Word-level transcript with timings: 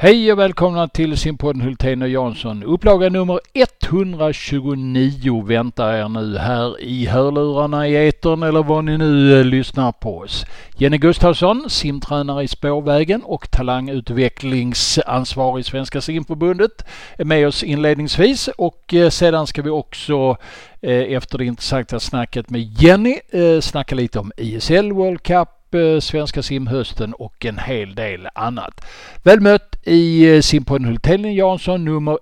Hej 0.00 0.32
och 0.32 0.38
välkomna 0.38 0.88
till 0.88 1.16
simpodden 1.16 1.62
Hultén 1.62 2.02
och 2.02 2.08
Jansson. 2.08 2.62
Upplaga 2.62 3.08
nummer 3.08 3.40
129 3.52 5.44
väntar 5.46 5.94
er 5.94 6.08
nu 6.08 6.38
här 6.38 6.80
i 6.80 7.06
hörlurarna 7.06 7.88
i 7.88 8.08
etern 8.08 8.42
eller 8.42 8.62
var 8.62 8.82
ni 8.82 8.98
nu 8.98 9.38
eh, 9.38 9.44
lyssnar 9.44 9.92
på 9.92 10.18
oss. 10.18 10.44
Jenny 10.76 10.98
Gustafsson, 10.98 11.70
simtränare 11.70 12.44
i 12.44 12.48
Spårvägen 12.48 13.22
och 13.22 13.50
talangutvecklingsansvarig 13.50 15.60
i 15.60 15.64
Svenska 15.64 16.00
simförbundet 16.00 16.84
är 17.16 17.24
med 17.24 17.46
oss 17.46 17.62
inledningsvis 17.62 18.48
och 18.48 18.94
eh, 18.94 19.10
sedan 19.10 19.46
ska 19.46 19.62
vi 19.62 19.70
också 19.70 20.36
eh, 20.80 21.16
efter 21.16 21.38
det 21.38 21.44
intressanta 21.44 22.00
snacket 22.00 22.50
med 22.50 22.82
Jenny 22.82 23.18
snacka 23.60 23.94
lite 23.94 24.18
om 24.18 24.32
ISL 24.36 24.92
World 24.92 25.22
Cup 25.22 25.57
Eh, 25.74 26.00
Svenska 26.00 26.42
simhösten 26.42 27.14
och 27.14 27.44
en 27.44 27.58
hel 27.58 27.94
del 27.94 28.28
annat. 28.34 28.84
Väl 29.22 29.40
mött 29.40 29.76
i 29.84 30.34
eh, 30.34 30.40
simpodden 30.40 30.84
Hultén 30.84 31.34
Jansson 31.34 31.84
nummer 31.84 32.18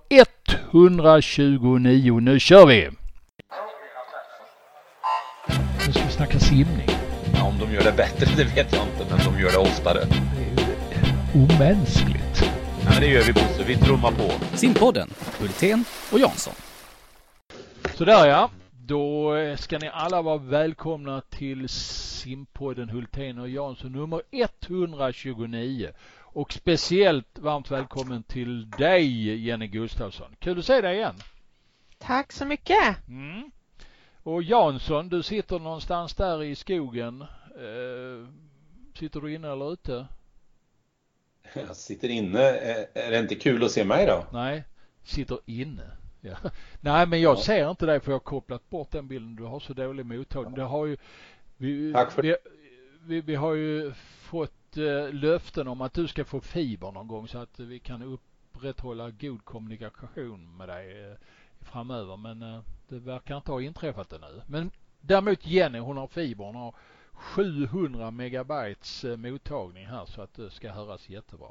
129. 0.71 2.19
Nu 2.19 2.39
kör 2.39 2.65
vi! 2.65 2.89
Nu 5.87 5.93
ska 5.93 6.03
vi 6.05 6.11
snacka 6.11 6.39
simning. 6.39 6.89
Ja, 7.33 7.43
om 7.43 7.59
de 7.59 7.73
gör 7.73 7.83
det 7.83 7.91
bättre 7.91 8.25
det 8.37 8.43
vet 8.43 8.73
jag 8.73 8.83
inte, 8.83 9.15
men 9.15 9.33
de 9.33 9.41
gör 9.41 9.51
det 9.51 9.57
oftare. 9.57 9.99
Det 9.99 10.43
är 10.43 10.65
ju 11.35 11.43
omänskligt. 11.43 12.43
Ja, 12.83 12.89
men 12.91 13.01
det 13.01 13.07
gör 13.07 13.23
vi 13.23 13.33
Bosse, 13.33 13.63
vi 13.67 13.75
trummar 13.75 14.11
på. 14.11 14.31
Simpodden, 14.57 15.09
Hultén 15.39 15.85
och 16.11 16.19
Jansson. 16.19 16.53
Sådär 17.95 18.27
ja. 18.27 18.49
Då 18.87 19.35
ska 19.57 19.77
ni 19.77 19.89
alla 19.93 20.21
vara 20.21 20.37
välkomna 20.37 21.21
till 21.21 21.69
simpodden 21.69 22.89
Hultén 22.89 23.39
och 23.39 23.49
Jansson 23.49 23.91
nummer 23.91 24.21
129. 24.31 25.91
Och 26.19 26.53
speciellt 26.53 27.39
varmt 27.39 27.71
välkommen 27.71 28.23
till 28.23 28.69
dig 28.69 29.37
Jenny 29.45 29.67
Gustafsson. 29.67 30.35
Kul 30.39 30.59
att 30.59 30.65
se 30.65 30.81
dig 30.81 30.95
igen. 30.95 31.15
Tack 31.97 32.31
så 32.31 32.45
mycket. 32.45 33.07
Mm. 33.07 33.51
Och 34.23 34.43
Jansson, 34.43 35.09
du 35.09 35.23
sitter 35.23 35.59
någonstans 35.59 36.15
där 36.15 36.43
i 36.43 36.55
skogen. 36.55 37.21
Eh, 37.55 38.27
sitter 38.99 39.21
du 39.21 39.33
inne 39.33 39.51
eller 39.51 39.73
ute? 39.73 40.07
Jag 41.53 41.75
sitter 41.75 42.09
inne. 42.09 42.41
Är 42.93 43.11
det 43.11 43.19
inte 43.19 43.35
kul 43.35 43.63
att 43.63 43.71
se 43.71 43.83
mig 43.83 44.05
då? 44.05 44.25
Nej, 44.31 44.63
sitter 45.03 45.39
inne. 45.45 45.96
Ja. 46.27 46.49
Nej, 46.81 47.07
men 47.07 47.21
jag 47.21 47.37
ja. 47.37 47.41
ser 47.41 47.69
inte 47.69 47.85
dig 47.85 47.99
för 47.99 48.11
jag 48.11 48.15
har 48.15 48.19
kopplat 48.19 48.69
bort 48.69 48.91
den 48.91 49.07
bilden. 49.07 49.35
Du 49.35 49.43
har 49.43 49.59
så 49.59 49.73
dålig 49.73 50.05
mottagning. 50.05 50.55
Det 50.55 50.63
har 50.63 50.85
ju, 50.85 50.97
vi, 51.57 51.93
Tack 51.93 52.11
för 52.11 52.21
vi, 52.21 52.35
vi, 53.05 53.21
vi 53.21 53.35
har 53.35 53.53
ju 53.53 53.93
fått 54.19 54.77
eh, 54.77 55.13
löften 55.13 55.67
om 55.67 55.81
att 55.81 55.93
du 55.93 56.07
ska 56.07 56.25
få 56.25 56.41
fiber 56.41 56.91
någon 56.91 57.07
gång 57.07 57.27
så 57.27 57.37
att 57.37 57.59
vi 57.59 57.79
kan 57.79 58.01
upprätthålla 58.01 59.11
god 59.11 59.45
kommunikation 59.45 60.57
med 60.57 60.69
dig 60.69 61.05
eh, 61.05 61.17
framöver. 61.61 62.17
Men 62.17 62.41
eh, 62.41 62.59
det 62.87 62.99
verkar 62.99 63.37
inte 63.37 63.51
ha 63.51 63.61
inträffat 63.61 64.13
ännu. 64.13 64.41
Men 64.47 64.71
däremot 65.01 65.45
Jenny, 65.45 65.79
hon 65.79 65.97
har 65.97 66.07
fiber. 66.07 66.45
Hon 66.45 66.55
har 66.55 66.75
700 67.11 68.11
megabytes 68.11 69.03
eh, 69.03 69.17
mottagning 69.17 69.85
här 69.85 70.05
så 70.05 70.21
att 70.21 70.33
det 70.33 70.49
ska 70.49 70.71
höras 70.71 71.09
jättebra. 71.09 71.47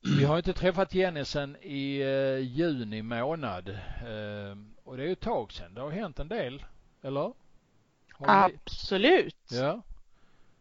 Vi 0.00 0.24
har 0.24 0.36
inte 0.36 0.52
träffat 0.52 0.94
Jenny 0.94 1.24
sedan 1.24 1.56
i 1.62 2.00
eh, 2.00 2.38
juni 2.38 3.02
månad 3.02 3.68
eh, 3.68 4.56
och 4.84 4.96
det 4.96 5.02
är 5.02 5.06
ju 5.06 5.12
ett 5.12 5.20
tag 5.20 5.52
sedan. 5.52 5.74
Det 5.74 5.80
har 5.80 5.90
hänt 5.90 6.18
en 6.18 6.28
del, 6.28 6.64
eller? 7.02 7.32
Absolut. 8.18 9.36
Ja. 9.50 9.82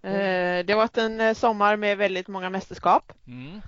Eh, 0.02 0.65
det 0.65 0.69
har 0.69 0.75
varit 0.75 0.97
en 0.97 1.21
eh, 1.21 1.33
sommar 1.33 1.75
med 1.75 1.97
väldigt 1.97 2.27
många 2.27 2.49
mästerskap. 2.49 3.13
Mm. 3.27 3.61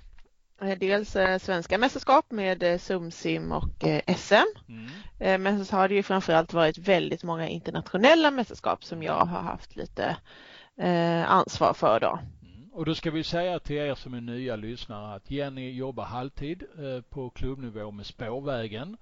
Eh, 0.62 0.78
dels 0.78 1.16
svenska 1.42 1.78
mästerskap 1.78 2.30
med 2.30 2.80
SumSim 2.80 3.52
och 3.52 3.84
SM. 4.16 4.34
Mm. 4.68 5.42
Men 5.42 5.64
så 5.64 5.76
har 5.76 5.88
det 5.88 5.94
ju 5.94 6.02
framförallt 6.02 6.52
varit 6.52 6.78
väldigt 6.78 7.22
många 7.22 7.48
internationella 7.48 8.30
mästerskap 8.30 8.84
som 8.84 9.02
jag 9.02 9.24
har 9.24 9.40
haft 9.40 9.76
lite 9.76 10.16
ansvar 11.26 11.74
för 11.74 12.00
då. 12.00 12.18
Och 12.72 12.84
då 12.84 12.94
ska 12.94 13.10
vi 13.10 13.24
säga 13.24 13.58
till 13.58 13.76
er 13.76 13.94
som 13.94 14.14
är 14.14 14.20
nya 14.20 14.56
lyssnare 14.56 15.14
att 15.14 15.30
Jenny 15.30 15.70
jobbar 15.70 16.04
halvtid 16.04 16.62
eh, 16.78 17.02
på 17.02 17.30
klubbnivå 17.30 17.90
med 17.90 18.06
Spårvägen 18.06 18.96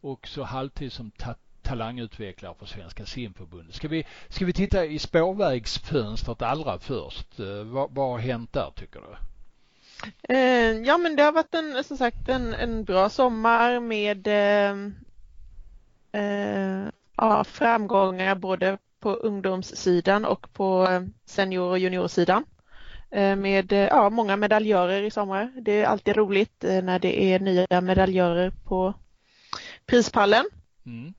och 0.00 0.26
så 0.28 0.42
halvtid 0.42 0.92
som 0.92 1.10
ta 1.10 1.34
talangutvecklare 1.62 2.54
för 2.58 2.66
Svenska 2.66 3.06
simförbundet. 3.06 3.74
Ska 3.74 3.88
vi, 3.88 4.06
ska 4.28 4.44
vi 4.44 4.52
titta 4.52 4.84
i 4.84 4.98
spårvägsfönstret 4.98 6.42
allra 6.42 6.78
först? 6.78 7.40
Eh, 7.40 7.62
vad, 7.64 7.90
vad 7.90 8.10
har 8.10 8.18
hänt 8.18 8.52
där 8.52 8.72
tycker 8.76 9.00
du? 9.00 9.16
Eh, 10.34 10.78
ja 10.86 10.98
men 10.98 11.16
det 11.16 11.22
har 11.22 11.32
varit 11.32 11.54
en, 11.54 11.84
som 11.84 11.96
sagt 11.96 12.28
en, 12.28 12.54
en 12.54 12.84
bra 12.84 13.08
sommar 13.08 13.80
med 13.80 14.26
eh, 14.26 14.76
eh, 16.22 16.88
ja, 17.16 17.44
framgångar 17.44 18.34
både 18.34 18.78
på 19.00 19.14
ungdomssidan 19.14 20.24
och 20.24 20.52
på 20.52 20.88
senior 21.24 21.70
och 21.70 21.78
juniorsidan. 21.78 22.44
Eh, 23.12 23.36
med 23.36 23.72
eh, 23.72 23.78
ja, 23.78 24.10
många 24.10 24.36
medaljörer 24.36 25.02
i 25.02 25.10
sommar. 25.10 25.52
Det 25.56 25.82
är 25.82 25.86
alltid 25.86 26.16
roligt 26.16 26.64
eh, 26.64 26.82
när 26.82 26.98
det 26.98 27.22
är 27.22 27.40
nya 27.40 27.80
medaljörer 27.80 28.52
på 28.64 28.94
prispallen. 29.86 30.44
Mm. 30.86 31.14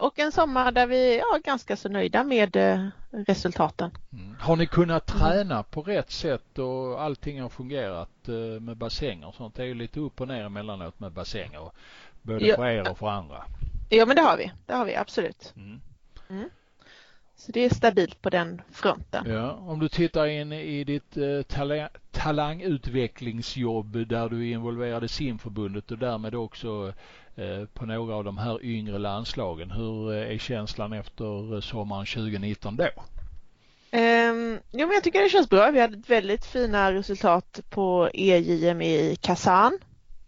Och 0.00 0.18
en 0.18 0.32
sommar 0.32 0.72
där 0.72 0.86
vi 0.86 1.18
är 1.18 1.38
ganska 1.38 1.76
så 1.76 1.88
nöjda 1.88 2.24
med 2.24 2.56
resultaten. 3.10 3.90
Mm. 4.12 4.36
Har 4.40 4.56
ni 4.56 4.66
kunnat 4.66 5.06
träna 5.06 5.62
på 5.62 5.82
rätt 5.82 6.10
sätt 6.10 6.58
och 6.58 7.02
allting 7.02 7.42
har 7.42 7.48
fungerat 7.48 8.28
med 8.60 8.76
bassänger 8.76 9.28
och 9.28 9.34
sånt? 9.34 9.54
Det 9.54 9.62
är 9.62 9.66
ju 9.66 9.74
lite 9.74 10.00
upp 10.00 10.20
och 10.20 10.28
ner 10.28 10.44
emellanåt 10.44 11.00
med 11.00 11.12
bassänger 11.12 11.70
både 12.22 12.46
ja. 12.46 12.56
för 12.56 12.66
er 12.66 12.90
och 12.90 12.98
för 12.98 13.08
andra. 13.08 13.44
Ja 13.88 14.06
men 14.06 14.16
det 14.16 14.22
har 14.22 14.36
vi, 14.36 14.52
det 14.66 14.74
har 14.74 14.84
vi 14.84 14.96
absolut. 14.96 15.52
Mm. 15.56 15.80
Så 17.36 17.52
det 17.52 17.64
är 17.64 17.74
stabilt 17.74 18.22
på 18.22 18.30
den 18.30 18.62
fronten. 18.72 19.24
Ja, 19.28 19.52
om 19.52 19.80
du 19.80 19.88
tittar 19.88 20.26
in 20.26 20.52
i 20.52 20.84
ditt 20.84 21.16
eh, 21.16 21.42
talang, 21.42 21.88
talangutvecklingsjobb 22.10 24.06
där 24.08 24.28
du 24.28 24.48
är 24.48 24.52
involverad 24.52 25.04
i 25.04 25.08
simförbundet 25.08 25.90
och 25.90 25.98
därmed 25.98 26.34
också 26.34 26.92
eh, 27.36 27.64
på 27.74 27.86
några 27.86 28.14
av 28.14 28.24
de 28.24 28.38
här 28.38 28.64
yngre 28.64 28.98
landslagen. 28.98 29.70
Hur 29.70 30.12
eh, 30.12 30.34
är 30.34 30.38
känslan 30.38 30.92
efter 30.92 31.60
sommaren 31.60 32.06
2019 32.06 32.76
då? 32.76 32.88
Um, 33.92 34.58
jo, 34.72 34.86
men 34.86 34.94
jag 34.94 35.04
tycker 35.04 35.22
det 35.22 35.28
känns 35.28 35.50
bra. 35.50 35.70
Vi 35.70 35.80
hade 35.80 36.02
väldigt 36.06 36.44
fina 36.44 36.92
resultat 36.92 37.60
på 37.70 38.10
EJM 38.14 38.82
i 38.82 39.16
Kazan. 39.20 39.78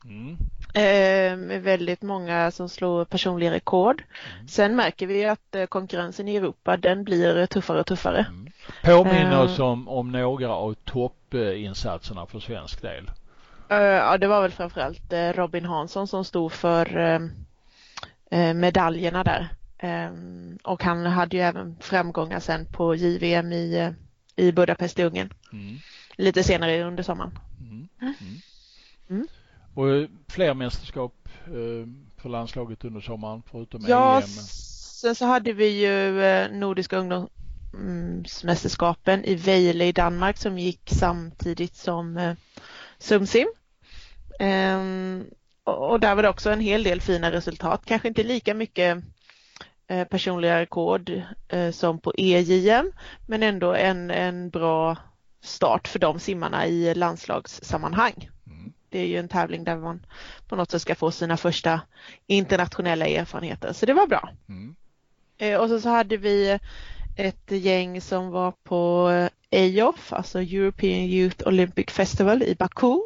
Mm. 0.05 0.37
Eh, 0.77 1.37
med 1.37 1.63
väldigt 1.63 2.03
många 2.03 2.51
som 2.51 2.69
slår 2.69 3.05
personliga 3.05 3.51
rekord. 3.51 4.03
Mm. 4.35 4.49
Sen 4.49 4.77
märker 4.77 5.07
vi 5.07 5.25
att 5.25 5.55
eh, 5.55 5.67
konkurrensen 5.67 6.29
i 6.29 6.37
Europa 6.37 6.77
den 6.77 7.05
blir 7.05 7.47
tuffare 7.47 7.81
och 7.81 7.87
tuffare. 7.87 8.27
Mm. 8.29 8.53
Påminner 8.83 9.43
oss 9.43 9.59
om, 9.59 9.89
om 9.89 10.13
några 10.13 10.55
av 10.55 10.75
toppinsatserna 10.75 12.27
för 12.27 12.41
svensk 12.41 12.83
del. 12.83 13.11
Ja, 13.69 14.19
det 14.19 14.27
var 14.27 14.43
väl 14.43 14.51
framförallt 14.51 15.13
Robin 15.13 15.65
Hansson 15.65 16.09
som 16.09 16.25
stod 16.25 16.53
för 16.53 17.21
medaljerna 18.55 19.25
där. 19.25 19.49
Och 20.63 20.83
han 20.83 21.07
hade 21.07 21.37
ju 21.37 21.43
även 21.43 21.77
framgångar 21.81 22.41
sen 22.41 22.67
på 22.73 22.95
JVM 22.95 23.53
i, 23.53 23.93
i 24.37 24.53
Budapest 24.53 24.99
i 24.99 25.05
Ungern. 25.05 25.33
Mm. 25.53 25.77
Lite 26.17 26.43
senare 26.43 26.83
under 26.85 27.03
sommaren. 27.03 27.39
Mm. 29.09 29.29
Och 29.77 29.91
eh, 29.91 30.09
fler 30.29 30.55
mästerskap 30.55 31.29
eh, 31.47 31.87
för 32.17 32.29
landslaget 32.29 32.85
under 32.85 33.01
sommaren 33.01 33.43
förutom 33.51 33.85
ja, 33.89 34.17
EM? 34.17 34.23
sen 34.27 35.15
så 35.15 35.25
hade 35.25 35.53
vi 35.53 35.69
ju 35.69 36.23
eh, 36.23 36.51
Nordiska 36.51 36.97
ungdomsmästerskapen 36.97 39.25
i 39.25 39.35
Vejle 39.35 39.85
i 39.85 39.93
Danmark 39.93 40.39
som 40.39 40.59
gick 40.59 40.91
samtidigt 40.91 41.77
som 41.77 42.37
Sumsim. 42.99 43.49
Ehm, 44.41 45.25
och 45.65 46.01
där 46.01 46.15
var 46.15 46.23
det 46.23 46.29
också 46.29 46.51
en 46.51 46.61
hel 46.61 46.83
del 46.83 47.01
fina 47.01 47.33
resultat, 47.33 47.83
kanske 47.85 48.09
inte 48.09 48.23
lika 48.23 48.55
mycket 48.55 48.99
personliga 50.11 50.61
rekord 50.61 51.23
som 51.73 52.01
på 52.01 52.13
EJM 52.17 52.93
men 53.27 53.43
ändå 53.43 53.75
en, 53.75 54.11
en 54.11 54.51
bra 54.51 54.97
start 55.41 55.89
för 55.89 55.99
de 55.99 56.19
simmarna 56.19 56.67
i 56.67 56.95
landslagssammanhang 56.95 58.29
det 58.97 59.03
är 59.03 59.07
ju 59.07 59.19
en 59.19 59.29
tävling 59.29 59.65
där 59.65 59.77
man 59.77 60.07
på 60.49 60.57
något 60.57 60.71
sätt 60.71 60.83
ska 60.83 60.95
få 60.95 61.11
sina 61.11 61.37
första 61.37 61.81
internationella 62.27 63.07
erfarenheter. 63.07 63.73
Så 63.73 63.87
det 63.87 63.95
var 63.95 64.07
bra. 64.07 64.31
Mm. 64.49 64.77
Eh, 65.39 65.61
och 65.61 65.69
så, 65.69 65.81
så 65.81 65.89
hade 65.89 66.17
vi 66.17 66.59
ett 67.17 67.51
gäng 67.51 68.01
som 68.01 68.31
var 68.31 68.53
på 68.65 69.11
EOF, 69.51 70.13
alltså 70.13 70.41
European 70.41 71.01
Youth 71.01 71.49
Olympic 71.49 71.87
Festival 71.91 72.43
i 72.43 72.55
Baku. 72.55 72.99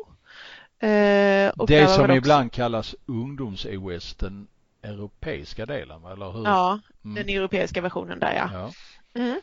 Eh, 0.79 1.53
det 1.67 1.89
som 1.89 2.05
också... 2.05 2.15
ibland 2.15 2.53
kallas 2.53 2.95
ungdoms-OS, 3.07 4.15
den 4.15 4.47
europeiska 4.83 5.67
delen, 5.67 6.05
eller 6.05 6.33
hur? 6.33 6.45
Ja, 6.45 6.81
mm. 7.05 7.15
den 7.15 7.37
europeiska 7.37 7.81
versionen 7.81 8.19
där 8.19 8.35
ja. 8.35 8.51
ja. 8.53 8.73
Mm. 9.21 9.41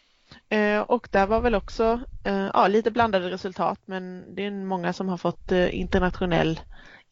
Eh, 0.50 0.81
och 0.81 1.07
där 1.12 1.27
var 1.27 1.41
väl 1.41 1.56
också 1.56 2.01
eh, 2.24 2.50
ja, 2.53 2.68
lite 2.68 2.91
blandade 2.91 3.31
resultat 3.31 3.79
men 3.85 4.35
det 4.35 4.45
är 4.45 4.51
många 4.51 4.94
som 4.94 5.09
har 5.09 5.18
fått 5.18 5.51
eh, 5.51 5.79
internationell 5.79 6.59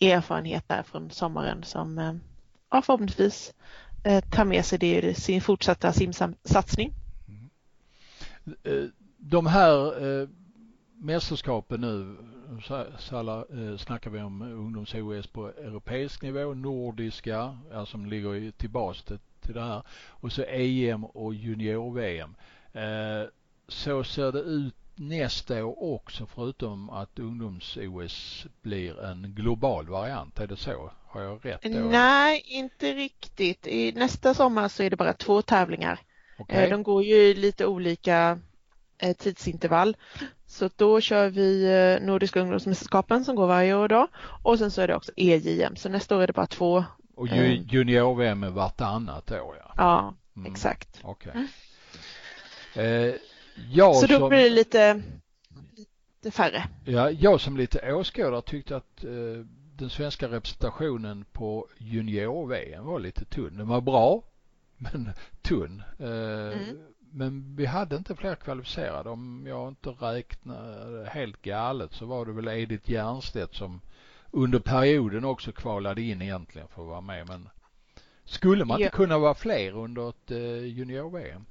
erfarenhet 0.02 0.68
där 0.68 0.84
från 0.84 1.12
sommaren 1.12 1.64
som 1.64 2.20
ja, 2.72 2.82
förhoppningsvis 2.82 3.54
tar 4.32 4.46
med 4.46 4.66
sig 4.66 4.80
det 4.80 5.02
i 5.02 5.14
sin 5.14 5.42
fortsatta 5.42 5.94
simsatsning. 5.94 6.94
Mm. 7.28 8.92
De 9.18 9.46
här 9.46 10.28
mästerskapen 10.94 11.82
nu, 11.82 12.18
Salla, 13.00 13.46
snackar 13.78 14.10
vi 14.10 14.20
om 14.20 14.42
ungdoms-OS 14.42 15.28
på 15.28 15.48
europeisk 15.48 16.22
nivå, 16.22 16.54
nordiska, 16.54 17.58
alltså 17.74 17.92
som 17.92 18.06
ligger 18.06 18.52
tillbaka 18.52 19.18
till 19.46 19.54
det 19.54 19.62
här 19.62 19.84
och 20.10 20.32
så 20.32 20.44
EM 20.44 21.06
och 21.06 21.34
junior-VM. 21.34 22.36
Eh, 22.76 23.28
så 23.68 24.04
ser 24.04 24.32
det 24.32 24.40
ut 24.40 24.76
nästa 24.96 25.66
år 25.66 25.94
också 25.94 26.26
förutom 26.26 26.90
att 26.90 27.20
ungdoms-OS 27.20 28.46
blir 28.62 29.04
en 29.04 29.34
global 29.36 29.88
variant. 29.88 30.40
Är 30.40 30.48
det 30.48 30.58
så? 30.58 30.92
Har 31.08 31.22
jag 31.22 31.46
rätt 31.46 31.62
då? 31.64 31.70
Nej, 31.70 32.44
inte 32.46 32.94
riktigt. 32.94 33.68
I 33.68 33.92
nästa 33.92 34.34
sommar 34.34 34.68
så 34.68 34.84
är 34.84 34.90
det 34.90 34.96
bara 34.96 35.14
två 35.14 35.42
tävlingar. 35.42 36.00
Okay. 36.38 36.64
Eh, 36.64 36.70
de 36.70 36.84
går 36.84 37.04
ju 37.04 37.34
lite 37.34 37.66
olika 37.66 38.40
eh, 38.98 39.16
tidsintervall. 39.16 39.98
Så 40.48 40.70
då 40.76 41.02
kör 41.02 41.30
vi 41.30 42.00
Nordiska 42.02 42.40
ungdomsmästerskapen 42.40 43.26
som 43.26 43.36
går 43.36 43.48
varje 43.48 43.76
år 43.76 43.88
då 43.88 44.08
och 44.44 44.60
sen 44.60 44.72
så 44.72 44.82
är 44.82 44.88
det 44.88 44.96
också 44.96 45.12
EJM 45.16 45.76
så 45.76 45.90
nästa 45.90 46.18
år 46.18 46.22
är 46.22 46.28
det 46.28 46.34
bara 46.34 46.48
två. 46.48 46.86
Och 47.16 47.28
junior-VM 47.28 48.44
är 48.44 48.50
vartannat 48.50 49.32
år 49.32 49.58
ja? 49.60 49.74
Ja, 49.78 50.14
mm. 50.36 50.52
exakt. 50.52 51.00
Okay. 51.04 51.48
Eh, 52.76 53.14
jag 53.72 53.96
så 53.96 54.08
då 54.08 54.20
som, 54.20 54.30
blir 54.30 54.44
det 54.44 54.50
lite, 54.50 55.02
lite 55.76 56.32
färre. 56.32 56.68
Ja, 56.86 57.12
jag 57.12 57.42
som 57.42 57.58
lite 57.58 57.94
åskådare 57.94 58.42
tyckte 58.42 58.76
att 58.76 59.04
eh, 59.04 59.46
den 59.76 59.90
svenska 59.90 60.28
representationen 60.28 61.26
på 61.32 61.68
junior-VM 61.78 62.86
var 62.86 63.00
lite 63.00 63.26
tunn. 63.26 63.58
Den 63.58 63.68
var 63.68 63.82
bra, 63.82 64.24
men 64.78 65.12
tunn. 65.42 65.84
Eh, 66.00 66.60
mm. 66.60 66.78
Men 67.12 67.56
vi 67.56 67.66
hade 67.66 67.96
inte 67.96 68.16
fler 68.16 68.36
kvalificerade. 68.36 69.10
Om 69.10 69.46
jag 69.48 69.68
inte 69.68 69.90
räknar 69.90 71.06
helt 71.06 71.42
galet 71.42 71.94
så 71.94 72.06
var 72.06 72.26
det 72.26 72.32
väl 72.32 72.48
Edith 72.48 72.92
Jernstedt 72.92 73.56
som 73.56 73.82
under 74.32 74.60
perioden 74.60 75.26
också 75.26 75.52
kvalade 75.52 76.02
in 76.02 76.22
egentligen 76.22 76.68
för 76.68 76.82
att 76.82 76.88
vara 76.88 77.02
med. 77.02 77.28
Men 77.28 77.50
skulle 78.26 78.66
man 78.66 78.76
inte 78.82 78.84
ja. 78.84 78.98
kunna 78.98 79.18
vara 79.18 79.34
fler 79.34 79.78
under 79.78 80.10
ett 80.10 80.32
eh, 80.32 80.66
junior-VM? 80.66 81.46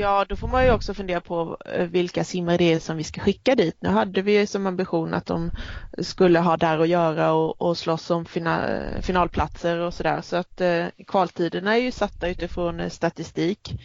Ja, 0.00 0.24
då 0.28 0.36
får 0.36 0.48
man 0.48 0.64
ju 0.64 0.72
också 0.72 0.94
fundera 0.94 1.20
på 1.20 1.56
eh, 1.66 1.86
vilka 1.86 2.24
simmare 2.24 2.56
det 2.56 2.72
är 2.72 2.78
som 2.78 2.96
vi 2.96 3.04
ska 3.04 3.20
skicka 3.20 3.54
dit. 3.54 3.76
Nu 3.80 3.88
hade 3.88 4.22
vi 4.22 4.46
som 4.46 4.66
ambition 4.66 5.14
att 5.14 5.26
de 5.26 5.50
skulle 5.98 6.38
ha 6.38 6.56
där 6.56 6.78
att 6.78 6.88
göra 6.88 7.32
och, 7.32 7.62
och 7.62 7.78
slåss 7.78 8.10
om 8.10 8.24
final, 8.24 8.70
eh, 8.70 9.00
finalplatser 9.00 9.78
och 9.78 9.94
sådär. 9.94 10.20
Så 10.20 10.36
att 10.36 10.60
eh, 10.60 10.86
kvaltiderna 11.06 11.76
är 11.76 11.80
ju 11.80 11.92
satta 11.92 12.28
utifrån 12.28 12.80
eh, 12.80 12.88
statistik. 12.88 13.80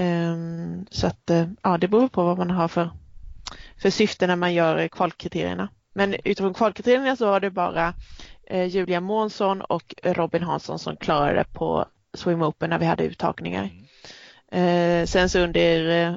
Um, 0.00 0.86
så 0.90 1.06
att 1.06 1.30
eh, 1.30 1.46
ja, 1.62 1.78
det 1.78 1.88
beror 1.88 2.08
på 2.08 2.22
vad 2.22 2.38
man 2.38 2.50
har 2.50 2.68
för, 2.68 2.90
för 3.82 3.90
syfte 3.90 4.26
när 4.26 4.36
man 4.36 4.54
gör 4.54 4.76
eh, 4.76 4.88
kvalkriterierna. 4.88 5.68
Men 5.94 6.14
utifrån 6.24 6.54
kvalkriterierna 6.54 7.16
så 7.16 7.26
var 7.26 7.40
det 7.40 7.50
bara 7.50 7.94
eh, 8.46 8.64
Julia 8.64 9.00
Månsson 9.00 9.60
och 9.60 9.94
Robin 10.02 10.42
Hansson 10.42 10.78
som 10.78 10.96
klarade 10.96 11.44
på 11.52 11.86
Swim 12.14 12.42
Open 12.42 12.70
när 12.70 12.78
vi 12.78 12.86
hade 12.86 13.04
uttagningar. 13.04 13.64
Mm. 13.64 13.81
Eh, 14.52 15.06
sen 15.06 15.28
så 15.28 15.38
under 15.38 15.90
eh, 15.90 16.14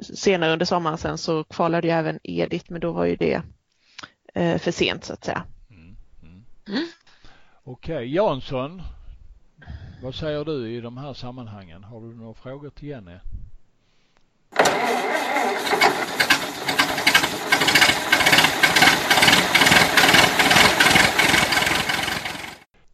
senare 0.00 0.52
under 0.52 0.66
sommaren 0.66 0.98
sen 0.98 1.18
så 1.18 1.44
kvalade 1.44 1.86
ju 1.88 1.92
även 1.92 2.18
Edith 2.22 2.72
men 2.72 2.80
då 2.80 2.92
var 2.92 3.04
ju 3.04 3.16
det 3.16 3.42
eh, 4.34 4.58
för 4.58 4.70
sent 4.70 5.04
så 5.04 5.12
att 5.12 5.24
säga. 5.24 5.44
Mm, 5.70 5.96
mm. 6.22 6.44
Mm. 6.68 6.86
Okej, 7.64 7.96
okay. 7.96 8.06
Jansson. 8.06 8.82
Vad 10.02 10.14
säger 10.14 10.44
du 10.44 10.70
i 10.70 10.80
de 10.80 10.96
här 10.96 11.14
sammanhangen? 11.14 11.84
Har 11.84 12.00
du 12.00 12.14
några 12.14 12.34
frågor 12.34 12.70
till 12.70 12.88
Jenny? 12.88 13.18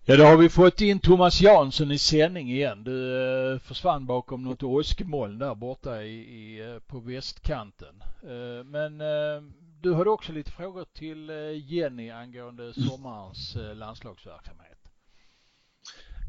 Ja, 0.04 0.16
då 0.16 0.25
har 0.25 0.37
vi 0.37 0.49
fått 0.49 0.81
in 0.81 1.00
Thomas 1.00 1.40
Jansson 1.40 1.93
i 1.93 1.99
sändning 1.99 2.50
igen. 2.50 2.84
Du 2.84 3.16
eh, 3.52 3.58
försvann 3.58 4.06
bakom 4.06 4.44
något 4.44 4.62
åskmoln 4.62 5.38
där 5.38 5.54
borta 5.54 6.02
i, 6.02 6.14
i, 6.14 6.60
eh, 6.60 6.78
på 6.78 6.99
västkanten. 6.99 8.02
Eh, 8.22 8.64
men 8.64 8.99
du 9.81 9.94
hade 9.94 10.10
också 10.10 10.32
lite 10.32 10.50
frågor 10.50 10.87
till 10.93 11.31
Jenny 11.66 12.10
angående 12.10 12.75
sommarens 12.75 13.56
eh, 13.56 13.75
landslagsverksamhet. 13.75 14.78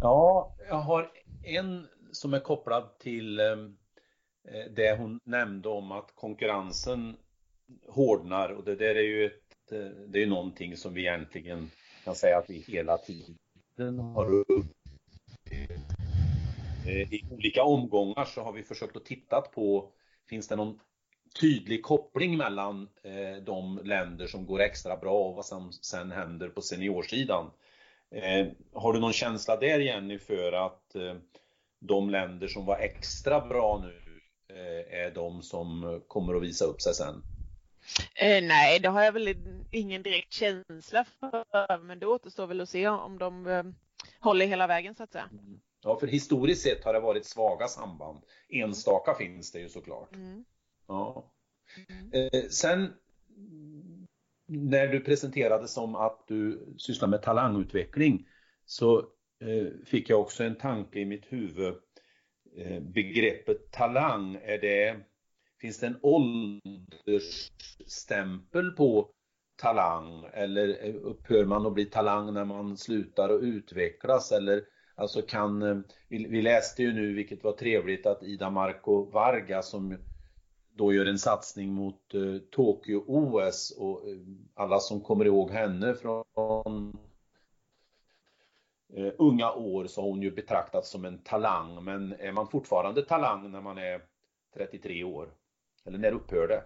Ja, 0.02 0.56
jag 0.68 0.82
har 0.82 1.12
en 1.44 1.88
som 2.12 2.34
är 2.34 2.40
kopplad 2.40 3.00
till 3.00 3.38
det 4.76 4.98
hon 4.98 5.20
nämnde 5.24 5.70
om 5.70 5.92
att 5.92 6.16
konkurrensen 6.16 7.18
hårdnar 7.88 8.50
och 8.50 8.64
det 8.64 8.76
där 8.76 8.96
är 8.96 9.02
ju 9.02 9.26
ett, 9.26 9.70
det 10.08 10.24
är 10.24 10.28
någonting 10.28 10.78
som 10.78 10.94
vi 10.94 11.02
egentligen 11.02 11.72
kan 12.04 12.16
säga 12.16 12.38
att 12.38 12.50
vi 12.50 12.64
hela 12.68 12.98
tiden 12.98 13.38
den 13.76 14.00
har 14.00 14.44
eh, 16.86 17.14
I 17.14 17.26
olika 17.32 17.64
omgångar 17.64 18.26
så 18.26 18.42
har 18.42 18.52
vi 18.52 18.64
försökt 18.64 18.98
att 18.98 19.06
titta 19.06 19.42
på, 19.42 19.92
finns 20.30 20.48
det 20.48 20.56
någon 20.56 20.80
tydlig 21.40 21.84
koppling 21.84 22.38
mellan 22.38 22.88
eh, 23.04 23.44
de 23.44 23.80
länder 23.84 24.28
som 24.28 24.46
går 24.46 24.62
extra 24.62 24.98
bra 24.98 25.24
och 25.24 25.36
vad 25.36 25.46
som 25.46 25.72
sen 25.72 26.12
händer 26.12 26.50
på 26.50 26.62
seniorsidan. 26.62 27.52
Eh, 28.12 28.48
har 28.74 28.94
du 28.94 29.00
någon 29.00 29.14
känsla 29.14 29.56
där 29.56 29.80
Jenny 29.80 30.20
för 30.20 30.52
att 30.52 30.96
de 31.80 32.10
länder 32.10 32.48
som 32.48 32.66
var 32.66 32.78
extra 32.78 33.48
bra 33.48 33.82
nu 33.84 34.00
är 34.90 35.12
de 35.12 35.42
som 35.42 36.02
kommer 36.08 36.36
att 36.36 36.44
visa 36.44 36.66
upp 36.66 36.82
sig 36.82 36.94
sen? 36.94 37.33
Eh, 38.16 38.44
nej, 38.44 38.80
det 38.80 38.90
har 38.90 39.04
jag 39.04 39.12
väl 39.12 39.36
ingen 39.72 40.04
direkt 40.04 40.34
känsla 40.34 41.06
för, 41.20 41.78
men 41.80 42.00
det 42.00 42.06
återstår 42.06 42.48
väl 42.48 42.62
att 42.62 42.70
se 42.70 42.88
om 42.88 43.18
de 43.18 43.48
eh, 43.48 43.64
håller 44.20 44.46
hela 44.46 44.68
vägen 44.68 44.96
så 44.96 45.04
att 45.04 45.12
säga. 45.12 45.30
Mm. 45.32 45.60
Ja, 45.84 46.00
för 46.00 46.08
historiskt 46.08 46.62
sett 46.62 46.84
har 46.84 46.94
det 46.94 47.00
varit 47.00 47.26
svaga 47.26 47.68
samband. 47.68 48.20
Enstaka 48.50 49.16
finns 49.16 49.52
det 49.52 49.60
ju 49.60 49.70
såklart. 49.70 50.16
Mm. 50.16 50.46
Ja. 50.88 51.34
Mm. 51.90 52.30
Eh, 52.34 52.44
sen 52.50 52.94
när 54.48 54.88
du 54.88 55.00
presenterade 55.00 55.68
som 55.68 55.96
att 55.96 56.28
du 56.28 56.74
sysslar 56.78 57.08
med 57.08 57.22
talangutveckling 57.22 58.28
så 58.66 59.00
eh, 59.40 59.86
fick 59.86 60.10
jag 60.10 60.22
också 60.22 60.44
en 60.44 60.58
tanke 60.58 61.00
i 61.00 61.06
mitt 61.06 61.26
huvud. 61.34 61.76
Eh, 62.58 62.80
begreppet 62.80 63.72
talang, 63.72 64.36
är 64.36 64.58
det 64.58 65.00
Finns 65.64 65.80
det 65.80 65.88
en 65.88 66.00
åldersstämpel 66.02 68.72
på 68.72 69.10
talang? 69.56 70.26
Eller 70.34 70.88
eh, 70.88 70.96
upphör 70.96 71.46
man 71.46 71.66
att 71.66 71.74
bli 71.74 71.86
talang 71.86 72.34
när 72.34 72.46
man 72.46 72.78
slutar 72.78 73.30
att 73.30 73.42
utvecklas? 73.42 74.32
Eller 74.32 74.64
alltså 74.96 75.22
kan 75.22 75.62
eh, 75.62 75.78
vi, 76.10 76.42
läste 76.42 76.84
ju 76.84 76.94
nu 76.94 77.14
vilket 77.14 77.44
var 77.44 77.52
trevligt 77.52 78.06
att 78.06 78.24
Ida 78.24 78.50
Marco 78.50 79.12
Varga 79.12 79.62
som 79.62 79.98
då 80.72 80.94
gör 80.94 81.06
en 81.06 81.20
satsning 81.20 81.74
mot 81.74 82.16
uh, 82.16 82.40
Tokyo 82.52 83.04
OS 83.08 83.78
och 83.78 84.08
uh, 84.08 84.22
alla 84.54 84.80
som 84.80 85.02
kommer 85.02 85.26
ihåg 85.26 85.52
henne 85.52 85.96
från 85.96 86.98
uh, 88.98 89.12
unga 89.18 89.52
år 89.52 89.88
så 89.88 90.02
har 90.02 90.10
hon 90.10 90.22
ju 90.22 90.32
betraktats 90.32 90.90
som 90.90 91.06
en 91.06 91.24
talang. 91.24 91.84
Men 91.84 92.14
är 92.14 92.32
man 92.32 92.48
fortfarande 92.48 93.02
talang 93.02 93.52
när 93.52 93.62
man 93.62 93.78
är 93.78 94.02
33 94.54 95.04
år? 95.04 95.34
Eller 95.86 95.98
när 95.98 96.12
upphör 96.12 96.48
det? 96.48 96.64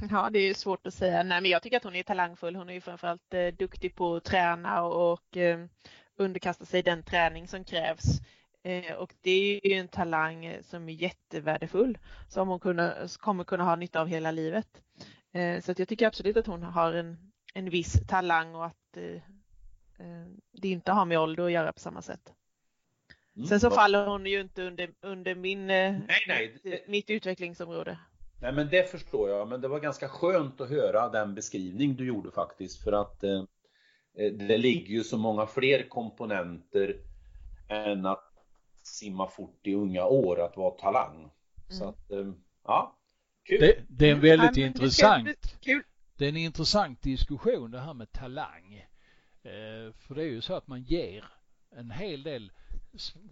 Ja, 0.10 0.30
det 0.30 0.38
är 0.38 0.54
svårt 0.54 0.86
att 0.86 0.94
säga. 0.94 1.22
Nej, 1.22 1.40
men 1.40 1.50
jag 1.50 1.62
tycker 1.62 1.76
att 1.76 1.84
hon 1.84 1.96
är 1.96 2.02
talangfull. 2.02 2.56
Hon 2.56 2.68
är 2.68 2.74
ju 2.74 2.80
framförallt 2.80 3.34
eh, 3.34 3.46
duktig 3.46 3.94
på 3.94 4.16
att 4.16 4.24
träna 4.24 4.82
och, 4.82 5.12
och 5.12 5.36
eh, 5.36 5.66
underkasta 6.16 6.64
sig 6.64 6.82
den 6.82 7.02
träning 7.02 7.48
som 7.48 7.64
krävs. 7.64 8.04
Eh, 8.62 8.92
och 8.94 9.14
det 9.20 9.30
är 9.30 9.66
ju 9.68 9.74
en 9.74 9.88
talang 9.88 10.58
som 10.62 10.88
är 10.88 10.92
jättevärdefull 10.92 11.98
som 12.28 12.48
hon 12.48 12.60
kunna, 12.60 12.94
kommer 13.18 13.44
kunna 13.44 13.64
ha 13.64 13.76
nytta 13.76 14.00
av 14.00 14.06
hela 14.06 14.30
livet. 14.30 14.82
Eh, 15.32 15.60
så 15.60 15.72
att 15.72 15.78
jag 15.78 15.88
tycker 15.88 16.06
absolut 16.06 16.36
att 16.36 16.46
hon 16.46 16.62
har 16.62 16.92
en, 16.92 17.32
en 17.54 17.70
viss 17.70 18.06
talang 18.08 18.54
och 18.54 18.66
att 18.66 18.96
eh, 18.96 19.14
eh, 20.06 20.26
det 20.52 20.68
inte 20.68 20.92
har 20.92 21.04
med 21.04 21.18
ålder 21.18 21.44
att 21.44 21.52
göra 21.52 21.72
på 21.72 21.80
samma 21.80 22.02
sätt. 22.02 22.32
Mm, 23.36 23.46
Sen 23.46 23.60
så 23.60 23.70
faller 23.70 24.06
hon 24.06 24.26
ju 24.26 24.40
inte 24.40 24.62
under, 24.62 24.90
under 25.00 25.34
min, 25.34 25.66
nej, 25.66 26.24
nej. 26.28 26.84
mitt 26.88 27.10
utvecklingsområde. 27.10 27.98
Nej 28.40 28.52
men 28.52 28.68
det 28.68 28.90
förstår 28.90 29.30
jag, 29.30 29.48
men 29.48 29.60
det 29.60 29.68
var 29.68 29.80
ganska 29.80 30.08
skönt 30.08 30.60
att 30.60 30.70
höra 30.70 31.08
den 31.08 31.34
beskrivning 31.34 31.96
du 31.96 32.06
gjorde 32.06 32.30
faktiskt 32.30 32.84
för 32.84 32.92
att 32.92 33.24
eh, 33.24 33.44
eh, 34.18 34.32
det 34.32 34.58
ligger 34.58 34.94
ju 34.94 35.04
så 35.04 35.18
många 35.18 35.46
fler 35.46 35.88
komponenter 35.88 36.96
än 37.68 38.06
att 38.06 38.32
simma 38.82 39.28
fort 39.28 39.66
i 39.66 39.74
unga 39.74 40.04
år, 40.04 40.40
att 40.40 40.56
vara 40.56 40.70
talang. 40.70 41.30
Så 41.68 41.88
att, 41.88 42.10
eh, 42.10 42.32
ja. 42.64 42.96
Kul. 43.44 43.60
Det, 43.60 43.84
det 43.88 44.08
är 44.08 44.12
en 44.12 44.20
väldigt 44.20 44.56
Ja, 44.56 44.62
det 44.62 44.66
intressant 44.66 45.24
bli 45.24 45.34
Kul. 45.60 45.82
det 46.16 46.24
är 46.24 46.28
en 46.28 46.36
intressant 46.36 47.02
diskussion 47.02 47.70
det 47.70 47.80
här 47.80 47.94
med 47.94 48.12
talang. 48.12 48.86
Eh, 49.42 49.92
för 49.98 50.14
det 50.14 50.22
är 50.22 50.26
ju 50.28 50.40
så 50.40 50.54
att 50.54 50.66
man 50.66 50.82
ger 50.82 51.24
en 51.70 51.90
hel 51.90 52.22
del, 52.22 52.52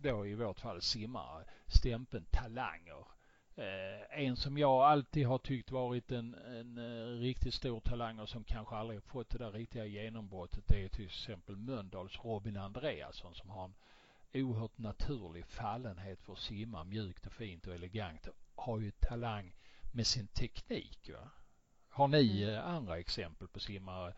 då 0.02 0.26
i 0.26 0.34
vårt 0.34 0.60
fall 0.60 0.82
simmare, 0.82 1.44
stämpeln 1.66 2.24
talanger. 2.30 3.17
Eh, 3.58 4.20
en 4.24 4.36
som 4.36 4.58
jag 4.58 4.82
alltid 4.82 5.26
har 5.26 5.38
tyckt 5.38 5.70
varit 5.70 6.12
en, 6.12 6.34
en 6.34 6.78
eh, 6.78 7.20
riktigt 7.20 7.54
stor 7.54 7.80
talang 7.80 8.18
och 8.18 8.28
som 8.28 8.44
kanske 8.44 8.76
aldrig 8.76 9.02
fått 9.02 9.30
det 9.30 9.38
där 9.38 9.52
riktiga 9.52 9.84
genombrottet 9.84 10.64
det 10.68 10.84
är 10.84 10.88
till 10.88 11.04
exempel 11.04 11.56
Mölndals 11.56 12.24
Robin 12.24 12.56
Andreasson 12.56 13.34
som 13.34 13.50
har 13.50 13.64
en 13.64 13.74
oerhört 14.32 14.78
naturlig 14.78 15.46
fallenhet 15.46 16.22
för 16.22 16.32
att 16.32 16.38
simma 16.38 16.84
mjukt 16.84 17.26
och 17.26 17.32
fint 17.32 17.66
och 17.66 17.74
elegant. 17.74 18.28
Har 18.54 18.78
ju 18.78 18.90
talang 18.90 19.54
med 19.92 20.06
sin 20.06 20.26
teknik. 20.26 21.10
Va? 21.12 21.30
Har 21.88 22.08
ni 22.08 22.42
Mm. 22.42 22.54
eh, 22.54 22.66
andra 22.66 22.98
exempel 22.98 23.48
på 23.48 23.60
simmare 23.60 24.14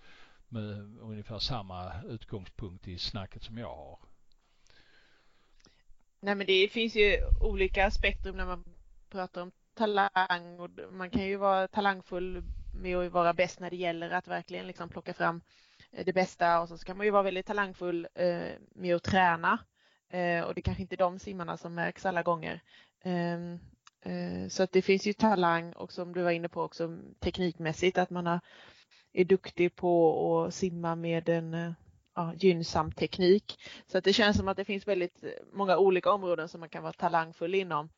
med 0.48 0.98
ungefär 1.00 1.38
samma 1.38 2.02
utgångspunkt 2.02 2.88
i 2.88 2.98
snacket 2.98 3.42
som 3.42 3.58
jag 3.58 3.76
har? 3.76 3.98
Nej 6.20 6.34
men 6.34 6.46
det 6.46 6.68
finns 6.68 6.96
ju 6.96 7.16
olika 7.40 7.90
spektrum 7.90 8.36
när 8.36 8.46
man 8.46 8.64
pratar 9.10 9.42
om 9.42 9.52
talang 9.74 10.60
och 10.60 10.70
man 10.92 11.10
kan 11.10 11.22
ju 11.22 11.36
vara 11.36 11.68
talangfull 11.68 12.42
med 12.74 12.96
att 12.96 13.12
vara 13.12 13.34
bäst 13.34 13.60
när 13.60 13.70
det 13.70 13.76
gäller 13.76 14.10
att 14.10 14.28
verkligen 14.28 14.66
liksom 14.66 14.88
plocka 14.88 15.14
fram 15.14 15.40
eh, 15.92 16.04
det 16.04 16.12
bästa 16.12 16.60
och 16.60 16.68
så 16.68 16.78
kan 16.78 16.96
man 16.96 17.06
ju 17.06 17.12
vara 17.12 17.22
väldigt 17.22 17.46
talangfull 17.46 18.08
eh, 18.14 18.48
med 18.74 18.96
att 18.96 19.02
träna 19.02 19.58
eh, 20.10 20.42
och 20.42 20.54
det 20.54 20.60
är 20.60 20.62
kanske 20.62 20.82
inte 20.82 20.94
är 20.94 20.98
de 20.98 21.18
simmarna 21.18 21.56
som 21.56 21.74
märks 21.74 22.06
alla 22.06 22.22
gånger. 22.22 22.62
Ehm, 23.02 23.58
så 24.48 24.62
att 24.62 24.72
det 24.72 24.82
finns 24.82 25.06
ju 25.06 25.12
talang 25.12 25.72
och 25.72 25.92
som 25.92 26.12
du 26.12 26.22
var 26.22 26.30
inne 26.30 26.48
på 26.48 26.62
också 26.62 26.98
teknikmässigt 27.18 27.98
att 27.98 28.10
man 28.10 28.40
är 29.12 29.24
duktig 29.24 29.76
på 29.76 30.44
att 30.46 30.54
simma 30.54 30.94
med 30.94 31.28
en 31.28 31.74
ja, 32.20 32.34
gynnsam 32.34 32.92
teknik. 32.92 33.58
Så 33.86 33.98
att 33.98 34.04
det 34.04 34.12
känns 34.12 34.36
som 34.36 34.48
att 34.48 34.56
det 34.56 34.64
finns 34.64 34.88
väldigt 34.88 35.24
många 35.52 35.78
olika 35.78 36.12
områden 36.12 36.48
som 36.48 36.60
man 36.60 36.68
kan 36.68 36.82
vara 36.82 36.92
talangfull 36.92 37.54
inom. 37.54 37.88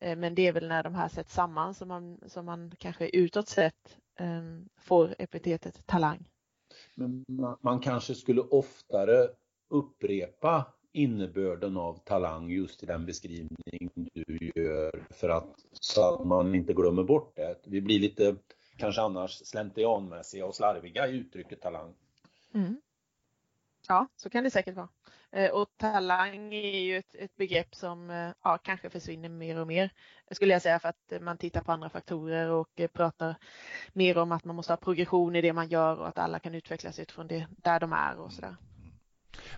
Eh, 0.00 0.16
Men 0.16 0.34
det 0.34 0.46
är 0.46 0.52
väl 0.52 0.68
när 0.68 0.82
de 0.82 0.94
här 0.94 1.08
sätts 1.08 1.34
samman 1.34 1.74
som 1.74 1.88
man, 1.88 2.20
som 2.26 2.44
man 2.44 2.72
kanske 2.78 3.08
utåt 3.08 3.48
sett 3.48 3.98
eh, 4.18 4.42
får 4.80 5.14
epitetet 5.18 5.86
talang. 5.86 6.24
Men 6.94 7.24
man, 7.28 7.58
man 7.60 7.80
kanske 7.80 8.14
skulle 8.14 8.40
oftare 8.40 9.28
upprepa 9.70 10.66
innebörden 10.92 11.76
av 11.76 11.98
talang 12.04 12.50
just 12.50 12.82
i 12.82 12.86
den 12.86 13.06
beskrivning 13.06 13.88
du 14.14 14.50
gör 14.54 15.06
för 15.10 15.28
att 15.28 15.56
så 15.72 16.14
att 16.14 16.26
man 16.26 16.54
inte 16.54 16.72
glömmer 16.72 17.04
bort 17.04 17.36
det. 17.36 17.56
Vi 17.64 17.80
blir 17.80 17.98
lite 18.00 18.36
kanske 18.76 19.02
annars 19.02 19.30
slentrianmässiga 19.30 20.46
och 20.46 20.54
slarviga 20.54 21.08
i 21.08 21.16
uttrycket 21.16 21.60
talang. 21.60 21.94
Mm. 22.54 22.80
Ja, 23.88 24.06
så 24.16 24.30
kan 24.30 24.44
det 24.44 24.50
säkert 24.50 24.76
vara. 24.76 24.88
Eh, 25.32 25.50
och 25.50 25.68
talang 25.76 26.54
är 26.54 26.80
ju 26.80 26.96
ett, 26.96 27.14
ett 27.14 27.36
begrepp 27.36 27.74
som 27.74 28.10
eh, 28.10 28.30
ja, 28.44 28.58
kanske 28.58 28.90
försvinner 28.90 29.28
mer 29.28 29.58
och 29.58 29.66
mer, 29.66 29.90
skulle 30.30 30.52
jag 30.52 30.62
säga, 30.62 30.78
för 30.78 30.88
att 30.88 31.12
eh, 31.12 31.20
man 31.20 31.38
tittar 31.38 31.60
på 31.60 31.72
andra 31.72 31.88
faktorer 31.88 32.50
och 32.50 32.80
pratar 32.92 33.36
mer 33.92 34.18
om 34.18 34.32
att 34.32 34.44
man 34.44 34.56
måste 34.56 34.72
ha 34.72 34.76
progression 34.76 35.36
i 35.36 35.40
det 35.40 35.52
man 35.52 35.68
gör 35.68 35.96
och 35.96 36.08
att 36.08 36.18
alla 36.18 36.38
kan 36.38 36.54
utvecklas 36.54 36.98
utifrån 36.98 37.26
det 37.26 37.46
där 37.56 37.80
de 37.80 37.92
är 37.92 38.18
och 38.18 38.32
sådär. 38.32 38.56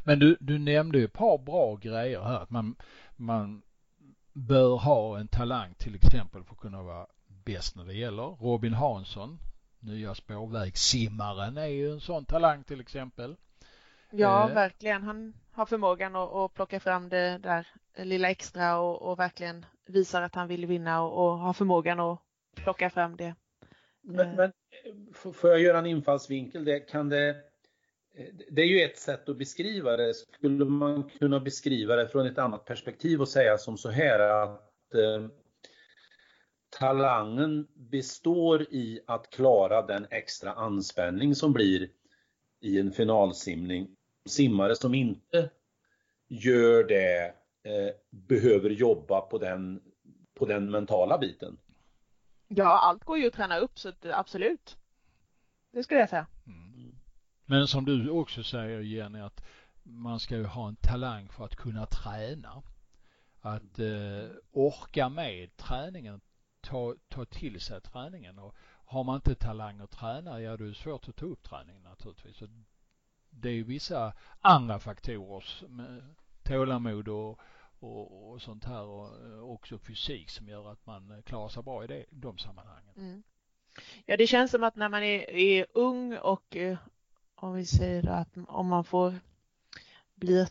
Men 0.04 0.18
du, 0.18 0.36
du 0.40 0.58
nämnde 0.58 0.98
ju 0.98 1.04
ett 1.04 1.12
par 1.12 1.38
bra 1.38 1.76
grejer 1.76 2.22
här. 2.22 2.40
Att 2.40 2.50
man, 2.50 2.76
man 3.16 3.62
bör 4.32 4.76
ha 4.76 5.18
en 5.18 5.28
talang 5.28 5.74
till 5.74 5.94
exempel 5.94 6.44
för 6.44 6.54
att 6.54 6.60
kunna 6.60 6.82
vara 6.82 7.06
bäst 7.26 7.76
när 7.76 7.84
det 7.84 7.94
gäller. 7.94 8.22
Robin 8.22 8.74
Hansson, 8.74 9.38
nya 9.80 10.14
spårvägssimmaren, 10.14 11.58
är 11.58 11.66
ju 11.66 11.92
en 11.92 12.00
sån 12.00 12.24
talang 12.24 12.64
till 12.64 12.80
exempel. 12.80 13.36
Ja, 14.16 14.48
Eh. 14.48 14.54
verkligen. 14.54 15.02
Han 15.02 15.34
har 15.52 15.66
förmågan 15.66 16.16
att, 16.16 16.32
att 16.32 16.54
plocka 16.54 16.80
fram 16.80 17.08
det 17.08 17.38
där 17.38 17.66
lilla 17.96 18.30
extra 18.30 18.78
och, 18.78 19.02
och 19.02 19.18
verkligen 19.18 19.66
visar 19.86 20.22
att 20.22 20.34
han 20.34 20.48
vill 20.48 20.66
vinna 20.66 21.02
och, 21.02 21.24
och 21.26 21.38
har 21.38 21.52
förmågan 21.52 22.00
att 22.00 22.18
plocka 22.54 22.90
fram 22.90 23.16
det. 23.16 23.34
Men, 24.02 24.26
Mm. 24.26 24.36
men 24.36 24.52
får 25.34 25.50
jag 25.50 25.60
göra 25.60 25.78
en 25.78 25.86
infallsvinkel? 25.86 26.64
Det, 26.64 26.80
kan 26.80 27.08
det, 27.08 27.28
eh, 28.14 28.34
det 28.50 28.62
är 28.62 28.66
ju 28.66 28.80
ett 28.80 28.98
sätt 28.98 29.28
att 29.28 29.36
beskriva 29.38 29.96
det. 29.96 30.14
Skulle 30.14 30.64
man 30.64 31.10
kunna 31.10 31.40
beskriva 31.40 31.96
det 31.96 32.08
från 32.08 32.26
ett 32.26 32.38
annat 32.38 32.64
perspektiv 32.64 33.20
och 33.20 33.28
säga 33.28 33.58
som 33.58 33.78
så 33.78 33.90
här 33.90 34.18
att 34.20 34.94
eh, 34.94 35.28
talangen 36.78 37.66
består 37.74 38.62
i 38.62 39.00
att 39.06 39.30
klara 39.30 39.82
den 39.82 40.06
extra 40.10 40.52
anspänning 40.52 41.34
som 41.34 41.52
blir 41.52 41.88
i 42.60 42.80
en 42.80 42.92
finalsimning. 42.92 43.93
Simmare 44.24 44.76
som 44.76 44.94
inte 44.94 45.50
gör 46.28 46.84
det 46.84 47.34
eh, 47.62 47.94
behöver 48.10 48.70
jobba 48.70 49.20
på 49.20 49.38
den, 49.38 49.82
på 50.34 50.46
den 50.46 50.70
mentala 50.70 51.18
biten. 51.18 51.56
Ja, 52.48 52.78
allt 52.78 53.04
går 53.04 53.18
ju 53.18 53.26
att 53.26 53.34
träna 53.34 53.58
upp 53.58 53.78
så 53.78 53.92
absolut. 54.02 54.76
Det 55.70 55.82
skulle 55.82 56.00
jag 56.00 56.08
säga. 56.08 56.26
Mm. 56.46 56.94
Men 57.46 57.66
som 57.66 57.84
du 57.84 58.10
också 58.10 58.42
säger 58.42 58.80
Jenny 58.80 59.20
att 59.20 59.44
man 59.82 60.20
ska 60.20 60.36
ju 60.36 60.44
ha 60.44 60.68
en 60.68 60.76
talang 60.76 61.28
för 61.28 61.44
att 61.44 61.56
kunna 61.56 61.86
träna. 61.86 62.62
Att 63.40 63.78
eh, 63.78 64.30
orka 64.52 65.08
med 65.08 65.56
träningen, 65.56 66.20
ta, 66.60 66.94
ta 67.08 67.24
till 67.24 67.60
sig 67.60 67.80
träningen 67.80 68.38
och 68.38 68.54
har 68.86 69.04
man 69.04 69.14
inte 69.14 69.34
talang 69.34 69.80
att 69.80 69.90
träna, 69.90 70.40
ja 70.40 70.56
då 70.56 70.64
är 70.64 70.68
det 70.68 70.74
svårt 70.74 71.08
att 71.08 71.16
ta 71.16 71.26
upp 71.26 71.42
träningen 71.42 71.82
naturligtvis. 71.82 72.36
Så 72.36 72.46
det 73.34 73.48
är 73.48 73.52
ju 73.52 73.62
vissa 73.62 74.12
andra 74.40 74.78
faktorer 74.78 75.40
som 75.40 76.00
tålamod 76.42 77.08
och, 77.08 77.40
och, 77.80 78.30
och 78.30 78.42
sånt 78.42 78.64
här 78.64 78.82
och 78.82 79.26
eh, 79.26 79.40
också 79.40 79.78
fysik 79.78 80.30
som 80.30 80.48
gör 80.48 80.72
att 80.72 80.86
man 80.86 81.22
klarar 81.26 81.48
sig 81.48 81.62
bra 81.62 81.84
i 81.84 81.86
det, 81.86 82.04
de 82.10 82.38
sammanhangen. 82.38 82.94
Mm. 82.96 83.22
Ja, 84.06 84.16
det 84.16 84.26
känns 84.26 84.50
som 84.50 84.64
att 84.64 84.76
när 84.76 84.88
man 84.88 85.02
är, 85.02 85.30
är 85.30 85.66
ung 85.74 86.16
och 86.16 86.56
eh, 86.56 86.78
om 87.34 87.54
vi 87.54 87.66
säger 87.66 88.08
att 88.08 88.36
om 88.48 88.66
man 88.66 88.84
får 88.84 89.14
bli 90.14 90.46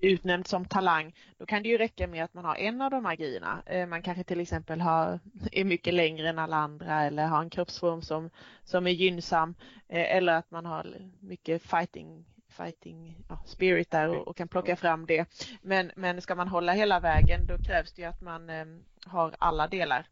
utnämnd 0.00 0.46
som 0.46 0.64
talang, 0.64 1.14
då 1.38 1.46
kan 1.46 1.62
det 1.62 1.68
ju 1.68 1.78
räcka 1.78 2.06
med 2.06 2.24
att 2.24 2.34
man 2.34 2.44
har 2.44 2.56
en 2.56 2.82
av 2.82 2.90
de 2.90 3.04
här 3.04 3.16
grejerna. 3.16 3.62
Eh, 3.66 3.86
Man 3.86 4.02
kanske 4.02 4.24
till 4.24 4.40
exempel 4.40 4.80
har, 4.80 5.20
är 5.52 5.64
mycket 5.64 5.94
längre 5.94 6.28
än 6.28 6.38
alla 6.38 6.56
andra 6.56 7.02
eller 7.02 7.26
har 7.26 7.40
en 7.42 7.50
kroppsform 7.50 8.02
som, 8.02 8.30
som 8.64 8.86
är 8.86 8.90
gynnsam 8.90 9.54
eh, 9.88 10.16
eller 10.16 10.32
att 10.34 10.50
man 10.50 10.66
har 10.66 10.86
mycket 11.20 11.62
fighting 11.62 12.24
fighting 12.48 13.16
ja, 13.28 13.42
spirit 13.46 13.90
där 13.90 14.08
och, 14.08 14.28
och 14.28 14.36
kan 14.36 14.48
plocka 14.48 14.76
fram 14.76 15.06
det. 15.06 15.26
Men, 15.62 15.90
men 15.96 16.22
ska 16.22 16.34
man 16.34 16.48
hålla 16.48 16.72
hela 16.72 17.00
vägen 17.00 17.46
då 17.46 17.58
krävs 17.58 17.92
det 17.92 18.02
ju 18.02 18.08
att 18.08 18.20
man 18.20 18.50
eh, 18.50 18.66
har 19.06 19.34
alla 19.38 19.68
delar. 19.68 20.06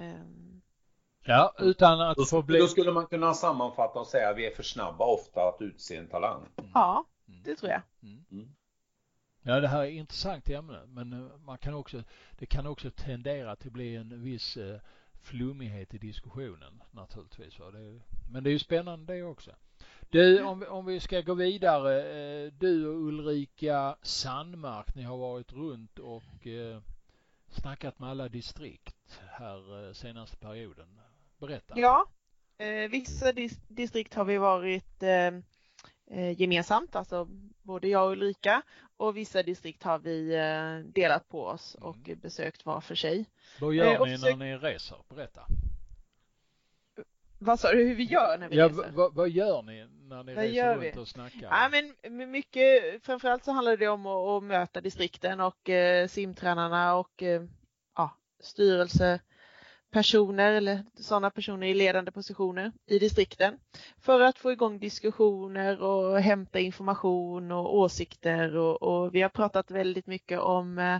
Mm. 0.00 0.62
Ja, 1.24 1.54
utan 1.58 2.00
att 2.00 2.16
Då, 2.16 2.24
få 2.24 2.42
bli... 2.42 2.58
då 2.58 2.66
skulle 2.66 2.92
man 2.92 3.06
kunna 3.06 3.34
sammanfatta 3.34 4.00
och 4.00 4.06
säga 4.06 4.30
att 4.30 4.36
vi 4.36 4.46
är 4.46 4.50
för 4.54 4.62
snabba 4.62 5.04
ofta 5.04 5.48
att 5.48 5.62
utse 5.62 5.96
en 5.96 6.08
talang. 6.08 6.48
Ja, 6.74 6.92
Mm. 6.92 7.11
Det 7.44 7.56
tror 7.56 7.70
jag. 7.72 7.82
Mm. 8.02 8.24
Mm. 8.30 8.54
Ja, 9.42 9.60
det 9.60 9.68
här 9.68 9.80
är 9.82 9.86
ett 9.86 9.92
intressant 9.92 10.48
ämne, 10.50 10.80
men 10.86 11.12
eh, 11.12 11.36
man 11.38 11.58
kan 11.58 11.74
också, 11.74 12.02
det 12.38 12.46
kan 12.46 12.66
också 12.66 12.90
tendera 12.90 13.56
till 13.56 13.68
att 13.68 13.72
bli 13.72 13.96
en 13.96 14.22
viss 14.22 14.56
eh, 14.56 14.80
flummighet 15.22 15.94
i 15.94 15.98
diskussionen 15.98 16.82
naturligtvis. 16.90 17.58
va. 17.58 17.70
Det, 17.70 18.00
men 18.30 18.44
det 18.44 18.50
är 18.50 18.52
ju 18.52 18.58
spännande 18.58 19.14
det 19.14 19.22
också. 19.22 19.50
Du, 20.10 20.42
om, 20.42 20.60
vi- 20.60 20.66
om 20.66 20.84
vi 20.86 21.00
ska 21.00 21.20
gå 21.20 21.34
vidare. 21.34 22.02
Eh, 22.12 22.52
du 22.52 22.86
och 22.86 23.00
Ulrika 23.02 23.96
Sandmark, 24.02 24.94
ni 24.94 25.02
har 25.02 25.16
varit 25.16 25.52
runt 25.52 25.98
och 25.98 26.46
eh, 26.46 26.80
snackat 27.48 27.98
med 27.98 28.08
alla 28.10 28.28
distrikt 28.28 29.20
här 29.30 29.86
eh, 29.86 29.92
senaste 29.92 30.36
perioden. 30.36 31.00
Berätta. 31.38 31.74
Ja, 31.78 32.06
eh, 32.58 32.90
vissa 32.90 33.32
dis 33.32 33.60
distrikt 33.68 34.14
har 34.14 34.24
vi 34.24 34.38
varit 34.38 35.02
gemensamt, 36.20 36.96
alltså 36.96 37.28
både 37.62 37.88
jag 37.88 38.06
och 38.06 38.12
Ulrika 38.12 38.62
och 38.96 39.16
vissa 39.16 39.42
distrikt 39.42 39.82
har 39.82 39.98
vi 39.98 40.34
eh, 40.34 40.92
delat 40.92 41.28
på 41.28 41.44
oss 41.46 41.74
och 41.74 41.96
besökt 42.22 42.66
var 42.66 42.80
för 42.80 42.94
sig. 42.94 43.26
Vad 43.60 43.74
gör 43.74 43.84
eh, 43.94 44.04
ni 44.04 44.16
försök- 44.18 44.36
när 44.38 44.46
ni 44.46 44.56
reser? 44.58 44.96
Berätta. 45.08 45.46
Vad 47.38 47.60
sa 47.60 47.72
du 47.72 47.84
hur 47.84 47.94
vi 47.94 48.04
gör 48.04 48.38
när 48.38 48.48
vi 48.48 48.56
Ja, 48.56 48.68
reser? 48.68 48.90
vad- 48.94 49.14
vad 49.14 49.28
gör 49.28 49.62
ni 49.62 49.86
när 50.08 50.22
ni 50.22 50.34
Vad 50.34 50.44
reser 50.44 50.74
runt 50.76 50.96
vi? 50.96 51.00
och 51.00 51.08
snackar? 51.08 51.48
Ja, 51.50 51.68
men 52.10 52.30
mycket, 52.30 53.04
framförallt 53.04 53.44
så 53.44 53.52
handlar 53.52 53.76
det 53.76 53.88
om 53.88 54.06
att, 54.06 54.28
att 54.28 54.42
möta 54.42 54.80
distrikten 54.80 55.40
och 55.40 55.68
eh, 55.70 56.08
simtränarna 56.08 56.94
och 56.96 57.22
eh, 57.22 57.42
ja, 57.96 58.16
personer 59.92 60.52
eller 60.52 60.84
sådana 60.94 61.30
personer 61.30 61.66
i 61.66 61.74
ledande 61.74 62.10
positioner 62.10 62.72
i 62.86 62.98
distrikten 62.98 63.58
för 64.00 64.20
att 64.20 64.38
få 64.38 64.52
igång 64.52 64.78
diskussioner 64.78 65.82
och 65.82 66.20
hämta 66.20 66.60
information 66.60 67.52
och 67.52 67.78
åsikter 67.78 68.56
och, 68.56 68.82
och 68.82 69.14
vi 69.14 69.22
har 69.22 69.28
pratat 69.28 69.70
väldigt 69.70 70.06
mycket 70.06 70.40
om 70.40 70.78
eh, 70.78 70.98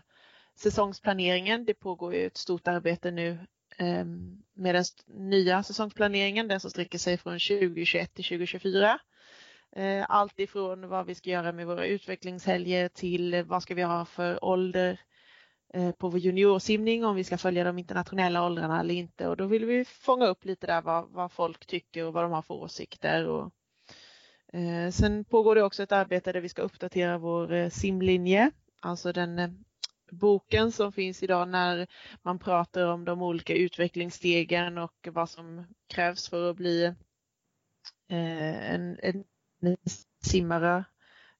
säsongsplaneringen. 0.55 1.65
Det 1.65 1.75
pågår 1.75 2.15
ju 2.15 2.27
ett 2.27 2.37
stort 2.37 2.69
arbete 2.69 3.11
nu 3.11 3.31
eh, 3.77 4.05
med 4.55 4.75
den 4.75 4.85
nya 5.07 5.63
säsongsplaneringen, 5.63 6.49
den 6.49 6.61
som 6.61 6.71
sträcker 6.71 6.99
sig 6.99 7.19
från 7.19 7.33
2021 7.33 8.15
till 8.15 8.25
2024. 8.25 8.99
Eh, 9.77 10.05
allt 10.09 10.41
ifrån 10.41 10.89
vad 10.89 11.07
vi 11.07 11.15
ska 11.15 11.31
göra 11.31 11.53
med 11.53 11.67
våra 11.67 11.87
utvecklingshelger 11.87 12.89
till 12.89 13.43
vad 13.43 13.63
ska 13.63 13.75
vi 13.75 13.83
ha 13.83 14.05
för 14.05 14.45
ålder 14.45 14.91
eh, 14.91 15.12
Eh, 15.75 15.93
på 15.93 16.09
vår 16.09 16.21
juniorsimning, 16.21 17.05
om 17.05 17.17
vi 17.17 17.25
ska 17.25 17.39
följa 17.39 17.65
de 17.65 17.79
internationella 17.79 18.47
åldrarna 18.47 18.81
eller 18.81 18.95
inte. 18.95 19.29
Och 19.29 19.37
då 19.37 19.47
vill 19.47 19.65
vi 19.65 19.85
fånga 19.85 20.27
upp 20.27 20.45
lite 20.45 20.67
där 20.67 20.83
vad, 20.83 21.11
vad 21.11 21.33
folk 21.33 21.67
tycker 21.67 22.05
och 22.07 22.13
vad 22.13 22.25
de 22.25 22.33
har 22.33 22.43
för 22.43 22.55
åsikter. 22.55 23.27
Och, 23.29 23.53
eh, 24.53 24.91
sen 24.91 25.25
pågår 25.25 25.55
det 25.55 25.63
också 25.63 25.83
ett 25.83 25.93
arbete 25.93 26.33
där 26.33 26.41
vi 26.41 26.49
ska 26.49 26.63
uppdatera 26.63 27.19
vår 27.19 27.53
eh, 27.53 27.71
simlinje, 27.71 28.51
alltså 28.81 29.13
den 29.13 29.39
eh, 29.39 29.51
boken 30.11 30.73
som 30.73 30.93
finns 30.93 31.23
idag 31.23 31.49
när 31.49 31.87
man 32.23 32.39
pratar 32.39 32.87
om 32.87 33.05
de 33.05 33.23
olika 33.23 33.55
utvecklingsstegen 33.55 34.79
och 34.79 35.09
vad 35.13 35.31
som 35.31 35.67
krävs 35.87 36.29
för 36.29 36.51
att 36.51 36.57
bli 36.57 36.85
eh, 36.85 38.73
en, 38.75 38.99
en 39.01 39.25
simmare 40.25 40.85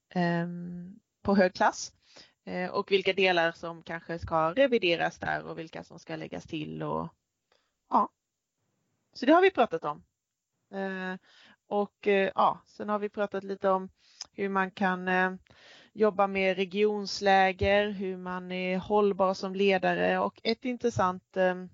ehm, 0.09 0.99
på 1.21 1.35
hög 1.35 1.53
klass 1.53 1.93
Eh, 2.45 2.69
och 2.69 2.91
vilka 2.91 3.13
delar 3.13 3.51
som 3.51 3.83
kanske 3.83 4.19
ska 4.19 4.53
revideras 4.53 5.19
där 5.19 5.43
och 5.45 5.59
vilka 5.59 5.83
som 5.83 5.99
ska 5.99 6.15
läggas 6.15 6.43
till 6.43 6.83
och 6.83 7.07
ja. 7.89 8.09
Så 9.13 9.25
det 9.25 9.33
har 9.33 9.41
vi 9.41 9.51
pratat 9.51 9.83
om. 9.83 10.03
Eh, 10.73 11.15
och 11.67 12.07
eh, 12.07 12.31
ja, 12.35 12.61
sen 12.67 12.89
har 12.89 12.99
vi 12.99 13.09
pratat 13.09 13.43
lite 13.43 13.69
om 13.69 13.89
hur 14.33 14.49
man 14.49 14.71
kan 14.71 15.09
jobba 15.93 16.27
med 16.27 16.55
regionsläger, 16.55 17.89
hur 17.89 18.17
man 18.17 18.51
är 18.51 18.77
hållbar 18.77 19.33
som 19.33 19.55
ledare 19.55 20.19
och 20.19 20.39
ett 20.43 20.65
intressant 20.65 21.37
ehm, 21.37 21.69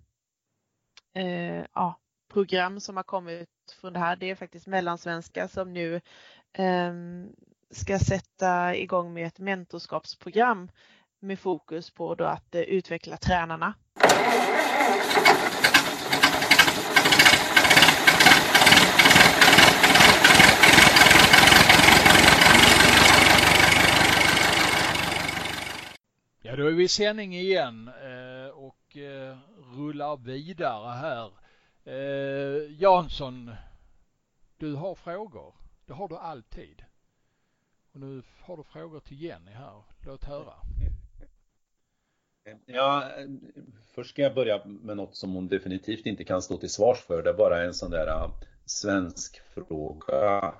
ja, 1.73 1.99
program 2.29 2.79
som 2.79 2.97
har 2.97 3.03
kommit 3.03 3.49
från 3.81 3.93
det 3.93 3.99
här, 3.99 4.15
det 4.15 4.29
är 4.29 4.35
faktiskt 4.35 4.67
Mellansvenska 4.67 5.47
som 5.47 5.73
nu 5.73 6.01
ehm, 6.53 7.35
ska 7.71 7.99
sätta 7.99 8.75
igång 8.75 9.13
med 9.13 9.27
ett 9.27 9.39
mentorskapsprogram 9.39 10.69
med 11.19 11.39
fokus 11.39 11.89
på 11.91 12.15
då 12.15 12.25
att 12.25 12.55
eh, 12.55 12.61
utveckla 12.61 13.17
tränarna. 13.17 13.73
Ja, 26.41 26.55
då 26.55 26.67
är 26.67 26.71
vi 26.71 26.83
i 26.83 26.87
sändning 26.87 27.35
igen 27.35 27.87
eh, 27.87 28.49
och 28.49 28.97
eh, 28.97 29.37
rullar 29.75 30.17
vidare 30.17 30.91
här. 30.91 31.31
Jansson, 32.79 33.51
du 34.57 34.73
har 34.73 34.95
frågor? 34.95 35.55
Det 35.85 35.93
har 35.93 36.07
du 36.07 36.17
alltid. 36.17 36.83
Och 37.99 38.05
nu 38.05 38.21
har 38.41 38.57
du 38.57 38.63
frågor 38.63 38.99
till 38.99 39.21
Jenny 39.21 39.51
här. 39.51 39.83
Låt 40.05 40.23
höra. 40.23 40.53
Ja, 42.65 43.11
först 43.95 44.09
ska 44.09 44.21
jag 44.21 44.35
börja 44.35 44.65
med 44.65 44.97
något 44.97 45.15
som 45.15 45.33
hon 45.33 45.47
definitivt 45.47 46.05
inte 46.05 46.23
kan 46.23 46.41
stå 46.41 46.57
till 46.57 46.69
svars 46.69 46.99
för. 46.99 47.23
Det 47.23 47.29
är 47.29 47.33
bara 47.33 47.63
en 47.63 47.73
sån 47.73 47.91
där 47.91 48.07
äh, 48.07 48.31
svensk 48.65 49.41
fråga. 49.53 50.53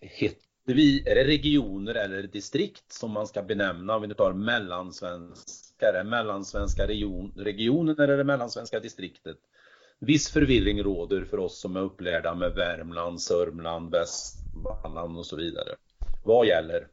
Heter 0.00 0.74
vi, 0.74 1.08
är 1.08 1.14
det 1.14 1.24
regioner 1.24 1.94
eller 1.94 2.22
distrikt 2.22 2.92
som 2.92 3.10
man 3.10 3.26
ska 3.26 3.42
benämna 3.42 3.96
om 3.96 4.02
vi 4.02 4.08
nu 4.08 4.14
tar 4.14 4.32
mellansvenska? 4.32 5.88
Är 5.88 5.92
det 5.92 6.04
mellansvenska 6.04 6.86
region, 6.86 7.32
regionen 7.36 7.96
eller 7.98 8.12
är 8.12 8.18
det 8.18 8.24
mellansvenska 8.24 8.80
distriktet? 8.80 9.36
Viss 9.98 10.30
förvirring 10.30 10.82
råder 10.82 11.24
för 11.24 11.38
oss 11.38 11.60
som 11.60 11.76
är 11.76 11.80
upplärda 11.80 12.34
med 12.34 12.54
Värmland, 12.54 13.20
Sörmland, 13.20 13.90
Västmanland 13.90 15.18
och 15.18 15.26
så 15.26 15.36
vidare. 15.36 15.76
Vad 16.28 16.46
gäller? 16.46 16.88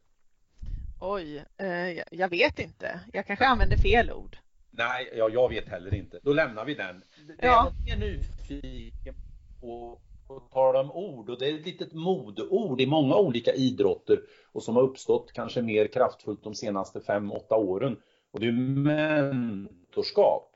Oj, 1.00 1.46
eh, 1.58 2.04
jag 2.12 2.30
vet 2.30 2.60
inte. 2.60 3.00
Jag 3.14 3.28
kanske 3.28 3.46
använder 3.46 3.78
fel 3.78 4.12
ord. 4.12 4.38
Nej, 4.72 5.14
ja, 5.18 5.30
jag 5.30 5.50
vet 5.50 5.70
heller 5.70 5.94
inte. 5.94 6.20
Då 6.24 6.34
lämnar 6.34 6.66
vi 6.66 6.74
den. 6.74 7.04
Det 7.28 7.46
ja. 7.46 7.72
jag 7.86 7.96
är 7.96 8.00
nyfiken 8.00 9.16
på, 9.62 10.00
på 10.28 10.40
tala 10.40 10.80
om 10.80 10.92
ord 10.92 11.30
och 11.30 11.40
det 11.40 11.50
är 11.50 11.60
ett 11.60 11.66
litet 11.66 11.94
modeord 11.94 12.82
i 12.82 12.86
många 12.86 13.16
olika 13.16 13.54
idrotter 13.54 14.20
och 14.52 14.64
som 14.64 14.76
har 14.76 14.84
uppstått 14.84 15.32
kanske 15.34 15.62
mer 15.62 15.88
kraftfullt 15.88 16.44
de 16.44 16.56
senaste 16.56 17.02
fem, 17.02 17.32
åtta 17.32 17.56
åren. 17.56 17.98
Och 18.32 18.40
det 18.40 18.48
är 18.48 18.52
mentorskap. 18.84 20.52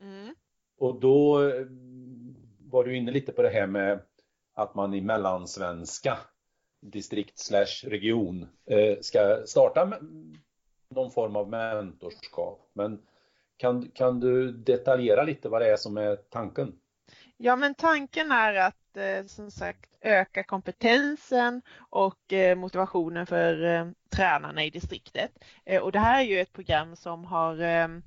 Mm. 0.00 0.34
Och 0.78 1.00
då 1.00 1.48
eh, 1.48 1.66
var 2.58 2.84
du 2.84 2.96
inne 2.96 3.10
lite 3.10 3.32
på 3.32 3.42
det 3.42 3.50
här 3.50 3.66
med 3.66 4.00
att 4.54 4.74
man 4.74 4.94
i 4.94 5.00
mellansvenska 5.00 6.18
distrikt 6.90 7.38
slash 7.38 7.84
region 7.84 8.48
eh, 8.66 8.98
ska 9.00 9.42
starta 9.46 9.86
med 9.86 9.98
någon 10.88 11.10
form 11.10 11.36
av 11.36 11.50
mentorskap. 11.50 12.70
Men 12.72 13.00
kan, 13.56 13.90
kan 13.90 14.20
du 14.20 14.52
detaljera 14.52 15.22
lite 15.22 15.48
vad 15.48 15.62
det 15.62 15.72
är 15.72 15.76
som 15.76 15.96
är 15.96 16.16
tanken? 16.16 16.72
Ja, 17.36 17.56
men 17.56 17.74
tanken 17.74 18.32
är 18.32 18.54
att 18.54 18.96
eh, 18.96 19.26
som 19.26 19.50
sagt 19.50 19.90
öka 20.00 20.42
kompetensen 20.42 21.62
och 21.90 22.32
eh, 22.32 22.56
motivationen 22.56 23.26
för 23.26 23.64
eh, 23.64 23.86
tränarna 24.16 24.64
i 24.64 24.70
distriktet. 24.70 25.30
Eh, 25.64 25.82
och 25.82 25.92
det 25.92 25.98
här 25.98 26.20
är 26.20 26.24
ju 26.24 26.40
ett 26.40 26.52
program 26.52 26.96
som 26.96 27.24
har 27.24 28.02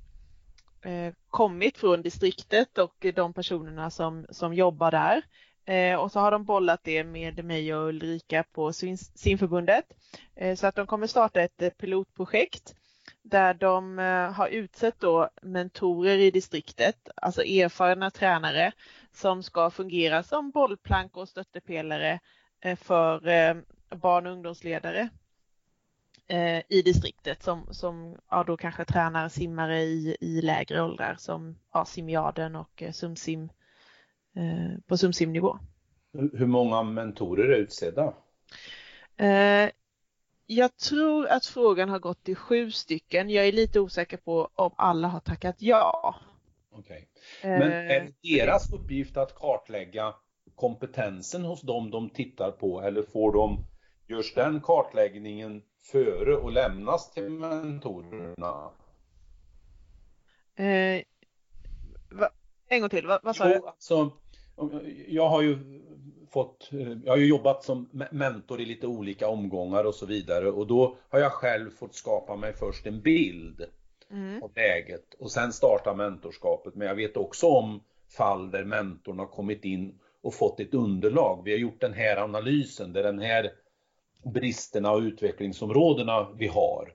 kommit 1.28 1.78
från 1.78 2.02
distriktet 2.02 2.78
och 2.78 3.06
de 3.14 3.32
personerna 3.32 3.90
som, 3.90 4.26
som 4.30 4.54
jobbar 4.54 4.90
där. 4.90 5.22
Eh, 5.68 5.96
och 5.96 6.12
så 6.12 6.20
har 6.20 6.30
de 6.30 6.44
bollat 6.44 6.80
det 6.84 7.04
med 7.04 7.44
mig 7.44 7.74
och 7.74 7.88
Ulrika 7.88 8.44
på 8.52 8.72
simförbundet. 8.72 9.84
Eh, 10.36 10.56
så 10.56 10.66
att 10.66 10.74
de 10.74 10.86
kommer 10.86 11.06
starta 11.06 11.40
ett 11.40 11.62
eh, 11.62 11.70
pilotprojekt 11.70 12.74
där 13.22 13.54
de 13.54 13.98
har 14.36 14.48
utsett 14.48 15.00
då 15.00 15.28
mentorer 15.42 16.18
i 16.18 16.30
distriktet, 16.30 17.08
alltså 17.16 17.42
erfarna 17.42 18.10
tränare 18.10 18.72
som 19.12 19.42
ska 19.42 19.70
fungera 19.70 20.22
som 20.22 20.50
bollplank 20.50 21.16
och 21.16 21.28
stöttepelare 21.28 22.20
för 22.76 23.20
barn 23.96 24.26
och 24.26 24.32
ungdomsledare 24.32 25.08
i 26.68 26.82
distriktet 26.82 27.42
som, 27.42 27.66
som 27.70 28.16
ja, 28.30 28.44
då 28.44 28.56
kanske 28.56 28.84
tränar 28.84 29.28
simmare 29.28 29.80
i, 29.80 30.16
i 30.20 30.40
lägre 30.42 30.82
åldrar 30.82 31.16
som 31.18 31.58
ja, 31.72 31.84
simjaden 31.84 32.56
och 32.56 32.82
sumsim 32.92 33.48
Eh, 33.48 33.57
på 34.86 34.96
SumSim-nivå. 34.96 35.58
Hur 36.12 36.46
många 36.46 36.82
mentorer 36.82 37.48
är 37.48 37.56
utsedda? 37.56 38.14
Eh, 39.16 39.70
jag 40.46 40.76
tror 40.76 41.26
att 41.26 41.46
frågan 41.46 41.88
har 41.88 41.98
gått 41.98 42.24
till 42.24 42.36
sju 42.36 42.70
stycken. 42.70 43.30
Jag 43.30 43.48
är 43.48 43.52
lite 43.52 43.80
osäker 43.80 44.16
på 44.16 44.50
om 44.54 44.70
alla 44.76 45.08
har 45.08 45.20
tackat 45.20 45.56
ja. 45.58 46.14
Okay. 46.70 47.02
Men 47.42 47.72
är 47.72 48.00
det 48.00 48.36
deras 48.36 48.72
uppgift 48.72 49.16
att 49.16 49.34
kartlägga 49.34 50.14
kompetensen 50.54 51.44
hos 51.44 51.62
dem 51.62 51.90
de 51.90 52.10
tittar 52.10 52.50
på 52.50 52.80
eller 52.80 53.02
får 53.02 53.32
de, 53.32 53.64
görs 54.08 54.34
den 54.34 54.60
kartläggningen 54.60 55.62
före 55.92 56.36
och 56.36 56.52
lämnas 56.52 57.10
till 57.10 57.28
mentorerna? 57.28 58.70
Eh, 60.54 61.02
en 62.68 62.80
gång 62.80 62.90
till, 62.90 63.06
vad, 63.06 63.20
vad 63.22 63.36
sa 63.36 63.48
du? 63.48 63.60
Alltså, 63.66 64.12
jag 65.08 65.28
har 65.28 65.42
ju 65.42 65.58
fått, 66.30 66.68
jag 67.04 67.12
har 67.12 67.16
ju 67.16 67.26
jobbat 67.26 67.64
som 67.64 67.88
mentor 68.10 68.60
i 68.60 68.64
lite 68.64 68.86
olika 68.86 69.28
omgångar 69.28 69.84
och 69.84 69.94
så 69.94 70.06
vidare 70.06 70.50
och 70.50 70.66
då 70.66 70.96
har 71.08 71.18
jag 71.18 71.32
själv 71.32 71.70
fått 71.70 71.94
skapa 71.94 72.36
mig 72.36 72.52
först 72.52 72.86
en 72.86 73.00
bild 73.00 73.64
mm. 74.10 74.42
av 74.42 74.50
läget 74.56 75.14
och 75.18 75.30
sen 75.30 75.52
starta 75.52 75.94
mentorskapet. 75.94 76.74
Men 76.74 76.88
jag 76.88 76.94
vet 76.94 77.16
också 77.16 77.46
om 77.46 77.80
fall 78.16 78.50
där 78.50 78.64
mentorn 78.64 79.18
har 79.18 79.26
kommit 79.26 79.64
in 79.64 79.98
och 80.22 80.34
fått 80.34 80.60
ett 80.60 80.74
underlag. 80.74 81.42
Vi 81.44 81.50
har 81.50 81.58
gjort 81.58 81.80
den 81.80 81.92
här 81.92 82.16
analysen, 82.16 82.92
där 82.92 83.02
den 83.02 83.18
här 83.18 83.52
bristerna 84.24 84.92
och 84.92 85.00
utvecklingsområdena 85.00 86.28
vi 86.36 86.46
har. 86.46 86.94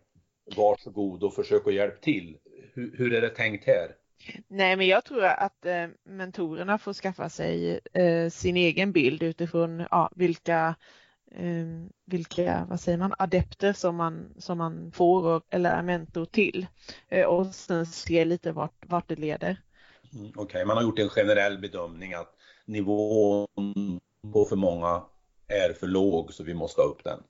Varsågod 0.58 1.24
och 1.24 1.34
försök 1.34 1.68
att 1.68 1.74
hjälpa 1.74 2.02
till. 2.02 2.38
Hur, 2.74 2.98
hur 2.98 3.14
är 3.14 3.22
det 3.22 3.30
tänkt 3.30 3.66
här? 3.66 3.96
Nej, 4.48 4.76
men 4.76 4.88
jag 4.88 5.06
tror 5.06 5.24
att 5.24 5.66
eh, 5.66 5.88
mentorerna 6.04 6.78
får 6.78 6.94
skaffa 6.94 7.30
sig 7.30 7.80
eh, 7.94 8.30
sin 8.30 8.58
egen 8.58 8.92
bild 8.92 9.24
utifrån 9.24 9.86
ja, 9.92 10.10
vilka, 10.16 10.76
eh, 11.32 11.66
vilka, 12.06 12.66
vad 12.70 12.80
säger 12.80 12.98
man, 12.98 13.14
adepter 13.18 13.74
som 13.74 13.96
man, 13.96 14.34
som 14.38 14.58
man 14.58 14.92
får 14.92 15.26
och, 15.26 15.44
eller 15.50 15.70
är 15.70 15.82
mentor 15.82 16.26
till. 16.26 16.68
Eh, 17.08 17.26
och 17.26 17.48
sen 17.48 17.86
se 17.86 18.26
lite 18.26 18.52
vart, 18.52 18.86
vart 18.88 19.08
det 19.08 19.16
leder. 19.16 19.62
Mm, 20.14 20.28
Okej, 20.30 20.42
okay. 20.44 20.66
man 20.66 20.78
har 20.78 20.84
gjort 20.84 21.00
en 21.00 21.10
generell 21.10 21.58
bedömning 21.58 22.14
att 22.14 22.36
nivån 22.66 23.48
på 24.34 24.46
för 24.46 24.56
många 24.56 25.04
är 25.48 25.74
för 25.74 25.88
låg 25.88 26.34
så 26.34 26.44
vi 26.44 26.54
måste 26.54 26.82
ha 26.82 26.88
upp 26.88 27.04
den. 27.04 27.24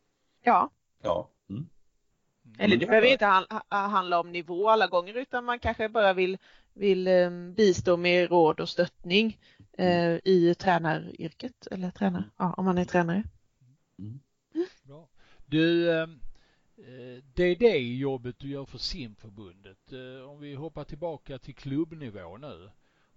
Ja. 0.43 0.69
Ja. 1.01 1.29
Mm. 1.49 1.69
Eller 2.59 2.77
det 2.77 2.85
behöver 2.85 3.07
inte 3.07 3.45
handla 3.69 4.19
om 4.19 4.31
nivå 4.31 4.69
alla 4.69 4.87
gånger 4.87 5.13
utan 5.13 5.45
man 5.45 5.59
kanske 5.59 5.89
bara 5.89 6.13
vill, 6.13 6.37
vill 6.73 7.07
ehm, 7.07 7.53
bistå 7.53 7.97
med 7.97 8.29
råd 8.29 8.59
och 8.59 8.69
stöttning 8.69 9.39
eh, 9.77 10.15
i 10.23 10.55
tränaryrket 10.59 11.67
eller 11.71 11.91
tränare, 11.91 12.29
ja, 12.37 12.53
om 12.53 12.65
man 12.65 12.77
är 12.77 12.85
tränare. 12.85 13.23
Mm. 13.99 14.19
Bra. 14.83 15.09
Du, 15.45 15.91
ehm, 15.91 16.19
eh, 16.77 17.23
det 17.33 17.43
är 17.43 17.55
det 17.55 17.77
jobbet 17.77 18.39
du 18.39 18.47
gör 18.49 18.65
för 18.65 18.77
simförbundet. 18.77 19.93
Eh, 19.93 20.29
om 20.29 20.39
vi 20.39 20.53
hoppar 20.53 20.83
tillbaka 20.83 21.39
till 21.39 21.55
klubbnivå 21.55 22.37
nu 22.37 22.69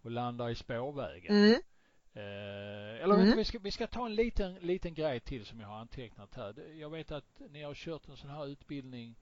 och 0.03 0.11
landar 0.11 0.51
i 0.51 0.55
spårvägen. 0.55 1.37
Mm. 1.37 1.61
Eller 3.03 3.15
mm. 3.15 3.37
vi, 3.37 3.45
ska, 3.45 3.59
vi 3.59 3.71
ska 3.71 3.87
ta 3.87 4.07
en 4.07 4.15
liten, 4.15 4.55
liten 4.55 4.95
grej 4.95 5.21
till 5.21 5.47
som 5.47 5.61
jag 5.61 5.69
har 5.69 5.77
antecknat 5.77 6.35
här. 6.35 6.55
Jag 6.79 6.91
vet 6.91 7.11
att 7.11 7.41
ni 7.51 7.63
har 7.63 7.75
kört 7.75 8.09
en 8.09 8.17
sån 8.17 8.31
här 8.31 8.47
utbildning 8.47 9.15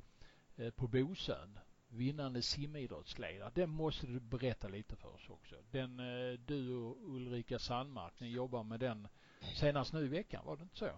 på 0.76 0.86
Bosön, 0.86 1.58
vinnande 1.96 2.42
simidrottsledare. 2.42 3.50
Den 3.54 3.70
måste 3.70 4.06
du 4.06 4.20
berätta 4.20 4.68
lite 4.68 4.96
för 4.96 5.08
oss 5.08 5.28
också. 5.28 5.54
Den, 5.70 6.00
eh, 6.00 6.38
du 6.46 6.74
och 6.74 6.96
Ulrika 7.00 7.58
Sandmark, 7.58 8.12
ni 8.18 8.28
jobbar 8.28 8.62
med 8.62 8.80
den 8.80 9.08
senast 9.54 9.92
nu 9.92 10.04
i 10.04 10.08
veckan, 10.08 10.42
var 10.46 10.56
det 10.56 10.62
inte 10.62 10.76
så? 10.76 10.90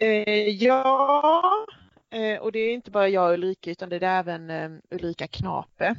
Eh, 0.00 0.48
ja, 0.48 1.66
eh, 2.10 2.40
och 2.40 2.52
det 2.52 2.58
är 2.58 2.74
inte 2.74 2.90
bara 2.90 3.08
jag 3.08 3.28
och 3.28 3.34
Ulrika 3.34 3.70
utan 3.70 3.88
det 3.88 3.96
är 3.96 4.18
även 4.18 4.50
eh, 4.50 4.70
Ulrika 4.90 5.26
Knape 5.26 5.94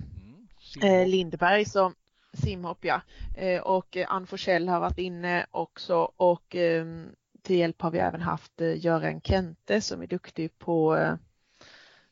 mm, 0.82 1.10
Lindberg 1.10 1.66
som, 1.66 1.96
simhopp 2.34 2.86
ja. 2.86 3.02
Och 3.64 3.98
Ann 4.08 4.28
Forsell 4.28 4.70
har 4.70 4.80
varit 4.80 4.98
inne 4.98 5.46
också 5.52 6.12
och 6.16 6.56
ehm, 6.56 7.08
till 7.42 7.56
hjälp 7.56 7.82
har 7.82 7.92
vi 7.92 8.00
även 8.00 8.22
haft 8.22 8.62
Göran 8.76 9.22
Kente 9.22 9.82
som 9.82 10.02
är 10.02 10.08
duktig 10.08 10.60
på, 10.60 11.08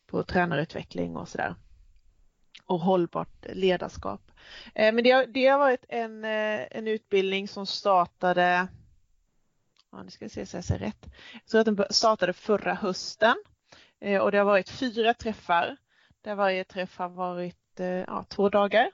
på 0.05 0.23
tränarutveckling 0.23 1.17
och 1.17 1.27
sådär. 1.27 1.55
Och 2.67 2.79
hållbart 2.79 3.45
ledarskap. 3.53 4.31
Men 4.75 5.03
det 5.03 5.11
har, 5.11 5.25
det 5.25 5.47
har 5.47 5.59
varit 5.59 5.85
en, 5.89 6.25
en 6.25 6.87
utbildning 6.87 7.47
som 7.47 7.65
startade, 7.65 8.67
ja 9.91 10.03
nu 10.03 10.09
ska 10.09 10.25
vi 10.25 10.29
se 10.29 10.45
så 10.45 10.57
jag 10.57 10.63
säger 10.63 10.79
rätt, 10.85 11.05
så 11.45 11.57
att 11.57 11.65
den 11.65 11.85
startade 11.89 12.33
förra 12.33 12.73
hösten 12.73 13.35
och 14.21 14.31
det 14.31 14.37
har 14.37 14.45
varit 14.45 14.69
fyra 14.69 15.13
träffar 15.13 15.77
där 16.21 16.35
varje 16.35 16.63
träff 16.63 16.97
har 16.97 17.09
varit 17.09 17.79
ja, 18.07 18.25
två 18.29 18.49
dagar 18.49 18.91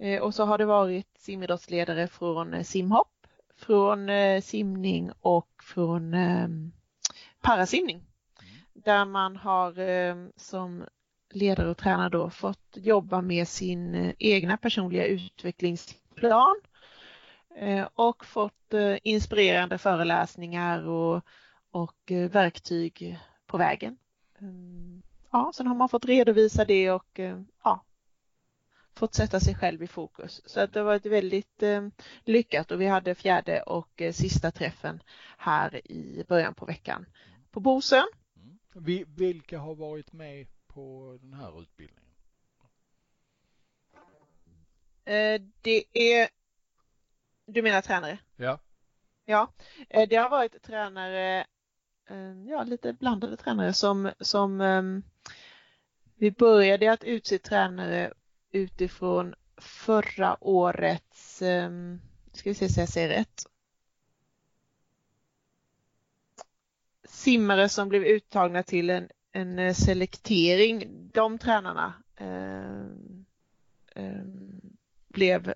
Eh, 0.00 0.22
och 0.22 0.34
så 0.34 0.44
har 0.44 0.58
det 0.58 0.64
varit 0.64 1.18
simidrottsledare 1.18 2.08
från 2.08 2.54
eh, 2.54 2.62
simhopp, 2.62 3.26
från 3.56 4.08
eh, 4.08 4.40
simning 4.40 5.10
och 5.20 5.48
från 5.62 6.14
ehm, 6.14 6.72
parasimning. 7.40 7.96
Mm. 7.96 8.04
Där 8.72 9.04
man 9.04 9.36
har 9.36 9.78
ehm, 9.78 10.32
som 10.36 10.84
ledare 11.32 11.70
och 11.70 11.76
tränare 11.76 12.08
då 12.08 12.30
fått 12.30 12.76
jobba 12.76 13.20
med 13.20 13.48
sin 13.48 13.94
eh, 13.94 14.14
egna 14.18 14.56
personliga 14.56 15.06
utvecklingsplan 15.06 16.60
eh, 17.56 17.88
och 17.94 18.24
fått 18.24 18.74
eh, 18.74 18.96
inspirerande 19.02 19.78
föreläsningar 19.78 20.88
och, 20.88 21.22
och 21.70 22.12
verktyg 22.30 23.18
på 23.46 23.58
vägen. 23.58 23.96
Ja, 25.32 25.52
sen 25.54 25.66
har 25.66 25.74
man 25.74 25.88
fått 25.88 26.04
redovisa 26.04 26.64
det 26.64 26.90
och 26.90 27.20
ja, 27.64 27.84
fått 28.94 29.14
sätta 29.14 29.40
sig 29.40 29.54
själv 29.54 29.82
i 29.82 29.86
fokus. 29.86 30.42
Så 30.46 30.60
att 30.60 30.72
det 30.72 30.80
har 30.80 30.84
varit 30.84 31.06
väldigt 31.06 31.62
lyckat 32.24 32.70
och 32.70 32.80
vi 32.80 32.86
hade 32.86 33.14
fjärde 33.14 33.62
och 33.62 34.02
sista 34.12 34.50
träffen 34.50 35.02
här 35.38 35.90
i 35.90 36.24
början 36.28 36.54
på 36.54 36.64
veckan 36.64 37.06
på 37.50 37.60
Bosön. 37.60 38.08
Mm. 38.36 39.04
Vilka 39.16 39.58
har 39.58 39.74
varit 39.74 40.12
med 40.12 40.46
på 40.80 41.18
den 41.22 41.34
här 41.34 41.62
utbildningen? 41.62 42.14
Eh, 45.04 45.40
det 45.62 45.84
är, 45.92 46.28
du 47.46 47.62
menar 47.62 47.82
tränare? 47.82 48.18
Ja. 48.36 48.58
Ja, 49.24 49.52
eh, 49.88 50.08
det 50.08 50.16
har 50.16 50.30
varit 50.30 50.62
tränare, 50.62 51.46
eh, 52.06 52.42
ja 52.48 52.62
lite 52.62 52.92
blandade 52.92 53.36
tränare 53.36 53.72
som, 53.72 54.10
som 54.20 54.60
ehm, 54.60 55.02
vi 56.14 56.30
började 56.30 56.92
att 56.92 57.04
utse 57.04 57.38
tränare 57.38 58.12
utifrån 58.50 59.34
förra 59.56 60.44
årets, 60.44 61.42
um, 61.42 62.00
ska 62.32 62.50
vi 62.50 62.54
se 62.54 62.68
så 62.68 62.80
jag 62.80 62.88
säger 62.88 63.08
rätt, 63.08 63.42
simmare 67.04 67.68
som 67.68 67.88
blev 67.88 68.04
uttagna 68.04 68.62
till 68.62 68.90
en, 68.90 69.08
en 69.32 69.58
eh, 69.58 69.74
selektering, 69.74 71.08
de 71.12 71.38
tränarna 71.38 71.94
eh, 72.16 72.84
eh, 74.04 74.24
blev, 75.08 75.54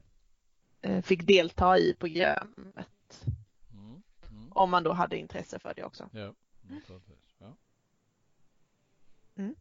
eh, 0.81 1.03
fick 1.03 1.27
delta 1.27 1.79
i 1.79 1.95
programmet. 1.99 3.27
Mm, 3.73 4.03
mm. 4.31 4.53
Om 4.53 4.71
man 4.71 4.83
då 4.83 4.93
hade 4.93 5.17
intresse 5.17 5.59
för 5.59 5.75
det 5.77 5.85
också. 5.85 6.09
Ja, 6.13 6.35
ja. 7.39 7.57
Mm. 9.37 9.55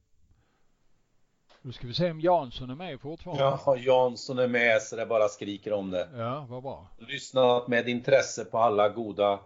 Då 1.61 1.71
ska 1.71 1.87
vi 1.87 1.93
se 1.93 2.11
om 2.11 2.21
Jansson 2.21 2.69
är 2.69 2.75
med 2.75 3.01
fortfarande. 3.01 3.43
Ja, 3.43 3.77
Jansson 3.77 4.39
är 4.39 4.47
med 4.47 4.81
så 4.81 4.95
det 4.95 5.05
bara 5.05 5.27
skriker 5.27 5.73
om 5.73 5.89
det. 5.91 6.09
Ja, 6.15 6.45
vad 6.49 6.63
bra. 6.63 6.87
Lyssnat 6.97 7.67
med 7.67 7.89
intresse 7.89 8.45
på 8.45 8.57
alla 8.57 8.89
goda 8.89 9.39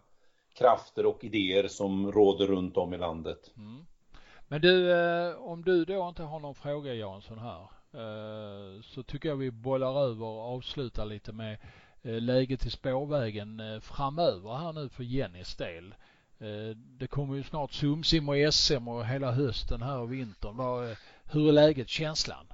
krafter 0.54 1.06
och 1.06 1.24
idéer 1.24 1.68
som 1.68 2.12
råder 2.12 2.48
runt 2.48 2.78
om 2.78 2.94
i 2.94 2.98
landet. 2.98 3.52
Mm. 3.58 3.86
Men 4.48 4.62
du, 4.62 4.92
eh, 4.92 5.36
om 5.36 5.64
du 5.64 5.86
då 5.86 6.08
inte 6.10 6.24
har 6.24 6.40
någon 6.40 6.56
fråga 6.56 6.94
Jansson 6.94 7.40
här 7.40 7.62
eh, 7.94 8.82
så 8.82 9.04
tycker 9.04 9.30
jag 9.30 9.36
vi 9.36 9.52
bollar 9.52 10.02
över 10.04 10.26
och 10.26 10.56
avslutar 10.56 11.06
lite 11.06 11.32
med 11.32 11.58
eh, 12.02 12.22
läget 12.22 12.66
i 12.66 12.70
spårvägen 12.70 13.82
framöver 13.82 14.56
här 14.56 14.74
nu 14.74 14.90
för 14.90 15.04
Jennys 15.04 15.56
del. 15.56 15.96
Det 16.76 17.08
kommer 17.08 17.36
ju 17.36 17.44
snart 17.44 17.72
SumSim 17.72 18.30
och 18.30 18.54
SM 18.54 18.88
och 18.88 19.06
hela 19.06 19.32
hösten 19.32 19.82
här 19.82 19.98
och 19.98 20.14
vintern. 20.14 20.96
Hur 21.24 21.48
är 21.48 21.52
läget, 21.52 21.90
känslan? 21.90 22.46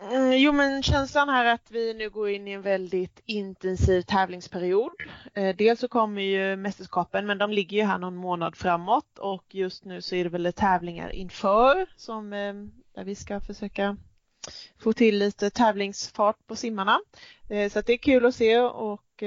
Mm, 0.00 0.32
jo 0.32 0.52
men 0.52 0.82
känslan 0.82 1.28
är 1.28 1.44
att 1.44 1.70
vi 1.70 1.94
nu 1.94 2.10
går 2.10 2.30
in 2.30 2.48
i 2.48 2.52
en 2.52 2.62
väldigt 2.62 3.20
intensiv 3.24 4.02
tävlingsperiod. 4.02 4.90
Eh, 5.34 5.56
dels 5.56 5.80
så 5.80 5.88
kommer 5.88 6.22
ju 6.22 6.56
mästerskapen 6.56 7.26
men 7.26 7.38
de 7.38 7.50
ligger 7.50 7.76
ju 7.76 7.84
här 7.84 7.98
någon 7.98 8.16
månad 8.16 8.56
framåt 8.56 9.18
och 9.18 9.54
just 9.54 9.84
nu 9.84 10.02
så 10.02 10.14
är 10.14 10.24
det 10.24 10.30
väl 10.30 10.52
tävlingar 10.52 11.10
inför 11.10 11.86
som 11.96 12.32
eh, 12.32 12.54
där 12.94 13.04
vi 13.04 13.14
ska 13.14 13.40
försöka 13.40 13.96
få 14.78 14.92
till 14.92 15.18
lite 15.18 15.50
tävlingsfart 15.50 16.46
på 16.46 16.56
simmarna. 16.56 17.00
Eh, 17.48 17.70
så 17.70 17.80
det 17.80 17.92
är 17.92 17.98
kul 17.98 18.26
att 18.26 18.34
se 18.34 18.58
och 18.60 19.22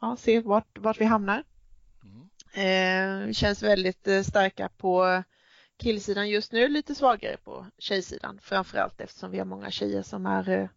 ja, 0.00 0.16
se 0.18 0.40
vart, 0.40 0.78
vart 0.78 1.00
vi 1.00 1.04
hamnar. 1.04 1.44
Mm. 2.54 3.34
Känns 3.34 3.62
väldigt 3.62 4.08
starka 4.24 4.68
på 4.76 5.22
killsidan 5.78 6.28
just 6.28 6.52
nu 6.52 6.68
lite 6.68 6.94
svagare 6.94 7.36
på 7.36 7.66
tjejsidan 7.78 8.38
framförallt 8.42 9.00
eftersom 9.00 9.30
vi 9.30 9.38
har 9.38 9.44
många 9.44 9.70
tjejer 9.70 10.02
som 10.02 10.26
är 10.26 10.48
eh, 10.48 10.68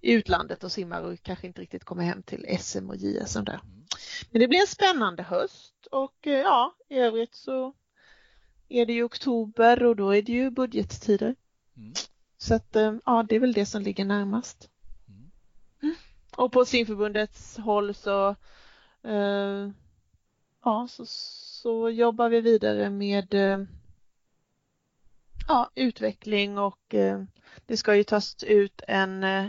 i 0.00 0.12
utlandet 0.12 0.64
och 0.64 0.72
simmar 0.72 1.02
och 1.02 1.22
kanske 1.22 1.46
inte 1.46 1.60
riktigt 1.60 1.84
kommer 1.84 2.04
hem 2.04 2.22
till 2.22 2.58
SM 2.60 2.90
och 2.90 2.96
JSM 2.96 3.44
där. 3.44 3.60
Mm. 3.64 3.84
Men 4.30 4.40
det 4.40 4.48
blir 4.48 4.60
en 4.60 4.66
spännande 4.66 5.22
höst 5.22 5.86
och 5.90 6.26
eh, 6.26 6.40
ja, 6.40 6.74
i 6.88 6.98
övrigt 6.98 7.34
så 7.34 7.74
är 8.68 8.86
det 8.86 8.92
ju 8.92 9.04
oktober 9.04 9.82
och 9.82 9.96
då 9.96 10.14
är 10.14 10.22
det 10.22 10.32
ju 10.32 10.50
budgettider. 10.50 11.36
Mm. 11.76 11.92
Så 12.38 12.54
att 12.54 12.76
eh, 12.76 12.94
ja, 13.06 13.26
det 13.28 13.36
är 13.36 13.40
väl 13.40 13.52
det 13.52 13.66
som 13.66 13.82
ligger 13.82 14.04
närmast. 14.04 14.70
Mm. 15.08 15.94
Och 16.36 16.52
på 16.52 16.64
simförbundets 16.64 17.56
håll 17.56 17.94
så 17.94 18.28
eh, 19.02 19.70
ja, 20.64 20.88
så, 20.90 21.06
så 21.06 21.90
jobbar 21.90 22.28
vi 22.28 22.40
vidare 22.40 22.90
med 22.90 23.34
ja, 25.50 25.70
utveckling 25.74 26.58
och 26.58 26.94
eh, 26.94 27.24
det 27.66 27.76
ska 27.76 27.96
ju 27.96 28.04
tas 28.04 28.44
ut 28.44 28.82
en 28.88 29.24
eh, 29.24 29.46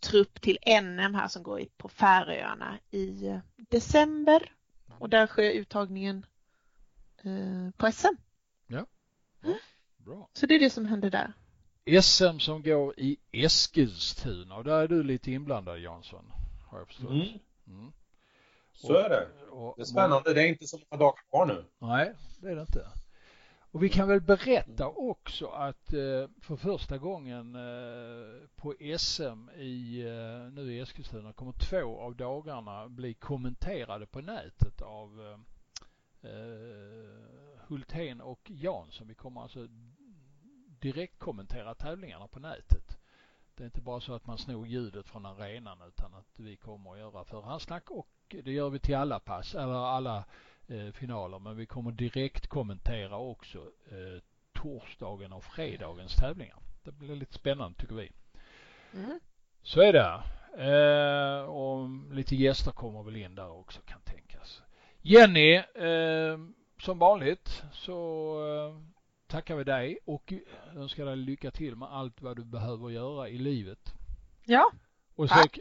trupp 0.00 0.40
till 0.40 0.58
NM 0.82 1.14
här 1.14 1.28
som 1.28 1.42
går 1.42 1.64
på 1.76 1.88
Färöarna 1.88 2.78
i 2.90 3.26
eh, 3.26 3.38
december 3.56 4.52
och 4.98 5.08
där 5.08 5.26
sker 5.26 5.50
uttagningen 5.50 6.26
på 7.76 7.92
SM. 7.92 8.14
Ja, 8.66 8.86
ja. 9.42 9.54
bra. 9.96 10.28
Så 10.32 10.46
det 10.46 10.54
är 10.54 10.60
det 10.60 10.70
som 10.70 10.86
händer 10.86 11.10
där. 11.10 11.32
SM 12.02 12.38
som 12.38 12.62
går 12.62 13.00
i 13.00 13.16
Eskilstuna 13.32 14.56
och 14.56 14.64
där 14.64 14.82
är 14.82 14.88
du 14.88 15.02
lite 15.02 15.30
inblandad 15.30 15.78
Jansson, 15.78 16.24
har 16.70 16.78
jag 16.78 16.86
förstått. 16.86 17.10
Mm. 17.10 17.38
Mm. 17.66 17.92
Så 18.72 18.94
är 18.94 19.08
det. 19.08 19.28
Det 19.76 19.82
är 19.82 19.84
spännande. 19.84 20.34
Det 20.34 20.42
är 20.42 20.46
inte 20.46 20.66
så 20.66 20.78
många 20.78 21.00
dagar 21.00 21.20
kvar 21.30 21.46
nu. 21.46 21.64
Nej, 21.78 22.12
det 22.40 22.48
är 22.48 22.54
det 22.54 22.60
inte. 22.60 23.01
Och 23.72 23.82
vi 23.82 23.88
kan 23.88 24.08
väl 24.08 24.20
berätta 24.20 24.88
också 24.88 25.46
att 25.46 25.92
eh, 25.92 26.28
för 26.40 26.56
första 26.56 26.98
gången 26.98 27.54
eh, 27.54 28.48
på 28.56 28.74
SM 28.98 29.50
i, 29.56 30.00
eh, 30.00 30.52
nu 30.52 30.72
i 30.72 30.80
Eskilstuna 30.80 31.32
kommer 31.32 31.52
två 31.52 32.00
av 32.00 32.16
dagarna 32.16 32.88
bli 32.88 33.14
kommenterade 33.14 34.06
på 34.06 34.20
nätet 34.20 34.82
av 34.82 35.38
Hultén 37.66 38.20
och 38.20 38.50
Jansson. 38.50 39.08
Vi 39.08 39.14
kommer 39.14 39.42
alltså 39.42 39.66
direkt 40.80 41.18
kommentera 41.18 41.74
tävlingarna 41.74 42.28
på 42.28 42.40
nätet. 42.40 42.98
Det 43.54 43.62
är 43.62 43.66
inte 43.66 43.80
bara 43.80 44.00
så 44.00 44.14
att 44.14 44.26
man 44.26 44.38
snor 44.38 44.66
ljudet 44.66 45.08
från 45.08 45.26
arenan 45.26 45.82
utan 45.88 46.14
att 46.14 46.38
vi 46.38 46.56
kommer 46.56 46.92
att 46.92 46.98
göra 46.98 47.24
förhandsnack 47.24 47.90
och 47.90 48.08
det 48.28 48.52
gör 48.52 48.70
vi 48.70 48.78
till 48.78 48.96
alla 48.96 49.20
pass 49.20 49.54
eller 49.54 49.96
alla 49.96 50.24
eh, 50.72 50.92
finaler 50.92 51.38
men 51.38 51.56
vi 51.56 51.66
kommer 51.66 51.92
direkt 51.92 52.46
kommentera 52.46 53.16
också 53.16 53.58
eh, 53.90 54.22
torsdagen 54.52 55.32
och 55.32 55.44
fredagens 55.44 56.16
tävlingar. 56.16 56.58
Det 56.84 56.92
blir 56.92 57.16
lite 57.16 57.34
spännande 57.34 57.78
tycker 57.78 57.94
vi. 57.94 58.10
Mm. 58.94 59.20
Så 59.62 59.80
är 59.80 59.92
det. 59.92 60.22
Eh, 60.58 61.44
och 61.44 61.88
lite 62.14 62.36
gäster 62.36 62.70
kommer 62.70 63.02
väl 63.02 63.16
in 63.16 63.34
där 63.34 63.50
också 63.50 63.80
kan 63.80 64.00
tänkas. 64.00 64.62
Jenny, 65.00 65.54
eh, 65.54 66.38
som 66.78 66.98
vanligt 66.98 67.62
så 67.72 68.36
eh, 68.46 68.80
tackar 69.26 69.56
vi 69.56 69.64
dig 69.64 69.98
och 70.04 70.32
önskar 70.76 71.06
dig 71.06 71.16
lycka 71.16 71.50
till 71.50 71.76
med 71.76 71.88
allt 71.92 72.22
vad 72.22 72.36
du 72.36 72.44
behöver 72.44 72.90
göra 72.90 73.28
i 73.28 73.38
livet. 73.38 73.94
Ja, 74.44 74.72
och 75.14 75.28
så, 75.28 75.34
tack. 75.34 75.58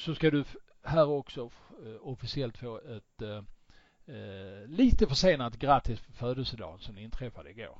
så 0.00 0.14
ska 0.14 0.30
du 0.30 0.44
här 0.82 1.08
också 1.08 1.50
eh, 1.84 1.96
officiellt 2.00 2.58
få 2.58 2.78
ett 2.78 3.22
eh, 4.06 4.68
lite 4.68 5.06
försenat 5.06 5.56
grattis 5.56 6.00
på 6.00 6.12
födelsedagen 6.12 6.78
som 6.78 6.98
inträffade 6.98 7.50
igår. 7.50 7.78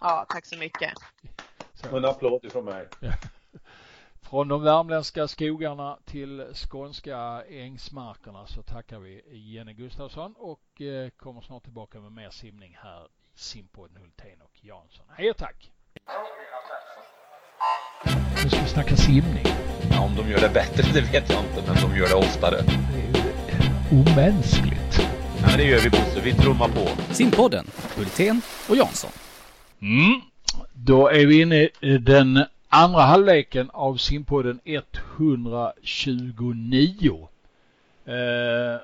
Ja, 0.00 0.26
tack 0.28 0.46
så 0.46 0.56
mycket. 0.56 0.92
Så. 1.74 1.96
En 1.96 2.04
applåd 2.04 2.44
ifrån 2.44 2.64
mig. 2.64 2.88
Från 4.22 4.48
de 4.48 4.62
värmländska 4.62 5.28
skogarna 5.28 5.98
till 6.04 6.46
skånska 6.54 7.42
ängsmarkerna 7.48 8.46
så 8.46 8.62
tackar 8.62 8.98
vi 8.98 9.22
Jenny 9.30 9.72
Gustafsson 9.72 10.34
och 10.38 10.80
eh, 10.80 11.10
kommer 11.10 11.40
snart 11.40 11.62
tillbaka 11.62 12.00
med 12.00 12.12
mer 12.12 12.30
simning 12.30 12.78
här 12.82 13.04
i 13.04 13.38
simpodden 13.38 13.96
Hultén 13.96 14.40
och 14.42 14.64
Jansson. 14.64 15.06
Hej 15.08 15.30
och 15.30 15.36
tack! 15.36 15.70
Nu 18.42 18.50
ska 18.50 18.60
vi 18.60 18.68
snacka 18.68 18.96
simning. 18.96 19.44
Ja, 19.90 20.04
om 20.04 20.16
de 20.16 20.30
gör 20.30 20.40
det 20.40 20.54
bättre 20.54 20.82
det 21.00 21.00
vet 21.00 21.30
jag 21.30 21.44
inte, 21.44 21.62
men 21.66 21.90
de 21.90 21.96
gör 21.96 22.08
det 22.08 22.14
oftare. 22.14 22.56
Det 22.92 23.00
är 23.00 23.24
ju 23.24 24.00
omänskligt. 24.00 25.23
Men 25.54 25.60
det 25.60 25.66
gör 25.70 25.80
vi 25.80 25.90
Bosse, 25.90 26.20
vi 26.20 26.32
trummar 26.32 26.68
på. 26.68 26.88
Simpodden, 27.12 27.66
Hultén 27.96 28.42
och 28.68 28.76
Jansson. 28.76 29.10
Mm. 29.80 30.20
Då 30.72 31.08
är 31.08 31.26
vi 31.26 31.40
inne 31.40 31.68
i 31.80 31.98
den 31.98 32.44
andra 32.68 33.00
halvleken 33.00 33.70
av 33.70 33.96
simpodden 33.96 34.60
129. 34.64 37.28
Eh, 38.04 38.76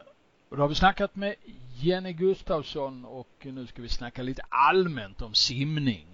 och 0.49 0.57
då 0.57 0.63
har 0.63 0.69
vi 0.69 0.75
snackat 0.75 1.17
med 1.17 1.35
Jenny 1.81 2.13
Gustafsson 2.13 3.05
och 3.05 3.29
nu 3.43 3.67
ska 3.67 3.83
vi 3.83 3.89
snacka 3.89 4.23
lite 4.23 4.43
allmänt 4.49 5.23
om 5.23 5.35
simning. 5.35 6.07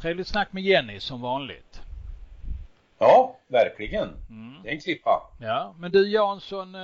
Trevligt 0.00 0.28
snack 0.28 0.52
med 0.52 0.62
Jenny 0.62 1.00
som 1.00 1.20
vanligt. 1.20 1.80
Ja, 3.04 3.36
verkligen. 3.48 4.08
Mm. 4.28 4.62
Det 4.62 4.68
är 4.68 4.72
en 4.72 4.80
klippa. 4.80 5.30
Ja, 5.40 5.74
men 5.78 5.92
du 5.92 6.08
Jansson, 6.08 6.74
eh, 6.74 6.80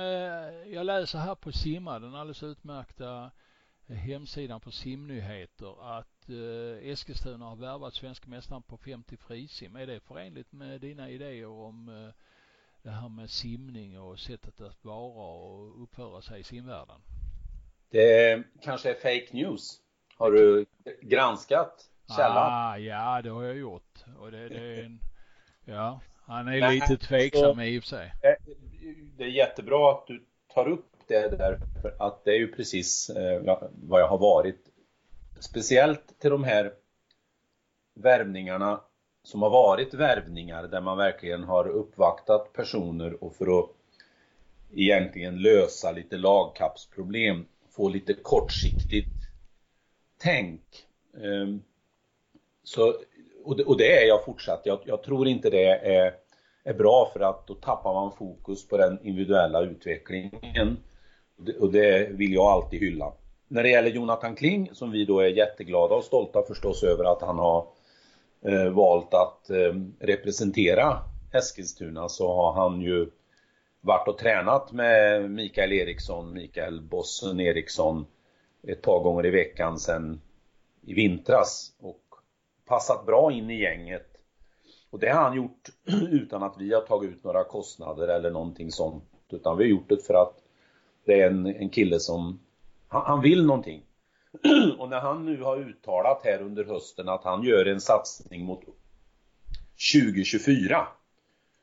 jag 0.73 0.85
läser 0.85 1.19
här 1.19 1.35
på 1.35 1.51
Simma, 1.51 1.99
den 1.99 2.15
alldeles 2.15 2.43
utmärkta 2.43 3.31
hemsidan 3.87 4.61
på 4.61 4.71
simnyheter 4.71 5.97
att 5.97 6.29
eh, 6.29 6.91
Eskilstuna 6.91 7.45
har 7.45 7.55
värvat 7.55 7.93
svenska 7.93 8.29
mästaren 8.29 8.61
på 8.61 8.77
50 8.77 9.17
frisim. 9.17 9.75
Är 9.75 9.87
det 9.87 9.99
förenligt 9.99 10.51
med 10.51 10.81
dina 10.81 11.09
idéer 11.09 11.47
om 11.47 11.89
eh, 11.89 12.13
det 12.83 12.89
här 12.89 13.09
med 13.09 13.29
simning 13.29 13.99
och 13.99 14.19
sättet 14.19 14.61
att 14.61 14.85
vara 14.85 15.27
och 15.27 15.83
uppföra 15.83 16.21
sig 16.21 16.39
i 16.39 16.43
simvärlden? 16.43 17.01
Det 17.89 18.43
kanske 18.61 18.89
är 18.89 18.93
fake 18.93 19.27
news. 19.31 19.79
Har 20.17 20.31
du 20.31 20.65
granskat 21.01 21.89
källan? 22.17 22.53
Ah, 22.53 22.77
ja, 22.77 23.21
det 23.21 23.29
har 23.29 23.43
jag 23.43 23.57
gjort. 23.57 24.03
Och 24.19 24.31
det, 24.31 24.49
det 24.49 24.79
är 24.79 24.83
en, 24.83 24.99
ja, 25.65 25.99
han 26.31 26.47
är 26.47 26.59
Nej, 26.59 26.75
lite 26.75 26.97
tveksam 26.97 27.55
så, 27.55 27.61
i 27.61 27.79
och 27.79 27.83
för 27.83 27.87
sig. 27.87 28.13
Det 29.17 29.23
är 29.23 29.27
jättebra 29.27 29.91
att 29.91 30.07
du 30.07 30.25
tar 30.53 30.67
upp 30.67 30.85
det 31.07 31.37
där 31.37 31.59
för 31.81 31.95
att 31.99 32.25
det 32.25 32.31
är 32.31 32.37
ju 32.37 32.51
precis 32.51 33.09
eh, 33.09 33.57
vad 33.71 34.01
jag 34.01 34.07
har 34.07 34.17
varit. 34.17 34.59
Speciellt 35.39 36.19
till 36.19 36.29
de 36.29 36.43
här 36.43 36.73
värvningarna 37.93 38.81
som 39.23 39.41
har 39.41 39.49
varit 39.49 39.93
värvningar 39.93 40.63
där 40.63 40.81
man 40.81 40.97
verkligen 40.97 41.43
har 41.43 41.67
uppvaktat 41.67 42.53
personer 42.53 43.23
och 43.23 43.35
för 43.35 43.59
att 43.59 43.69
egentligen 44.73 45.41
lösa 45.41 45.91
lite 45.91 46.17
lagkappsproblem, 46.17 47.45
få 47.69 47.89
lite 47.89 48.13
kortsiktigt 48.13 49.09
tänk. 50.17 50.61
Ehm, 51.23 51.63
så, 52.63 52.95
och, 53.43 53.57
det, 53.57 53.63
och 53.63 53.77
det 53.77 54.03
är 54.03 54.07
jag 54.07 54.25
fortsatt. 54.25 54.61
Jag, 54.63 54.79
jag 54.85 55.03
tror 55.03 55.27
inte 55.27 55.49
det 55.49 55.95
är, 55.95 56.13
är 56.63 56.73
bra 56.73 57.09
för 57.13 57.19
att 57.19 57.47
då 57.47 57.53
tappar 57.53 57.93
man 57.93 58.11
fokus 58.11 58.67
på 58.67 58.77
den 58.77 58.99
individuella 59.03 59.61
utvecklingen 59.61 60.77
och 61.59 61.71
det 61.71 62.09
vill 62.11 62.33
jag 62.33 62.45
alltid 62.45 62.79
hylla. 62.79 63.13
När 63.47 63.63
det 63.63 63.69
gäller 63.69 63.89
Jonathan 63.89 64.35
Kling, 64.35 64.69
som 64.73 64.91
vi 64.91 65.05
då 65.05 65.19
är 65.19 65.27
jätteglada 65.27 65.95
och 65.95 66.03
stolta 66.03 66.43
förstås 66.43 66.83
över 66.83 67.03
att 67.03 67.21
han 67.21 67.39
har 67.39 67.67
eh, 68.45 68.69
valt 68.69 69.13
att 69.13 69.49
eh, 69.49 69.73
representera 69.99 70.97
Eskilstuna, 71.33 72.09
så 72.09 72.35
har 72.35 72.53
han 72.53 72.81
ju 72.81 73.09
varit 73.81 74.07
och 74.07 74.17
tränat 74.17 74.71
med 74.71 75.31
Mikael 75.31 75.71
Eriksson, 75.71 76.33
Mikael 76.33 76.81
Bossen 76.81 77.39
Eriksson 77.39 78.05
ett 78.67 78.81
par 78.81 78.99
gånger 78.99 79.25
i 79.25 79.29
veckan 79.29 79.79
sedan 79.79 80.21
i 80.81 80.93
vintras 80.93 81.71
och 81.79 82.03
passat 82.65 83.05
bra 83.05 83.31
in 83.31 83.49
i 83.49 83.61
gänget. 83.61 84.10
Och 84.91 84.99
det 84.99 85.09
har 85.09 85.21
han 85.21 85.35
gjort 85.35 85.69
utan 86.11 86.43
att 86.43 86.55
vi 86.59 86.73
har 86.73 86.81
tagit 86.81 87.11
ut 87.11 87.23
några 87.23 87.43
kostnader 87.43 88.07
eller 88.07 88.31
någonting 88.31 88.71
sånt, 88.71 89.03
utan 89.29 89.57
vi 89.57 89.63
har 89.63 89.69
gjort 89.69 89.89
det 89.89 90.05
för 90.05 90.13
att 90.13 90.37
det 91.05 91.21
är 91.21 91.27
en, 91.27 91.45
en 91.45 91.69
kille 91.69 91.99
som, 91.99 92.39
han, 92.87 93.01
han 93.05 93.21
vill 93.21 93.45
någonting. 93.45 93.83
Och 94.77 94.89
när 94.89 94.99
han 94.99 95.25
nu 95.25 95.41
har 95.41 95.57
uttalat 95.57 96.21
här 96.23 96.41
under 96.41 96.65
hösten 96.65 97.09
att 97.09 97.23
han 97.23 97.43
gör 97.43 97.65
en 97.65 97.81
satsning 97.81 98.45
mot 98.45 98.61
2024 99.93 100.87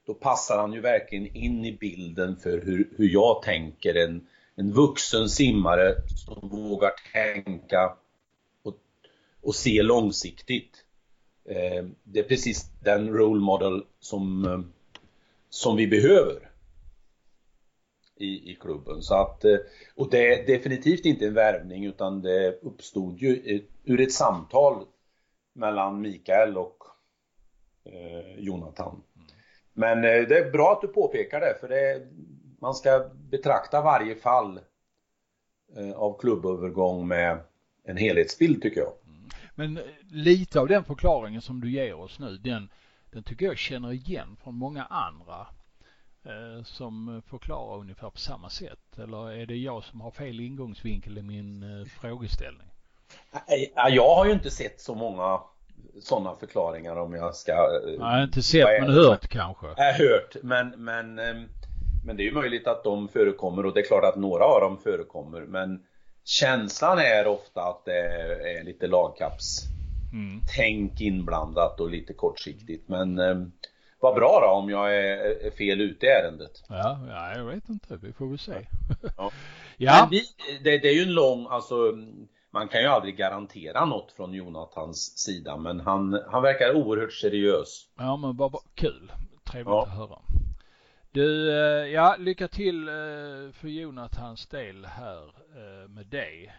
då 0.06 0.14
passar 0.14 0.58
han 0.58 0.72
ju 0.72 0.80
verkligen 0.80 1.36
in 1.36 1.64
i 1.64 1.72
bilden 1.72 2.36
för 2.36 2.60
hur, 2.60 2.88
hur 2.96 3.08
jag 3.08 3.42
tänker 3.42 3.94
en, 3.94 4.26
en 4.54 4.72
vuxen 4.72 5.28
simmare 5.28 5.94
som 6.06 6.48
vågar 6.48 6.90
tänka 7.12 7.96
och, 8.62 8.74
och 9.42 9.54
se 9.54 9.82
långsiktigt. 9.82 10.84
Eh, 11.48 11.84
det 12.04 12.20
är 12.20 12.28
precis 12.28 12.70
den 12.80 13.08
role 13.08 13.40
model 13.40 13.84
som, 14.00 14.44
eh, 14.44 14.60
som 15.48 15.76
vi 15.76 15.86
behöver 15.86 16.50
i, 18.16 18.52
i 18.52 18.54
klubben. 18.60 19.02
Så 19.02 19.14
att, 19.14 19.44
eh, 19.44 19.56
och 19.96 20.10
det 20.10 20.34
är 20.34 20.46
definitivt 20.46 21.04
inte 21.04 21.26
en 21.26 21.34
värvning 21.34 21.84
utan 21.84 22.22
det 22.22 22.58
uppstod 22.62 23.18
ju 23.18 23.62
ur 23.84 24.00
ett 24.00 24.12
samtal 24.12 24.84
mellan 25.52 26.00
Mikael 26.00 26.56
och 26.56 26.84
eh, 27.84 28.38
Jonathan. 28.38 29.02
Men 29.72 29.98
eh, 29.98 30.28
det 30.28 30.38
är 30.38 30.50
bra 30.50 30.72
att 30.72 30.80
du 30.80 30.88
påpekar 30.88 31.40
det 31.40 31.56
för 31.60 31.68
det, 31.68 32.06
man 32.60 32.74
ska 32.74 33.10
betrakta 33.30 33.80
varje 33.80 34.14
fall 34.14 34.60
eh, 35.76 35.92
av 35.92 36.18
klubbövergång 36.18 37.08
med 37.08 37.38
en 37.84 37.96
helhetsbild 37.96 38.62
tycker 38.62 38.80
jag. 38.80 38.92
Men 39.58 39.76
eh, 39.76 39.84
lite 40.10 40.60
av 40.60 40.68
den 40.68 40.84
förklaringen 40.84 41.42
som 41.42 41.60
du 41.60 41.70
ger 41.70 41.94
oss 41.94 42.18
nu, 42.18 42.36
den, 42.36 42.68
den 43.10 43.22
tycker 43.22 43.46
jag 43.46 43.58
känner 43.58 43.92
igen 43.92 44.36
från 44.42 44.54
många 44.54 44.84
andra 44.84 45.46
Eh, 46.28 46.62
som 46.64 47.22
förklarar 47.26 47.78
ungefär 47.78 48.10
på 48.10 48.18
samma 48.18 48.50
sätt? 48.50 48.98
Eller 48.98 49.32
är 49.32 49.46
det 49.46 49.56
jag 49.56 49.84
som 49.84 50.00
har 50.00 50.10
fel 50.10 50.40
ingångsvinkel 50.40 51.18
i 51.18 51.22
min 51.22 51.62
eh, 51.62 51.86
frågeställning? 52.00 52.66
Jag 53.90 54.14
har 54.14 54.26
ju 54.26 54.32
inte 54.32 54.50
sett 54.50 54.80
så 54.80 54.94
många 54.94 55.40
sådana 56.00 56.34
förklaringar 56.34 56.96
om 56.96 57.14
jag 57.14 57.34
ska... 57.34 57.52
Eh, 57.52 58.00
har 58.00 58.22
inte 58.22 58.42
sett 58.42 58.80
men 58.80 58.90
hört 58.90 59.28
kanske. 59.28 59.66
Jag 59.76 59.92
har 59.92 59.98
hört 59.98 60.36
men, 60.42 60.84
men, 60.84 61.18
ehm, 61.18 61.48
men 62.06 62.16
det 62.16 62.22
är 62.22 62.24
ju 62.24 62.34
möjligt 62.34 62.66
att 62.66 62.84
de 62.84 63.08
förekommer 63.08 63.66
och 63.66 63.74
det 63.74 63.80
är 63.80 63.86
klart 63.86 64.04
att 64.04 64.16
några 64.16 64.44
av 64.44 64.60
dem 64.60 64.78
förekommer 64.78 65.40
men 65.40 65.82
känslan 66.28 66.98
är 66.98 67.26
ofta 67.26 67.62
att 67.62 67.84
det 67.84 67.98
är 68.58 68.64
lite 68.64 68.86
lagkapps 68.86 69.62
mm. 70.12 70.40
tänk 70.56 71.00
inblandat 71.00 71.80
och 71.80 71.90
lite 71.90 72.12
kortsiktigt 72.12 72.88
men 72.88 73.18
ehm, 73.18 73.52
vad 74.00 74.14
bra 74.14 74.40
då 74.42 74.58
om 74.58 74.70
jag 74.70 74.96
är 74.96 75.50
fel 75.50 75.80
ute 75.80 76.06
i 76.06 76.08
ärendet. 76.08 76.64
Ja, 76.68 76.98
ja 77.08 77.32
jag 77.36 77.44
vet 77.44 77.68
inte. 77.68 77.96
Vi 78.02 78.12
får 78.12 78.26
väl 78.26 78.38
se. 78.38 78.66
Ja. 79.16 79.30
ja. 79.76 80.08
Vi, 80.10 80.22
det, 80.64 80.78
det, 80.78 80.88
är 80.88 80.94
ju 80.94 81.02
en 81.02 81.14
lång, 81.14 81.46
alltså 81.50 81.74
man 82.50 82.68
kan 82.68 82.80
ju 82.80 82.86
aldrig 82.86 83.16
garantera 83.16 83.84
något 83.84 84.12
från 84.12 84.34
Jonathans 84.34 85.18
sida 85.18 85.56
men 85.56 85.80
han, 85.80 86.22
han 86.30 86.42
verkar 86.42 86.76
oerhört 86.76 87.12
seriös. 87.12 87.86
Ja 87.98 88.16
men 88.16 88.36
vad 88.36 88.56
kul. 88.74 89.12
Trevligt 89.50 89.66
ja. 89.66 89.82
att 89.82 89.96
höra. 89.96 90.18
Du, 91.18 91.50
eh, 91.50 91.86
ja, 91.92 92.16
lycka 92.18 92.48
till 92.48 92.88
eh, 92.88 92.94
för 93.52 93.68
Jonathans 93.68 94.46
del 94.46 94.86
här 94.86 95.24
eh, 95.54 95.88
med 95.88 96.06
det 96.06 96.50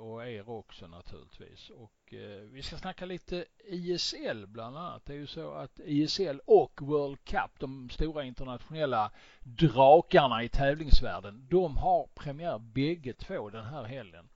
och 0.00 0.26
er 0.26 0.50
också 0.50 0.86
naturligtvis. 0.86 1.70
Och 1.70 2.14
vi 2.50 2.62
ska 2.62 2.76
snacka 2.76 3.04
lite 3.04 3.44
ISL 3.64 4.46
bland 4.46 4.78
annat. 4.78 5.02
Det 5.06 5.12
är 5.12 5.16
ju 5.16 5.26
så 5.26 5.50
att 5.50 5.80
ISL 5.84 6.40
och 6.44 6.82
World 6.82 7.24
Cup, 7.24 7.50
de 7.58 7.90
stora 7.90 8.24
internationella 8.24 9.10
drakarna 9.42 10.42
i 10.42 10.48
tävlingsvärlden, 10.48 11.46
de 11.50 11.76
har 11.76 12.06
premiär 12.14 12.58
bägge 12.58 13.12
två 13.12 13.50
den 13.50 13.64
här 13.64 13.84
helgen. 13.84 14.28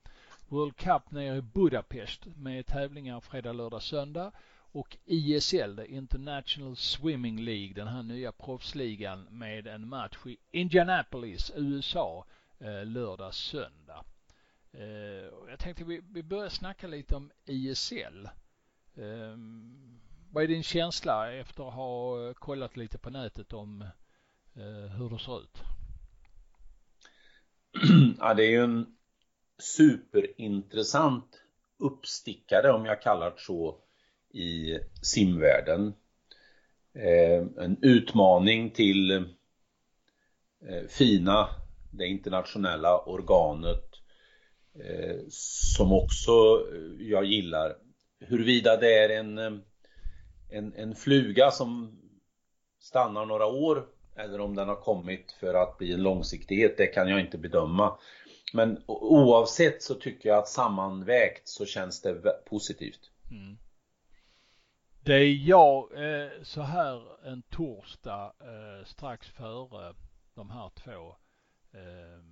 World 0.49 0.77
Cup 0.77 1.11
nere 1.11 1.37
i 1.37 1.43
Budapest 1.43 2.27
med 2.37 2.67
tävlingar 2.67 3.21
fredag, 3.21 3.53
lördag, 3.53 3.83
söndag 3.83 4.33
och 4.73 4.97
ISL, 5.05 5.77
the 5.77 5.87
International 5.87 6.77
Swimming 6.77 7.41
League, 7.41 7.75
den 7.75 7.89
här 7.89 8.03
nya 8.03 8.33
proffsligan 8.33 9.27
med 9.31 9.67
en 9.67 9.89
match 9.89 10.27
i 10.27 10.37
Indianapolis, 10.51 11.53
USA, 11.57 12.27
eh, 12.59 12.87
lördag, 12.87 13.35
söndag. 13.35 14.05
Eh, 14.73 14.85
jag 15.49 15.59
tänkte 15.59 15.85
vi, 15.85 16.01
vi 16.11 16.23
börjar 16.23 16.49
snacka 16.49 16.87
lite 16.87 17.17
om 17.17 17.31
ISL. 17.45 18.29
Ehm, 18.97 20.01
vad 20.31 20.45
är 20.45 20.49
din 20.49 20.63
känsla 20.63 21.33
efter 21.33 21.69
att 21.69 21.75
ha 21.75 22.27
eh, 22.29 22.35
kollat 22.35 22.77
lite 22.77 22.99
på 22.99 23.11
nätet 23.11 23.53
om 23.53 23.85
hur 24.99 25.11
det 25.11 25.19
ser 25.19 25.41
ut? 25.41 25.59
Ja, 28.19 28.35
det 28.35 28.45
är 28.45 28.51
ju 28.51 28.65
en 28.65 28.97
superintressant 29.59 31.43
uppstickare 31.79 32.73
om 32.73 32.85
jag 32.85 33.03
kallar 33.03 33.31
det 33.31 33.41
så 33.41 33.83
i 34.33 34.81
simvärlden. 35.03 35.95
Eh, 36.95 37.65
en 37.65 37.79
utmaning 37.83 38.71
till 38.71 39.11
eh, 39.11 39.23
FINA, 40.89 41.49
det 41.91 42.07
internationella 42.07 42.99
organet 42.99 43.85
eh, 44.75 45.17
som 45.29 45.93
också 45.93 46.67
jag 46.99 47.25
gillar. 47.25 47.77
Huruvida 48.21 48.77
det 48.77 48.99
är 48.99 49.09
en, 49.09 49.39
en, 50.49 50.75
en 50.75 50.95
fluga 50.95 51.51
som 51.51 51.99
stannar 52.81 53.27
några 53.27 53.47
år 53.47 53.87
eller 54.17 54.41
om 54.41 54.57
den 54.57 54.69
har 54.69 54.77
kommit 54.77 55.33
för 55.41 55.55
att 55.55 55.79
bli 55.79 55.93
en 55.93 56.03
långsiktighet, 56.03 56.77
det 56.77 56.87
kan 56.87 57.09
jag 57.09 57.21
inte 57.21 57.39
bedöma. 57.39 57.99
Men 58.53 58.83
oavsett 58.87 59.83
så 59.83 59.95
tycker 59.95 60.29
jag 60.29 60.39
att 60.39 60.49
sammanvägt 60.49 61.49
så 61.49 61.67
känns 61.67 62.01
det 62.01 62.45
positivt. 62.45 63.01
Mm. 63.31 63.57
Det 65.05 65.15
är 65.15 65.35
jag 65.35 65.93
eh, 65.93 66.43
så 66.43 66.63
här 66.63 67.27
en 67.27 67.43
torsdag 67.43 68.33
eh, 68.41 68.85
strax 68.85 69.29
före 69.29 69.95
de 70.35 70.51
här 70.51 70.71
två 70.75 71.17
eh, 71.73 72.23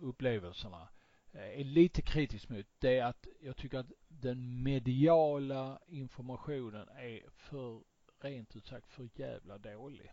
upplevelserna 0.00 0.88
eh, 1.32 1.60
är 1.60 1.64
lite 1.64 2.02
kritisk 2.02 2.48
mot 2.48 2.66
det 2.78 2.98
är 2.98 3.04
att 3.04 3.26
jag 3.40 3.56
tycker 3.56 3.78
att 3.78 3.92
den 4.08 4.62
mediala 4.62 5.78
informationen 5.86 6.88
är 6.88 7.20
för 7.30 7.80
rent 8.20 8.56
ut 8.56 8.66
sagt 8.66 8.92
för 8.92 9.08
jävla 9.14 9.58
dålig. 9.58 10.12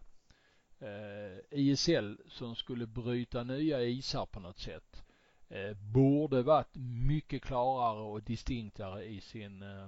Eh, 0.80 1.60
ISL 1.60 2.18
som 2.28 2.56
skulle 2.56 2.88
bryta 2.88 3.44
nya 3.44 3.82
isar 3.82 4.26
på 4.26 4.40
något 4.40 4.60
sätt 4.60 5.04
eh, 5.50 5.74
borde 5.74 6.42
varit 6.42 6.76
mycket 7.08 7.42
klarare 7.42 8.02
och 8.02 8.24
distinktare 8.24 9.04
i 9.06 9.22
sin 9.22 9.64
Eh, 9.64 9.88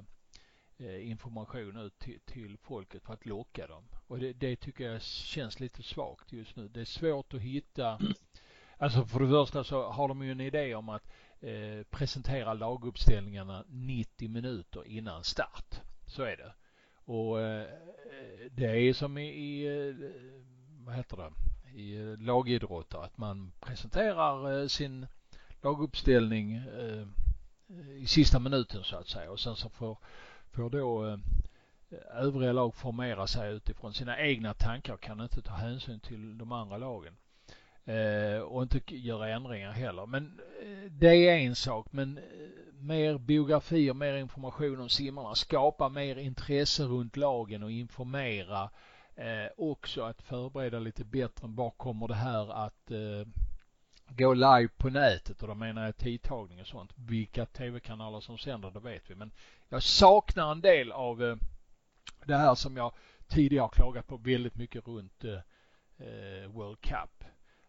Eh, 0.80 1.10
information 1.10 1.78
ut 1.78 2.00
till, 2.00 2.20
till, 2.26 2.58
folket 2.58 3.04
för 3.04 3.14
att 3.14 3.26
locka 3.26 3.68
dem. 3.68 3.84
Och 4.08 4.20
det, 4.20 4.34
det, 4.34 4.56
tycker 4.56 4.84
jag 4.92 5.02
känns 5.02 5.60
lite 5.60 5.84
svagt 5.84 6.32
just 6.34 6.56
nu. 6.56 6.68
Det 6.68 6.82
är 6.82 6.86
svårt 6.86 7.34
att 7.34 7.42
hitta 7.42 8.00
Alltså 8.78 9.06
för 9.06 9.20
det 9.20 9.28
första 9.30 9.64
så 9.64 9.90
har 9.90 10.08
de 10.08 10.24
ju 10.24 10.32
en 10.32 10.42
idé 10.42 10.76
om 10.76 10.90
att 10.90 11.04
eh, 11.42 11.84
presentera 11.90 12.54
laguppställningarna 12.54 13.66
90 13.68 14.30
minuter 14.30 14.88
innan 14.88 15.24
start. 15.24 15.82
Så 16.06 16.24
är 16.24 16.38
det. 16.38 16.54
Och 17.12 17.42
eh, 17.42 17.68
det 18.52 18.66
är 18.66 18.94
som 18.94 19.18
i, 19.18 19.28
i 19.28 19.68
eh, 19.68 19.96
vad 20.86 20.96
heter 20.96 21.18
det, 21.18 21.32
i 21.80 21.96
eh, 21.96 22.18
lagidrotter 22.18 23.04
att 23.04 23.18
man 23.18 23.52
presenterar 23.60 24.68
sin 24.68 25.08
laguppställning 25.62 26.62
i 27.98 28.08
sista 28.08 28.40
minuten 28.40 28.84
så 28.84 28.96
att 28.96 29.08
säga 29.08 29.32
och 29.32 29.40
sen 29.40 29.56
så 29.56 29.70
får 29.70 29.98
får 30.52 30.70
då 30.70 31.08
eh, 31.08 31.18
övriga 32.14 32.52
lag 32.52 32.76
formera 32.76 33.28
sig 33.28 33.54
utifrån 33.54 33.94
sina 33.94 34.20
egna 34.20 34.54
tankar 34.54 34.94
och 34.94 35.02
kan 35.02 35.22
inte 35.22 35.42
ta 35.42 35.54
hänsyn 35.54 36.00
till 36.00 36.38
de 36.38 36.52
andra 36.52 36.78
lagen. 36.78 37.14
Eh, 37.86 38.42
och 38.42 38.64
inte 38.64 38.96
göra 38.96 39.30
ändringar 39.30 39.72
heller. 39.72 40.06
Men 40.06 40.42
eh, 40.64 40.92
det 40.92 41.30
är 41.30 41.38
en 41.38 41.56
sak. 41.56 41.88
Men 41.92 42.18
eh, 42.18 42.24
mer 42.80 43.18
biografier, 43.18 43.94
mer 43.94 44.18
information 44.18 44.82
om 44.82 44.90
simmarna. 44.90 45.36
Skapa 45.36 45.90
mer 45.90 46.16
intresse 46.16 46.84
runt 46.84 47.18
lagen 47.18 47.64
och 47.64 47.72
informera. 47.72 48.70
Eh, 49.16 49.52
också 49.58 50.02
att 50.02 50.22
förbereda 50.22 50.80
lite 50.80 51.06
bättre. 51.06 51.48
Var 51.48 51.70
kommer 51.70 52.08
det 52.08 52.16
här 52.16 52.66
att 52.66 52.92
eh, 52.92 53.28
gå 54.18 54.34
live 54.34 54.70
på 54.78 54.90
nätet 54.90 55.42
och 55.42 55.48
då 55.48 55.56
menar 55.56 55.86
jag 55.86 55.98
tidtagning 55.98 56.62
och 56.62 56.68
sånt. 56.68 56.92
Vilka 56.96 57.46
tv-kanaler 57.46 58.20
som 58.20 58.38
sänder 58.38 58.72
det 58.72 58.80
vet 58.80 59.10
vi 59.10 59.16
men 59.16 59.32
jag 59.70 59.84
saknar 59.84 60.52
en 60.52 60.62
del 60.62 60.92
av 60.92 61.24
eh, 61.24 61.36
det 62.26 62.36
här 62.36 62.56
som 62.56 62.78
jag 62.78 62.94
tidigare 63.28 63.64
har 63.64 63.70
klagat 63.70 64.08
på 64.08 64.18
väldigt 64.18 64.56
mycket 64.56 64.88
runt 64.88 65.24
eh, 65.24 65.34
eh 66.08 66.48
World 66.48 66.82
Cup. 66.82 67.24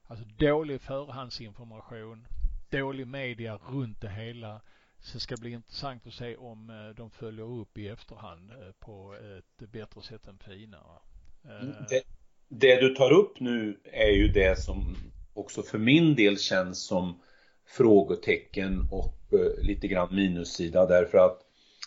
Alltså 0.06 0.24
dålig 0.24 0.80
förhandsinformation, 0.80 2.26
dålig 2.70 3.06
media 3.06 3.56
runt 3.56 4.00
det 4.00 4.10
hela. 4.10 4.60
Så 4.98 5.16
det 5.16 5.20
ska 5.20 5.36
bli 5.36 5.50
intressant 5.50 6.06
att 6.06 6.14
se 6.14 6.36
om 6.36 6.70
eh, 6.70 6.96
de 6.96 7.10
följer 7.10 7.60
upp 7.60 7.78
i 7.78 7.88
efterhand 7.88 8.50
eh, 8.50 8.72
på 8.78 9.14
ett 9.38 9.70
bättre 9.70 10.02
sätt 10.02 10.26
än 10.26 10.38
finare. 10.38 10.98
Mm, 11.44 11.74
det, 11.88 12.02
det 12.48 12.80
du 12.80 12.94
tar 12.94 13.12
upp 13.12 13.40
nu 13.40 13.80
är 13.84 14.10
ju 14.10 14.28
det 14.28 14.60
som 14.60 14.96
också 15.34 15.62
för 15.62 15.78
min 15.78 16.14
del 16.14 16.38
känns 16.38 16.86
som 16.86 17.20
frågetecken 17.66 18.88
och 18.90 19.18
eh, 19.32 19.64
lite 19.64 19.88
grann 19.88 20.14
minussida 20.14 20.86
därför 20.86 21.18
att 21.18 21.40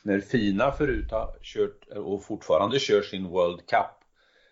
när 0.04 0.20
Fina 0.20 0.72
förut 0.72 1.12
har 1.12 1.38
kört 1.42 1.92
eh, 1.92 1.98
och 1.98 2.24
fortfarande 2.24 2.80
kör 2.80 3.02
sin 3.02 3.28
World 3.28 3.60
Cup 3.60 4.04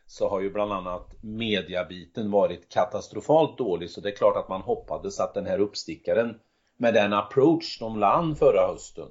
så 0.08 0.30
har 0.30 0.42
ju 0.42 0.50
bland 0.50 0.74
annat 0.74 1.14
mediabiten 1.22 2.32
varit 2.32 2.70
katastrofalt 2.70 3.58
dålig 3.58 3.90
så 3.90 4.02
det 4.02 4.10
är 4.10 4.16
klart 4.16 4.38
att 4.38 4.50
man 4.50 4.62
hoppades 4.62 5.20
att 5.20 5.34
den 5.34 5.46
här 5.46 5.60
uppstickaren 5.60 6.36
med 6.78 6.94
den 6.94 7.14
approach 7.14 7.80
de 7.80 8.00
lann 8.00 8.36
förra 8.36 8.68
hösten 8.68 9.08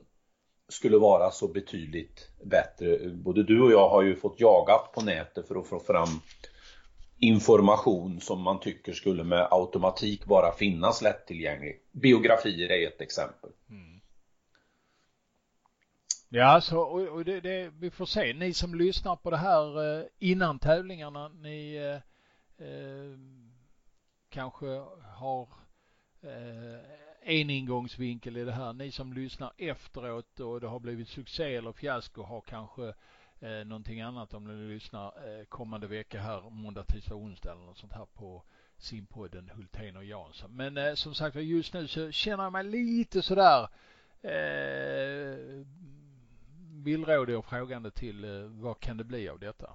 skulle 0.68 0.98
vara 0.98 1.30
så 1.30 1.48
betydligt 1.48 2.28
bättre. 2.44 3.08
Både 3.08 3.42
du 3.42 3.62
och 3.62 3.72
jag 3.72 3.88
har 3.88 4.02
ju 4.02 4.16
fått 4.16 4.40
jagat 4.40 4.92
på 4.92 5.02
nätet 5.02 5.48
för 5.48 5.54
att 5.54 5.66
få 5.66 5.80
fram 5.80 6.08
information 7.20 8.20
som 8.20 8.42
man 8.42 8.60
tycker 8.60 8.92
skulle 8.92 9.24
med 9.24 9.48
automatik 9.50 10.24
bara 10.24 10.52
finnas 10.52 11.02
lättillgänglig. 11.02 11.80
Biografier 11.92 12.70
är 12.70 12.88
ett 12.88 13.00
exempel. 13.00 13.50
Mm. 13.70 14.00
Ja, 16.28 16.60
så, 16.60 16.80
och, 16.80 17.08
och 17.08 17.24
det, 17.24 17.40
det, 17.40 17.72
vi 17.78 17.90
får 17.90 18.06
se. 18.06 18.32
Ni 18.32 18.54
som 18.54 18.74
lyssnar 18.74 19.16
på 19.16 19.30
det 19.30 19.36
här 19.36 19.98
eh, 19.98 20.06
innan 20.18 20.58
tävlingarna, 20.58 21.28
ni 21.28 21.74
eh, 21.76 22.66
eh, 22.66 23.18
kanske 24.28 24.66
har 25.18 25.48
eh, 26.22 26.80
en 27.22 27.50
ingångsvinkel 27.50 28.36
i 28.36 28.44
det 28.44 28.52
här. 28.52 28.72
Ni 28.72 28.92
som 28.92 29.12
lyssnar 29.12 29.52
efteråt 29.56 30.40
och 30.40 30.60
det 30.60 30.68
har 30.68 30.80
blivit 30.80 31.08
succé 31.08 31.54
eller 31.54 31.72
fiasko 31.72 32.22
har 32.22 32.40
kanske 32.40 32.94
eh, 33.40 33.66
någonting 33.66 34.00
annat 34.00 34.34
om 34.34 34.44
ni 34.44 34.74
lyssnar 34.74 35.06
eh, 35.06 35.44
kommande 35.44 35.86
vecka 35.86 36.20
här 36.20 36.50
måndag, 36.50 36.84
tisdag, 36.84 37.14
onsdag 37.14 37.52
eller 37.52 37.62
något 37.62 37.78
sånt 37.78 37.92
här 37.92 38.06
på 38.14 38.42
simpodden 38.78 39.50
Hultén 39.54 39.96
och 39.96 40.04
Jansson. 40.04 40.56
Men 40.56 40.76
eh, 40.76 40.94
som 40.94 41.14
sagt 41.14 41.36
just 41.36 41.74
nu 41.74 41.86
så 41.86 42.10
känner 42.10 42.44
jag 42.44 42.52
mig 42.52 42.64
lite 42.64 43.22
sådär 43.22 43.68
eh, 44.22 45.64
villrådig 46.84 47.38
och 47.38 47.44
frågande 47.44 47.90
till 47.90 48.24
eh, 48.24 48.30
vad 48.44 48.80
kan 48.80 48.96
det 48.96 49.04
bli 49.04 49.28
av 49.28 49.38
detta? 49.38 49.70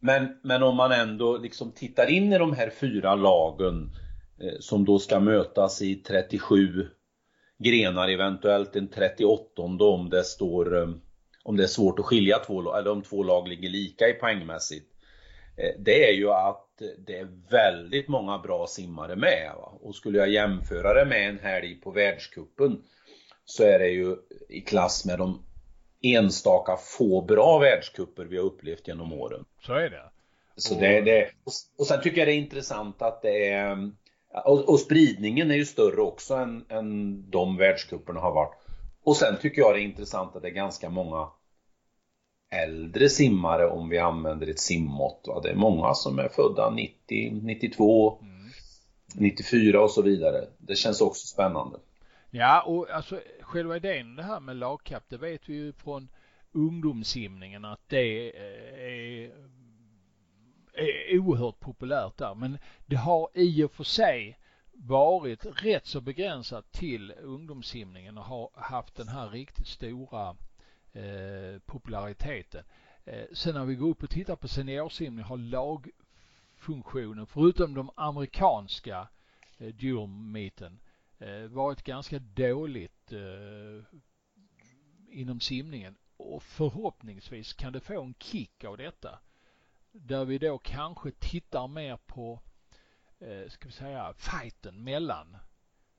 Men, 0.00 0.38
men 0.42 0.62
om 0.62 0.76
man 0.76 0.92
ändå 0.92 1.36
liksom 1.36 1.72
tittar 1.72 2.10
in 2.10 2.32
i 2.32 2.38
de 2.38 2.52
här 2.52 2.70
fyra 2.70 3.14
lagen 3.14 3.90
eh, 4.38 4.58
som 4.60 4.84
då 4.84 4.98
ska 4.98 5.20
mötas 5.20 5.82
i 5.82 5.94
37 5.94 6.88
grenar, 7.58 8.08
eventuellt 8.08 8.76
en 8.76 8.88
38 8.88 9.62
om 9.78 10.10
det 10.10 10.24
står 10.24 10.82
eh, 10.82 10.88
om 11.46 11.56
det 11.56 11.62
är 11.62 11.66
svårt 11.66 11.98
att 11.98 12.04
skilja 12.04 12.38
två 12.38 12.74
eller 12.74 12.90
om 12.90 13.02
två 13.02 13.22
lag 13.22 13.48
ligger 13.48 13.68
lika 13.68 14.08
i 14.08 14.12
poängmässigt. 14.12 14.86
Det 15.78 16.08
är 16.08 16.12
ju 16.12 16.30
att 16.30 16.82
det 16.98 17.18
är 17.18 17.28
väldigt 17.50 18.08
många 18.08 18.38
bra 18.38 18.66
simmare 18.66 19.16
med. 19.16 19.52
Va? 19.56 19.78
Och 19.80 19.94
skulle 19.94 20.18
jag 20.18 20.28
jämföra 20.28 20.94
det 20.94 21.04
med 21.04 21.28
en 21.28 21.38
helg 21.38 21.74
på 21.74 21.90
världskuppen 21.90 22.82
så 23.44 23.64
är 23.64 23.78
det 23.78 23.88
ju 23.88 24.16
i 24.48 24.60
klass 24.60 25.04
med 25.04 25.18
de 25.18 25.42
enstaka 26.02 26.76
få 26.76 27.22
bra 27.22 27.58
världskupper 27.58 28.24
vi 28.24 28.36
har 28.36 28.44
upplevt 28.44 28.88
genom 28.88 29.12
åren. 29.12 29.44
Så 29.66 29.72
är 29.72 29.90
det. 29.90 30.10
Så 30.56 30.74
det, 30.74 31.00
det, 31.00 31.30
och 31.78 31.86
sen 31.86 32.02
tycker 32.02 32.18
jag 32.18 32.28
det 32.28 32.32
är 32.32 32.38
intressant 32.38 33.02
att 33.02 33.22
det 33.22 33.48
är 33.48 33.90
och, 34.44 34.68
och 34.68 34.80
spridningen 34.80 35.50
är 35.50 35.54
ju 35.54 35.64
större 35.64 36.00
också 36.00 36.34
än, 36.34 36.66
än 36.68 37.30
de 37.30 37.56
världscuperna 37.56 38.20
har 38.20 38.32
varit. 38.32 38.54
Och 39.04 39.16
sen 39.16 39.36
tycker 39.40 39.62
jag 39.62 39.74
det 39.74 39.80
är 39.80 39.84
intressant 39.84 40.36
att 40.36 40.42
det 40.42 40.48
är 40.48 40.52
ganska 40.52 40.90
många 40.90 41.28
äldre 42.50 43.08
simmare 43.08 43.68
om 43.68 43.88
vi 43.88 43.98
använder 43.98 44.46
ett 44.46 44.60
simmått. 44.60 45.42
Det 45.42 45.50
är 45.50 45.54
många 45.54 45.94
som 45.94 46.18
är 46.18 46.28
födda 46.28 46.70
90, 46.70 47.40
92, 47.42 48.18
mm. 48.22 48.50
94 49.14 49.82
och 49.82 49.90
så 49.90 50.02
vidare. 50.02 50.44
Det 50.58 50.76
känns 50.76 51.00
också 51.00 51.26
spännande. 51.26 51.78
Ja, 52.30 52.62
och 52.62 52.90
alltså 52.90 53.20
själva 53.40 53.76
idén 53.76 54.16
det 54.16 54.22
här 54.22 54.40
med 54.40 54.56
lagkapp, 54.56 55.04
det 55.08 55.16
vet 55.16 55.48
vi 55.48 55.54
ju 55.54 55.72
från 55.72 56.08
ungdomssimningen 56.52 57.64
att 57.64 57.80
det 57.88 58.36
är, 58.36 59.30
är 60.74 61.18
oerhört 61.18 61.60
populärt 61.60 62.16
där. 62.16 62.34
Men 62.34 62.58
det 62.86 62.96
har 62.96 63.28
i 63.34 63.64
och 63.64 63.72
för 63.72 63.84
sig 63.84 64.38
varit 64.72 65.46
rätt 65.64 65.86
så 65.86 66.00
begränsat 66.00 66.72
till 66.72 67.12
ungdomssimningen 67.22 68.18
och 68.18 68.24
har 68.24 68.50
haft 68.54 68.96
den 68.96 69.08
här 69.08 69.28
riktigt 69.28 69.66
stora 69.66 70.36
eh, 70.96 71.58
populariteten. 71.58 72.64
Eh, 73.04 73.24
sen 73.32 73.54
när 73.54 73.64
vi 73.64 73.74
går 73.74 73.88
upp 73.88 74.02
och 74.02 74.10
tittar 74.10 74.36
på 74.36 74.48
seniorsimning 74.48 75.24
har 75.24 75.36
lagfunktionen, 75.36 77.26
förutom 77.26 77.74
de 77.74 77.90
amerikanska 77.96 79.08
eh, 79.58 79.74
dual-meeten, 79.74 80.78
eh, 81.18 81.42
varit 81.42 81.82
ganska 81.82 82.18
dåligt 82.18 83.12
eh, 83.12 83.98
inom 85.10 85.40
simningen 85.40 85.96
och 86.16 86.42
förhoppningsvis 86.42 87.52
kan 87.52 87.72
det 87.72 87.80
få 87.80 88.02
en 88.02 88.14
kick 88.18 88.64
av 88.64 88.76
detta. 88.76 89.18
Där 89.92 90.24
vi 90.24 90.38
då 90.38 90.58
kanske 90.58 91.10
tittar 91.10 91.68
mer 91.68 91.96
på, 91.96 92.40
eh, 93.18 93.48
ska 93.48 93.66
vi 93.66 93.72
säga, 93.72 94.14
fighten 94.14 94.84
mellan 94.84 95.36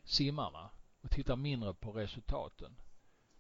simmarna 0.04 0.70
och 1.02 1.12
tittar 1.12 1.36
mindre 1.36 1.74
på 1.74 1.92
resultaten. 1.92 2.76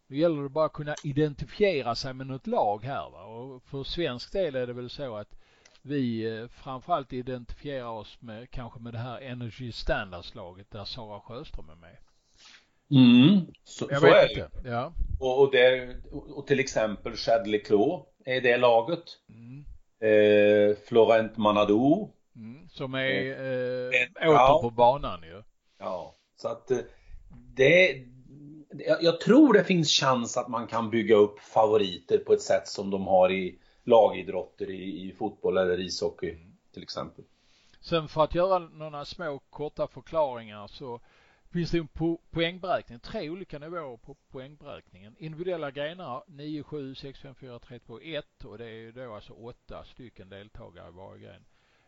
Nu 0.07 0.17
gäller 0.17 0.43
det 0.43 0.49
bara 0.49 0.65
att 0.65 0.73
kunna 0.73 0.95
identifiera 1.03 1.95
sig 1.95 2.13
med 2.13 2.27
något 2.27 2.47
lag 2.47 2.83
här 2.83 3.09
va? 3.09 3.23
och 3.23 3.63
för 3.63 3.83
svensk 3.83 4.31
del 4.31 4.55
är 4.55 4.67
det 4.67 4.73
väl 4.73 4.89
så 4.89 5.15
att 5.15 5.35
vi 5.81 6.37
eh, 6.37 6.47
framförallt 6.47 7.13
identifierar 7.13 7.89
oss 7.89 8.17
med 8.19 8.51
kanske 8.51 8.79
med 8.79 8.93
det 8.93 8.99
här 8.99 9.21
Energy 9.21 9.71
Standards-laget 9.71 10.71
där 10.71 10.85
Sara 10.85 11.19
Sjöström 11.19 11.69
är 11.69 11.75
med. 11.75 11.97
Mm, 12.91 13.45
så, 13.63 13.87
så 13.87 14.05
är 14.05 14.35
det. 14.35 14.49
Ja. 14.69 14.93
Och, 15.19 15.41
och, 15.41 15.51
det, 15.51 15.95
och 16.11 16.47
till 16.47 16.59
exempel 16.59 17.15
Chadley 17.15 17.59
Clos 17.59 18.05
är 18.25 18.41
det 18.41 18.57
laget. 18.57 19.03
Mm. 19.29 19.65
Eh, 19.99 20.75
Florent 20.87 21.37
Manadou. 21.37 22.09
Mm, 22.35 22.69
som 22.69 22.93
är 22.93 22.99
eh, 22.99 24.01
eh, 24.01 24.29
åter 24.29 24.33
ja. 24.33 24.59
på 24.61 24.69
banan 24.69 25.23
ju. 25.23 25.43
Ja, 25.79 26.15
så 26.35 26.47
att 26.47 26.71
eh, 26.71 26.77
det, 27.55 28.05
jag 29.01 29.19
tror 29.19 29.53
det 29.53 29.63
finns 29.63 29.89
chans 29.89 30.37
att 30.37 30.47
man 30.47 30.67
kan 30.67 30.89
bygga 30.89 31.15
upp 31.15 31.39
favoriter 31.39 32.17
på 32.17 32.33
ett 32.33 32.41
sätt 32.41 32.67
som 32.67 32.89
de 32.89 33.07
har 33.07 33.31
i 33.31 33.59
lagidrotter 33.83 34.69
i, 34.69 35.07
i 35.07 35.11
fotboll 35.11 35.57
eller 35.57 35.79
ishockey 35.79 36.37
till 36.73 36.83
exempel. 36.83 37.25
Sen 37.81 38.07
för 38.07 38.23
att 38.23 38.35
göra 38.35 38.59
några 38.59 39.05
små 39.05 39.39
korta 39.49 39.87
förklaringar 39.87 40.67
så 40.67 40.99
finns 41.53 41.71
det 41.71 41.77
en 41.77 41.87
po 41.87 42.17
poängberäkning, 42.31 42.99
tre 42.99 43.29
olika 43.29 43.59
nivåer 43.59 43.97
på 43.97 44.15
poängberäkningen. 44.31 45.15
Individuella 45.19 45.71
grenar 45.71 46.23
9, 46.27 46.63
7, 46.63 46.95
6, 46.95 47.19
5, 47.19 47.35
4, 47.35 47.59
3, 47.59 47.79
2, 47.79 47.99
1 48.01 48.45
och 48.45 48.57
det 48.57 48.65
är 48.65 48.91
då 48.91 49.13
alltså 49.13 49.33
åtta 49.33 49.83
stycken 49.83 50.29
deltagare 50.29 50.89
i 50.89 50.91
varje 50.91 51.23
gren. 51.23 51.45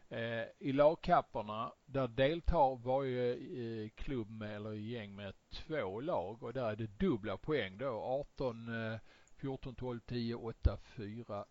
Eh, 0.10 0.45
I 0.60 0.72
lagkapporna 0.72 1.74
där 1.86 2.07
deltar 2.07 2.76
varje 2.76 3.34
eh, 3.34 3.89
klubb 3.89 4.30
med, 4.30 4.55
eller 4.55 4.72
gäng 4.72 5.16
med 5.16 5.34
två 5.49 6.01
lag 6.01 6.43
och 6.43 6.53
där 6.53 6.72
är 6.72 6.76
det 6.76 6.99
dubbla 6.99 7.38
poäng 7.38 7.78
då 7.78 7.88
18, 7.88 8.91
eh, 8.93 8.99
14, 9.36 9.76
12, 9.76 9.99
10, 9.99 10.36
8, 10.36 10.78
4, 10.95 11.45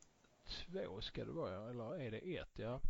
2 0.67 1.01
ska 1.01 1.25
det 1.25 1.33
vara 1.33 1.71
eller 1.71 2.01
är 2.01 2.11
det 2.11 2.37
1 2.37 2.49
ja. 2.55 2.81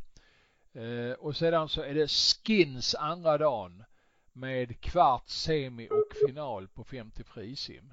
Eh, 0.80 1.12
och 1.12 1.36
sedan 1.36 1.68
så 1.68 1.82
är 1.82 1.94
det 1.94 2.10
skins 2.10 2.94
andra 2.94 3.38
dagen 3.38 3.84
med 4.32 4.80
kvart, 4.80 5.28
semi 5.28 5.88
och 5.90 6.16
final 6.26 6.68
på 6.68 6.84
50 6.84 7.24
frisim. 7.24 7.92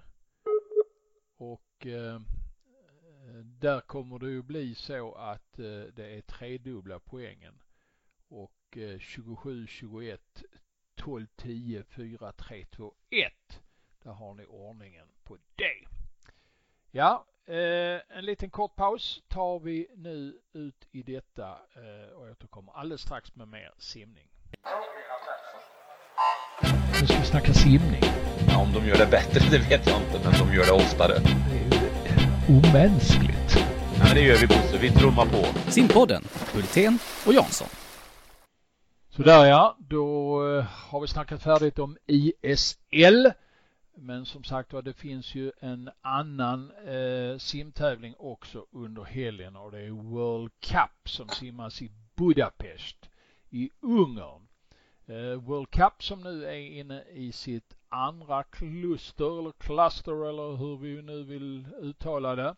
Och 1.38 1.86
eh, 1.86 2.20
där 3.44 3.82
kommer 3.82 4.20
det 4.20 4.30
ju 4.30 4.42
bli 4.42 4.76
så 4.76 5.16
att 5.16 5.60
eh, 5.60 5.82
det 5.94 6.18
är 6.18 6.22
tredubbla 6.22 7.00
poängen. 7.00 7.60
Och 8.76 8.82
eh, 8.82 9.00
27, 9.00 9.68
21, 9.68 10.20
12, 10.96 11.28
10, 11.36 11.84
4, 11.84 12.32
3, 12.32 12.66
2, 12.66 12.94
1. 13.10 13.34
Där 14.04 14.12
har 14.12 14.34
ni 14.34 14.46
ordningen 14.46 15.08
på 15.24 15.38
det. 15.56 15.88
Ja, 16.92 17.26
eh, 17.46 18.18
en 18.18 18.26
liten 18.26 18.50
kort 18.50 18.76
paus 18.76 19.24
tar 19.28 19.60
vi 19.60 19.88
nu 19.96 20.40
ut 20.54 20.88
i 20.92 21.04
detta 21.04 21.50
eh, 21.76 22.14
och 22.16 22.30
återkommer 22.32 22.74
alldeles 22.74 23.02
strax 23.02 23.36
med 23.36 23.48
mer 23.48 23.74
simning. 23.78 24.28
Nu 27.02 27.08
ska 27.08 27.20
vi 27.20 27.26
snacka 27.26 27.54
simning. 27.54 28.02
Ja, 28.48 28.62
om 28.62 28.74
de 28.74 28.88
gör 28.88 28.98
det 28.98 29.12
bättre, 29.12 29.40
det 29.52 29.70
vet 29.70 29.88
jag 29.88 30.02
inte, 30.02 30.20
men 30.24 30.48
de 30.48 30.56
gör 30.56 30.66
det 30.66 30.72
oftare. 30.72 31.14
Det 31.20 31.60
är 31.60 32.26
omänskligt. 32.50 33.56
Ja, 33.98 34.04
men 34.06 34.16
det 34.16 34.22
gör 34.22 34.38
vi 34.38 34.48
Bosse, 34.48 34.78
vi 34.78 34.90
trummar 34.92 35.26
på. 35.26 35.72
Simpodden, 35.72 36.24
Hultén 36.54 37.00
och 37.26 37.34
Jansson. 37.34 37.85
Sådär 39.16 39.46
ja, 39.46 39.78
då 39.80 40.38
eh, 40.48 40.64
har 40.64 41.02
vi 41.02 41.08
snackat 41.08 41.44
färdigt 41.44 41.80
om 41.80 41.98
ISL. 42.06 43.32
Men 43.96 44.26
som 44.26 44.44
sagt 44.44 44.74
var, 44.74 44.82
det 44.82 44.94
finns 44.94 45.36
ju 45.36 45.52
en 45.60 45.90
annan 46.02 46.72
eh, 46.72 47.38
simtävling 47.38 48.16
också 48.18 48.66
under 48.72 49.04
helgen 49.04 49.56
och 49.56 49.72
det 49.72 49.80
är 49.80 49.90
World 49.90 50.52
Cup 50.60 51.10
som 51.10 51.30
simmas 51.30 51.82
i 51.82 51.92
Budapest 52.16 53.10
i 53.50 53.70
Ungern. 53.82 54.48
Eh, 55.06 55.42
World 55.42 55.70
Cup 55.70 56.04
som 56.04 56.22
nu 56.24 56.46
är 56.46 56.80
inne 56.80 57.04
i 57.04 57.32
sitt 57.32 57.76
andra 57.90 58.44
kluster 58.44 59.40
eller 59.40 59.52
cluster 59.52 60.30
eller 60.30 60.56
hur 60.56 60.78
vi 60.78 61.02
nu 61.02 61.24
vill 61.24 61.68
uttala 61.82 62.36
det. 62.36 62.56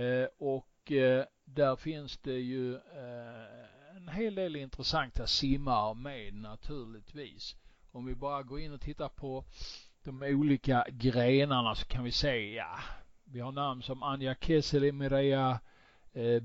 Eh, 0.00 0.28
och 0.38 0.92
eh, 0.92 1.24
där 1.44 1.76
finns 1.76 2.18
det 2.18 2.38
ju 2.38 2.74
eh, 2.74 3.77
en 4.08 4.14
hel 4.14 4.34
del 4.34 4.56
intressanta 4.56 5.26
simmare 5.26 5.94
med 5.94 6.34
naturligtvis. 6.34 7.56
Om 7.92 8.06
vi 8.06 8.14
bara 8.14 8.42
går 8.42 8.60
in 8.60 8.72
och 8.72 8.80
tittar 8.80 9.08
på 9.08 9.44
de 10.04 10.22
olika 10.22 10.84
grenarna 10.90 11.74
så 11.74 11.86
kan 11.86 12.04
vi 12.04 12.12
se, 12.12 12.54
ja, 12.54 12.78
vi 13.24 13.40
har 13.40 13.52
namn 13.52 13.82
som 13.82 14.02
Anja 14.02 14.34
Kesseli, 14.34 14.92
Mireia 14.92 15.60
eh, 16.12 16.42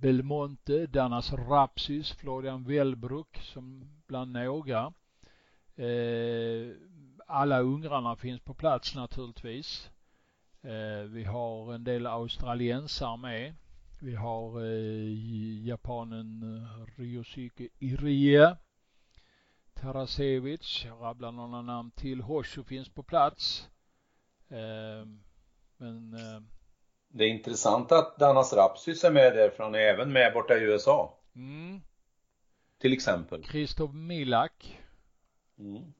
Belmonte, 0.00 0.86
Danas 0.86 1.32
Rapsis, 1.32 2.12
Florian 2.12 2.64
Wellbruck 2.64 3.36
som 3.42 3.90
bland 4.06 4.32
några. 4.32 4.92
Eh, 5.76 6.70
alla 7.26 7.60
ungrarna 7.60 8.16
finns 8.16 8.40
på 8.40 8.54
plats 8.54 8.94
naturligtvis. 8.94 9.90
Eh, 10.62 11.02
vi 11.02 11.24
har 11.24 11.74
en 11.74 11.84
del 11.84 12.06
australiensare 12.06 13.16
med. 13.16 13.54
Vi 14.00 14.14
har 14.14 14.64
eh, 14.64 15.66
japanen 15.66 16.44
Ryosuke 16.96 17.68
Irie. 17.78 18.56
Tarasevic, 19.74 20.84
jag 20.84 21.02
rabblar 21.02 21.32
några 21.32 21.62
namn 21.62 21.90
till. 21.90 22.20
Hosho 22.20 22.64
finns 22.64 22.88
på 22.88 23.02
plats. 23.02 23.68
men 25.76 26.16
det 27.08 27.24
är 27.24 27.28
intressant 27.28 27.92
att 27.92 28.18
Danas 28.18 28.52
Rapsis 28.52 29.04
är 29.04 29.10
med 29.10 29.34
där 29.34 29.50
för 29.50 29.64
han 29.64 29.74
är 29.74 29.78
även 29.78 30.12
med 30.12 30.32
borta 30.32 30.54
i 30.54 30.62
USA. 30.62 31.18
Mm. 31.34 31.80
Till 32.78 32.92
exempel. 32.92 33.44
Kristof 33.44 33.92
Milak. 33.92 34.80
Mm. 35.58 35.92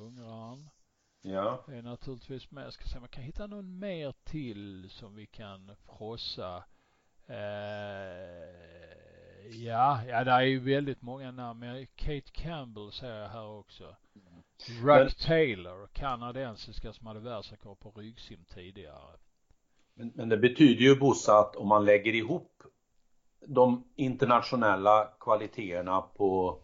Ungraren. 0.00 0.68
Ja. 1.22 1.64
Är 1.68 1.82
naturligtvis 1.82 2.50
med. 2.50 2.64
Jag 2.64 2.72
ska 2.72 2.84
se 2.84 2.96
om 2.96 3.02
jag 3.02 3.10
kan 3.10 3.24
hitta 3.24 3.46
någon 3.46 3.78
mer 3.78 4.14
till 4.24 4.90
som 4.90 5.14
vi 5.14 5.26
kan 5.26 5.76
frossa. 5.76 6.64
Eh, 7.28 7.36
ja, 9.50 10.00
ja 10.08 10.24
det 10.24 10.30
är 10.30 10.40
ju 10.40 10.58
väldigt 10.58 11.02
många 11.02 11.30
namn. 11.30 11.60
Men 11.60 11.86
Kate 11.96 12.30
Campbell 12.32 12.92
ser 12.92 13.14
jag 13.14 13.28
här 13.28 13.48
också. 13.48 13.96
Men, 14.82 15.10
Taylor, 15.26 15.88
kanadensiska 15.92 16.92
som 16.92 17.06
hade 17.06 17.20
världsrekord 17.20 17.78
på 17.80 17.90
ryggsim 17.90 18.44
tidigare. 18.54 19.16
Men, 19.94 20.12
men 20.14 20.28
det 20.28 20.36
betyder 20.36 20.82
ju 20.82 20.96
Bosse 20.96 21.32
att 21.32 21.56
om 21.56 21.68
man 21.68 21.84
lägger 21.84 22.14
ihop 22.14 22.62
de 23.46 23.84
internationella 23.96 25.08
kvaliteterna 25.20 26.00
på 26.00 26.60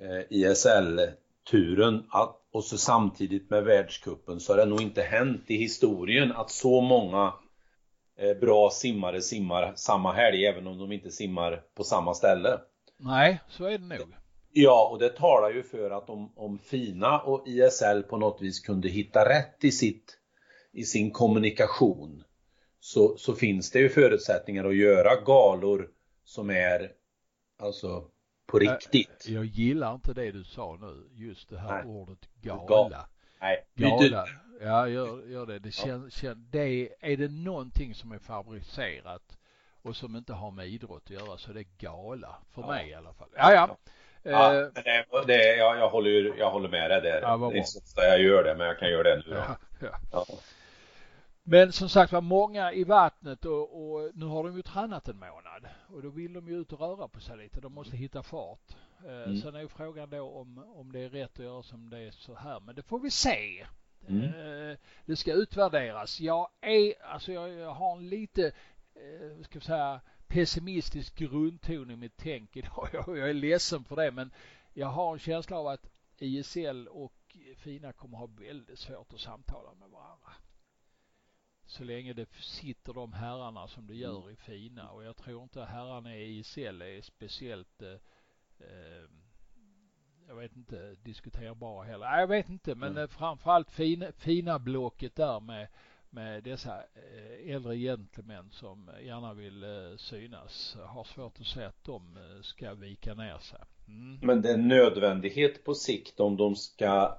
eh, 0.00 0.20
ISL-turen 0.30 2.04
och 2.52 2.64
så 2.64 2.78
samtidigt 2.78 3.50
med 3.50 3.64
världskuppen 3.64 4.40
så 4.40 4.52
har 4.52 4.58
det 4.58 4.66
nog 4.66 4.82
inte 4.82 5.02
hänt 5.02 5.44
i 5.46 5.56
historien 5.56 6.32
att 6.32 6.50
så 6.50 6.80
många 6.80 7.32
bra 8.40 8.70
simmare 8.70 9.22
simmar 9.22 9.72
samma 9.76 10.12
helg 10.12 10.46
även 10.46 10.66
om 10.66 10.78
de 10.78 10.92
inte 10.92 11.10
simmar 11.10 11.62
på 11.74 11.84
samma 11.84 12.14
ställe. 12.14 12.60
Nej, 12.96 13.40
så 13.48 13.64
är 13.64 13.78
det 13.78 13.98
nog. 13.98 14.14
Ja, 14.52 14.88
och 14.92 14.98
det 14.98 15.08
talar 15.08 15.50
ju 15.50 15.62
för 15.62 15.90
att 15.90 16.10
om, 16.10 16.32
om 16.36 16.58
FINA 16.58 17.20
och 17.20 17.48
ISL 17.48 18.02
på 18.02 18.16
något 18.16 18.42
vis 18.42 18.60
kunde 18.60 18.88
hitta 18.88 19.28
rätt 19.28 19.64
i, 19.64 19.70
sitt, 19.72 20.18
i 20.72 20.84
sin 20.84 21.10
kommunikation 21.10 22.24
så, 22.80 23.16
så 23.16 23.34
finns 23.34 23.70
det 23.70 23.78
ju 23.78 23.88
förutsättningar 23.88 24.64
att 24.64 24.76
göra 24.76 25.20
galor 25.20 25.88
som 26.24 26.50
är 26.50 26.92
alltså 27.58 28.04
på 28.46 28.58
riktigt. 28.58 29.26
Jag 29.28 29.44
gillar 29.44 29.94
inte 29.94 30.12
det 30.12 30.30
du 30.30 30.44
sa 30.44 30.78
nu, 30.80 31.08
just 31.12 31.48
det 31.48 31.58
här 31.58 31.84
Nej. 31.84 31.94
ordet 31.94 32.18
gala. 32.42 32.66
Gal- 32.66 32.94
Nej. 33.40 33.66
Gala. 33.74 34.26
Ja, 34.60 34.88
gör, 34.88 35.26
gör 35.26 35.46
det. 35.46 35.58
Det 35.58 35.70
känns, 35.70 36.14
känns, 36.14 36.38
det 36.50 36.88
är 37.00 37.16
det 37.16 37.28
någonting 37.30 37.94
som 37.94 38.12
är 38.12 38.18
fabricerat 38.18 39.38
och 39.82 39.96
som 39.96 40.16
inte 40.16 40.32
har 40.32 40.50
med 40.50 40.66
idrott 40.68 41.02
att 41.04 41.10
göra 41.10 41.38
så 41.38 41.50
är 41.50 41.54
det 41.54 41.78
gala. 41.78 42.36
För 42.54 42.62
Ja. 42.62 42.68
mig 42.68 42.88
i 42.90 42.94
alla 42.94 43.12
fall. 43.12 43.28
Ja, 43.36 43.52
ja. 43.52 43.76
Ja, 44.22 44.54
Eh, 44.54 44.68
det, 44.74 45.04
det, 45.26 45.56
jag, 45.56 45.78
jag, 45.78 45.88
håller, 45.90 46.38
jag 46.38 46.50
håller 46.50 46.68
med 46.68 46.90
dig 46.90 47.00
där. 47.00 47.20
Ja, 47.22 47.36
det 47.36 47.44
är 47.44 47.56
inte 47.56 47.68
så 47.70 47.78
ofta 47.78 48.02
jag 48.02 48.22
gör 48.22 48.44
det, 48.44 48.54
men 48.54 48.66
jag 48.66 48.78
kan 48.78 48.90
göra 48.90 49.02
det 49.02 49.16
nu 49.26 49.34
ja, 49.34 49.56
ja. 49.80 49.98
Ja. 50.12 50.26
Men 51.42 51.72
som 51.72 51.88
sagt 51.88 52.12
var 52.12 52.20
många 52.20 52.72
i 52.72 52.84
vattnet 52.84 53.44
och, 53.44 53.92
och 53.92 54.10
nu 54.14 54.26
har 54.26 54.44
de 54.44 54.56
ju 54.56 54.62
tränat 54.62 55.08
en 55.08 55.18
månad 55.18 55.66
och 55.94 56.02
då 56.02 56.08
vill 56.08 56.32
de 56.32 56.48
ju 56.48 56.60
ut 56.60 56.72
och 56.72 56.80
röra 56.80 57.08
på 57.08 57.20
sig 57.20 57.36
lite. 57.36 57.60
De 57.60 57.72
måste 57.72 57.96
hitta 57.96 58.22
fart. 58.22 58.76
Eh, 59.06 59.12
Mm. 59.22 59.36
Sen 59.36 59.54
är 59.54 59.60
ju 59.60 59.68
frågan 59.68 60.10
då 60.10 60.22
om, 60.22 60.64
om 60.76 60.92
det 60.92 61.00
är 61.00 61.08
rätt 61.08 61.38
att 61.38 61.44
göra 61.44 61.62
som 61.62 61.90
det 61.90 61.98
är 61.98 62.10
så 62.10 62.34
här. 62.34 62.60
Men 62.60 62.74
det 62.74 62.82
får 62.82 62.98
vi 62.98 63.10
se. 63.10 63.66
Mm. 64.08 64.70
Eh, 64.70 64.76
Det 65.04 65.16
ska 65.16 65.32
utvärderas. 65.32 66.20
Jag 66.20 66.48
är, 66.60 67.02
alltså 67.02 67.32
jag, 67.32 67.50
jag 67.50 67.74
har 67.74 67.96
en 67.96 68.08
lite, 68.08 68.46
eh, 68.94 69.42
ska 69.44 69.58
vi 69.58 69.64
säga, 69.64 70.00
pessimistisk 70.26 71.14
grundton 71.14 71.90
i 71.90 71.96
mitt 71.96 72.16
tänk 72.16 72.56
idag. 72.56 72.88
Jag, 72.92 73.18
jag 73.18 73.30
är 73.30 73.34
ledsen 73.34 73.84
för 73.84 73.96
det 73.96 74.10
men 74.10 74.30
jag 74.72 74.86
har 74.86 75.12
en 75.12 75.18
känsla 75.18 75.56
av 75.58 75.66
att 75.66 75.90
ISL 76.18 76.88
och 76.88 77.36
FINA 77.56 77.92
kommer 77.92 78.18
ha 78.18 78.26
väldigt 78.26 78.78
svårt 78.78 79.12
att 79.12 79.20
samtala 79.20 79.74
med 79.74 79.90
varandra. 79.90 80.32
Så 81.66 81.84
länge 81.84 82.12
det 82.12 82.28
sitter 82.40 82.92
de 82.92 83.12
herrarna 83.12 83.68
som 83.68 83.86
det 83.86 83.94
gör 83.94 84.30
i 84.30 84.36
FINA 84.36 84.90
och 84.90 85.04
jag 85.04 85.16
tror 85.16 85.42
inte 85.42 85.64
herrarna 85.64 86.16
i 86.16 86.38
ISL 86.38 86.82
är 86.82 87.00
speciellt 87.00 87.82
eh, 87.82 87.98
eh, 88.58 89.08
jag 90.28 90.36
vet 90.36 90.56
inte, 90.56 90.96
diskuterbara 91.02 91.84
heller. 91.84 92.06
Nej, 92.06 92.20
jag 92.20 92.26
vet 92.26 92.48
inte, 92.48 92.74
men 92.74 92.92
Mm. 92.92 93.08
framförallt 93.08 93.70
fina, 93.70 94.06
fina 94.12 94.58
blocket 94.58 95.16
där 95.16 95.40
med, 95.40 95.68
med 96.10 96.42
dessa 96.44 96.76
eh, 96.76 97.54
äldre 97.54 97.76
gentlemän 97.76 98.48
som 98.50 98.90
gärna 99.02 99.34
vill 99.34 99.62
eh, 99.62 99.96
synas. 99.96 100.76
Har 100.86 101.04
svårt 101.04 101.40
att 101.40 101.46
se 101.46 101.64
att 101.64 101.84
de 101.84 102.18
ska 102.42 102.74
vika 102.74 103.14
ner 103.14 103.38
sig. 103.38 103.58
Mm. 103.88 104.18
Men 104.22 104.42
det 104.42 104.50
är 104.50 104.54
en 104.54 104.68
nödvändighet 104.68 105.64
på 105.64 105.74
sikt 105.74 106.20
om 106.20 106.36
de 106.36 106.56
ska 106.56 107.18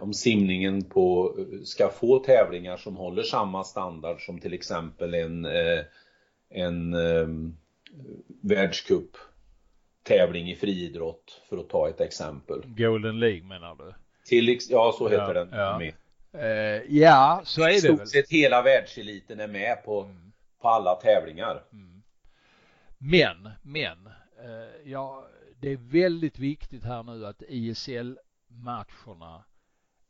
om 0.00 0.14
simningen 0.14 0.84
på, 0.84 1.36
ska 1.64 1.88
få 1.88 2.18
tävlingar 2.18 2.76
som 2.76 2.96
håller 2.96 3.22
samma 3.22 3.64
standard 3.64 4.26
som 4.26 4.38
till 4.38 4.52
exempel 4.52 5.14
en, 5.14 5.46
en 6.48 6.94
eh, 6.94 7.28
världscup 8.42 9.16
tävling 10.06 10.50
i 10.50 10.54
friidrott 10.56 11.42
för 11.48 11.56
att 11.58 11.68
ta 11.68 11.88
ett 11.88 12.00
exempel. 12.00 12.62
Golden 12.66 13.20
League 13.20 13.42
menar 13.42 13.74
du? 13.74 13.94
Till, 14.24 14.58
ja, 14.70 14.94
så 14.98 15.08
heter 15.08 15.34
Ja, 15.34 15.44
den. 15.44 15.48
ja. 15.52 15.82
Eh, 16.40 16.82
ja, 16.88 17.40
så 17.44 17.62
är 17.62 17.70
I 17.70 17.72
det 17.72 17.78
stort 17.80 18.00
väl. 18.00 18.06
sett 18.06 18.30
hela 18.30 18.62
världseliten 18.62 19.40
är 19.40 19.48
med 19.48 19.84
på, 19.84 20.02
Mm. 20.02 20.32
på 20.60 20.68
alla 20.68 20.94
tävlingar. 20.94 21.64
Mm. 21.72 22.02
Men, 22.98 23.50
men, 23.62 24.06
eh, 24.44 24.90
ja, 24.90 25.26
det 25.60 25.72
är 25.72 25.76
väldigt 25.76 26.38
viktigt 26.38 26.84
här 26.84 27.02
nu 27.02 27.26
att 27.26 27.42
ISL-matcherna, 27.48 29.44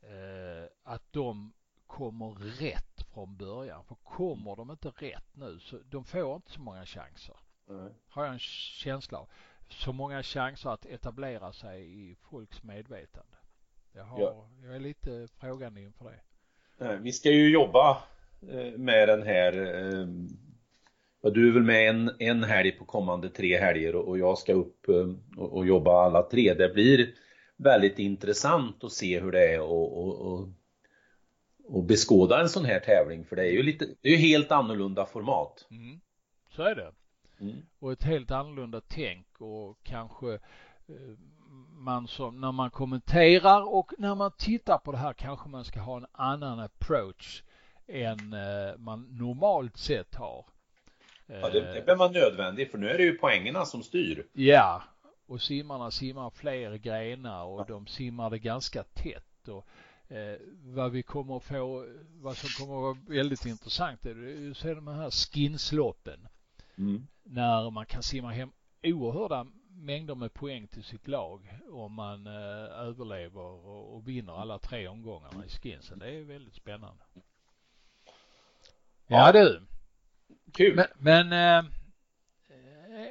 eh, 0.01 0.69
att 0.83 1.03
de 1.13 1.53
kommer 1.87 2.29
rätt 2.59 3.05
från 3.13 3.37
början. 3.37 3.83
För 3.83 3.95
kommer 3.95 4.55
de 4.55 4.71
inte 4.71 4.89
rätt 4.89 5.27
nu 5.33 5.59
så 5.59 5.77
de 5.89 6.03
får 6.05 6.35
inte 6.35 6.51
så 6.51 6.61
många 6.61 6.85
chanser. 6.85 7.35
Har 8.09 8.23
jag 8.23 8.33
en 8.33 8.39
känsla 8.39 9.17
av. 9.17 9.29
Så 9.69 9.93
många 9.93 10.23
chanser 10.23 10.69
att 10.69 10.85
etablera 10.85 11.53
sig 11.53 12.09
i 12.11 12.15
folks 12.15 12.63
medvetande. 12.63 13.37
Jag, 13.93 14.03
har, 14.03 14.21
Ja. 14.21 14.49
jag 14.63 14.75
är 14.75 14.79
lite 14.79 15.27
frågande 15.39 15.81
inför 15.81 16.05
det. 16.05 16.97
Vi 16.97 17.11
ska 17.11 17.31
ju 17.31 17.49
jobba 17.49 18.03
eh, 18.51 18.77
med 18.77 19.07
den 19.07 19.23
här 19.23 19.53
eh, 19.53 21.31
Du 21.31 21.47
är 21.49 21.53
väl 21.53 21.63
med 21.63 21.89
en, 21.89 22.11
en 22.19 22.43
helg 22.43 22.71
på 22.71 22.85
kommande 22.85 23.29
tre 23.29 23.57
helger 23.57 23.95
och 23.95 24.17
jag 24.17 24.37
ska 24.37 24.53
upp 24.53 24.89
eh, 24.89 25.13
och, 25.37 25.53
och 25.57 25.65
jobba 25.67 25.91
alla 26.05 26.21
tre. 26.23 26.53
Det 26.53 26.69
blir 26.69 27.13
väldigt 27.57 27.99
intressant 27.99 28.83
att 28.83 28.91
se 28.91 29.19
hur 29.19 29.31
det 29.31 29.53
är 29.53 29.61
och, 29.61 29.97
och, 29.97 30.21
och, 30.21 30.49
och 31.63 31.83
beskåda 31.83 32.41
en 32.41 32.49
sån 32.49 32.65
här 32.65 32.79
tävling 32.79 33.25
för 33.25 33.35
det 33.35 33.47
är 33.47 33.51
ju 33.51 33.63
lite, 33.63 33.85
det 34.01 34.09
är 34.09 34.13
ju 34.13 34.17
helt 34.17 34.51
annorlunda 34.51 35.05
format. 35.05 35.67
Mm. 35.71 35.99
Så 36.49 36.63
är 36.63 36.75
det. 36.75 36.91
Mm. 37.39 37.65
och 37.79 37.91
ett 37.91 38.03
helt 38.03 38.31
annorlunda 38.31 38.81
tänk 38.87 39.41
och 39.41 39.77
kanske 39.83 40.33
eh, 40.87 41.17
man 41.71 42.07
som, 42.07 42.41
när 42.41 42.51
man 42.51 42.69
kommenterar 42.69 43.75
och 43.75 43.93
när 43.97 44.15
man 44.15 44.31
tittar 44.37 44.77
på 44.77 44.91
det 44.91 44.97
här 44.97 45.13
kanske 45.13 45.49
man 45.49 45.65
ska 45.65 45.79
ha 45.79 45.97
en 45.97 46.07
annan 46.11 46.59
approach 46.59 47.43
än 47.87 48.33
eh, 48.33 48.77
man 48.77 49.07
normalt 49.17 49.77
sett 49.77 50.15
har. 50.15 50.45
Ja, 51.25 51.49
det, 51.49 51.73
det 51.73 51.85
blir 51.85 51.95
man 51.95 52.11
nödvändig 52.11 52.71
för 52.71 52.77
nu 52.77 52.89
är 52.89 52.97
det 52.97 53.03
ju 53.03 53.17
poängerna 53.17 53.65
som 53.65 53.83
styr. 53.83 54.27
Ja, 54.33 54.83
och 55.27 55.41
simmarna 55.41 55.91
simmar 55.91 56.29
fler 56.29 56.75
grenar 56.75 57.43
och 57.43 57.65
de 57.67 57.87
simmar 57.87 58.29
det 58.29 58.39
ganska 58.39 58.83
tätt. 58.83 59.47
Och, 59.47 59.67
eh, 60.15 60.37
vad 60.63 60.91
vi 60.91 61.03
kommer 61.03 61.37
att 61.37 61.43
få, 61.43 61.85
vad 62.21 62.37
som 62.37 62.49
kommer 62.49 62.77
att 62.77 62.97
vara 62.97 63.17
väldigt 63.17 63.45
intressant 63.45 64.05
är 64.05 64.15
ju 64.15 64.51
att 64.51 64.57
se 64.57 64.73
de 64.73 64.87
här 64.87 65.11
skinsloppen. 65.11 66.27
Mm. 66.77 67.07
När 67.23 67.69
man 67.71 67.85
kan 67.85 68.03
simma 68.03 68.31
hem 68.31 68.51
oerhörda 68.83 69.47
mängder 69.69 70.15
med 70.15 70.33
poäng 70.33 70.67
till 70.67 70.83
sitt 70.83 71.07
lag 71.07 71.59
om 71.71 71.93
man 71.93 72.27
eh, 72.27 72.79
överlever 72.79 73.41
och, 73.41 73.95
och 73.95 74.07
vinner 74.07 74.33
alla 74.33 74.59
tre 74.59 74.87
omgångarna 74.87 75.45
i 75.45 75.49
skinsen. 75.49 75.99
Det 75.99 76.09
är 76.09 76.23
väldigt 76.23 76.55
spännande. 76.55 77.03
Ja, 77.13 77.23
Ja. 79.07 79.31
du. 79.31 79.61
Kul! 80.53 80.75
Men, 80.75 80.87
men 81.29 81.33
eh, 81.33 81.71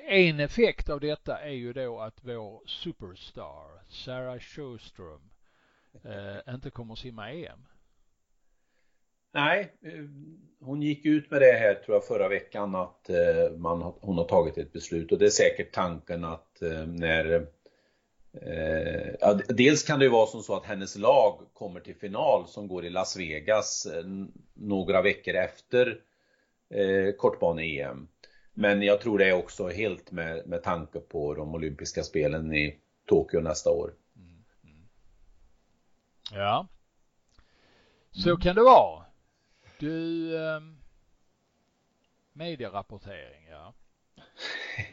en 0.05 0.41
effekt 0.41 0.89
av 0.89 1.01
detta 1.01 1.39
är 1.39 1.51
ju 1.51 1.73
då 1.73 2.01
att 2.01 2.25
vår 2.25 2.67
superstar 2.67 3.83
Sarah 3.89 4.39
Sjöström 4.39 5.31
eh, 6.05 6.55
inte 6.55 6.71
kommer 6.71 6.93
att 6.93 6.99
simma 6.99 7.31
EM. 7.31 7.67
Nej, 9.37 9.73
eh, 9.83 10.05
hon 10.61 10.83
gick 10.83 11.05
ut 11.07 11.31
med 11.31 11.41
det 11.41 11.53
här 11.53 11.75
tror 11.75 11.97
jag 11.97 12.05
förra 12.05 12.29
veckan 12.29 12.75
att 12.75 13.11
eh, 13.11 13.51
man, 13.57 13.83
har- 13.83 13.95
hon 14.01 14.19
har 14.19 14.25
tagit 14.25 14.59
ett 14.59 14.73
beslut 14.73 15.13
och 15.13 15.19
det 15.19 15.27
är 15.27 15.31
säkert 15.31 15.73
tanken 15.73 16.25
att 16.25 16.63
eh, 16.63 16.87
när 16.87 17.47
eh, 18.43 19.15
ja, 19.21 19.35
Dels 19.49 19.83
kan 19.83 19.99
det 19.99 20.05
ju 20.05 20.11
vara 20.11 20.27
som 20.27 20.43
så 20.43 20.57
att 20.57 20.67
hennes 20.67 20.97
lag 20.97 21.41
kommer 21.53 21.81
till 21.81 21.95
final 21.97 22.47
som 22.49 22.69
går 22.69 22.85
i 22.85 22.91
Las 22.91 23.17
Vegas 23.17 23.87
några 24.55 25.03
veckor 25.03 25.35
efter 25.35 26.01
eh, 26.71 27.15
kortbane-EM. 27.19 28.09
Men 28.55 28.83
jag 28.83 29.01
tror 29.01 29.19
det 29.19 29.29
är 29.29 29.33
också 29.33 29.69
helt 29.69 30.13
med, 30.13 30.47
med 30.47 30.63
tanke 30.63 31.01
på 31.01 31.35
de 31.35 31.55
olympiska 31.55 32.03
spelen 32.03 32.55
i 32.55 32.79
Tokyo 33.07 33.41
nästa 33.41 33.71
år. 33.71 33.93
Mm, 34.17 34.45
mm. 34.65 34.87
Ja. 36.33 36.67
Så 38.11 38.37
kan 38.37 38.55
det 38.55 38.63
vara. 38.63 39.06
Du, 39.79 40.37
eh, 40.37 40.61
medierapportering, 42.33 43.47
ja. 43.51 43.75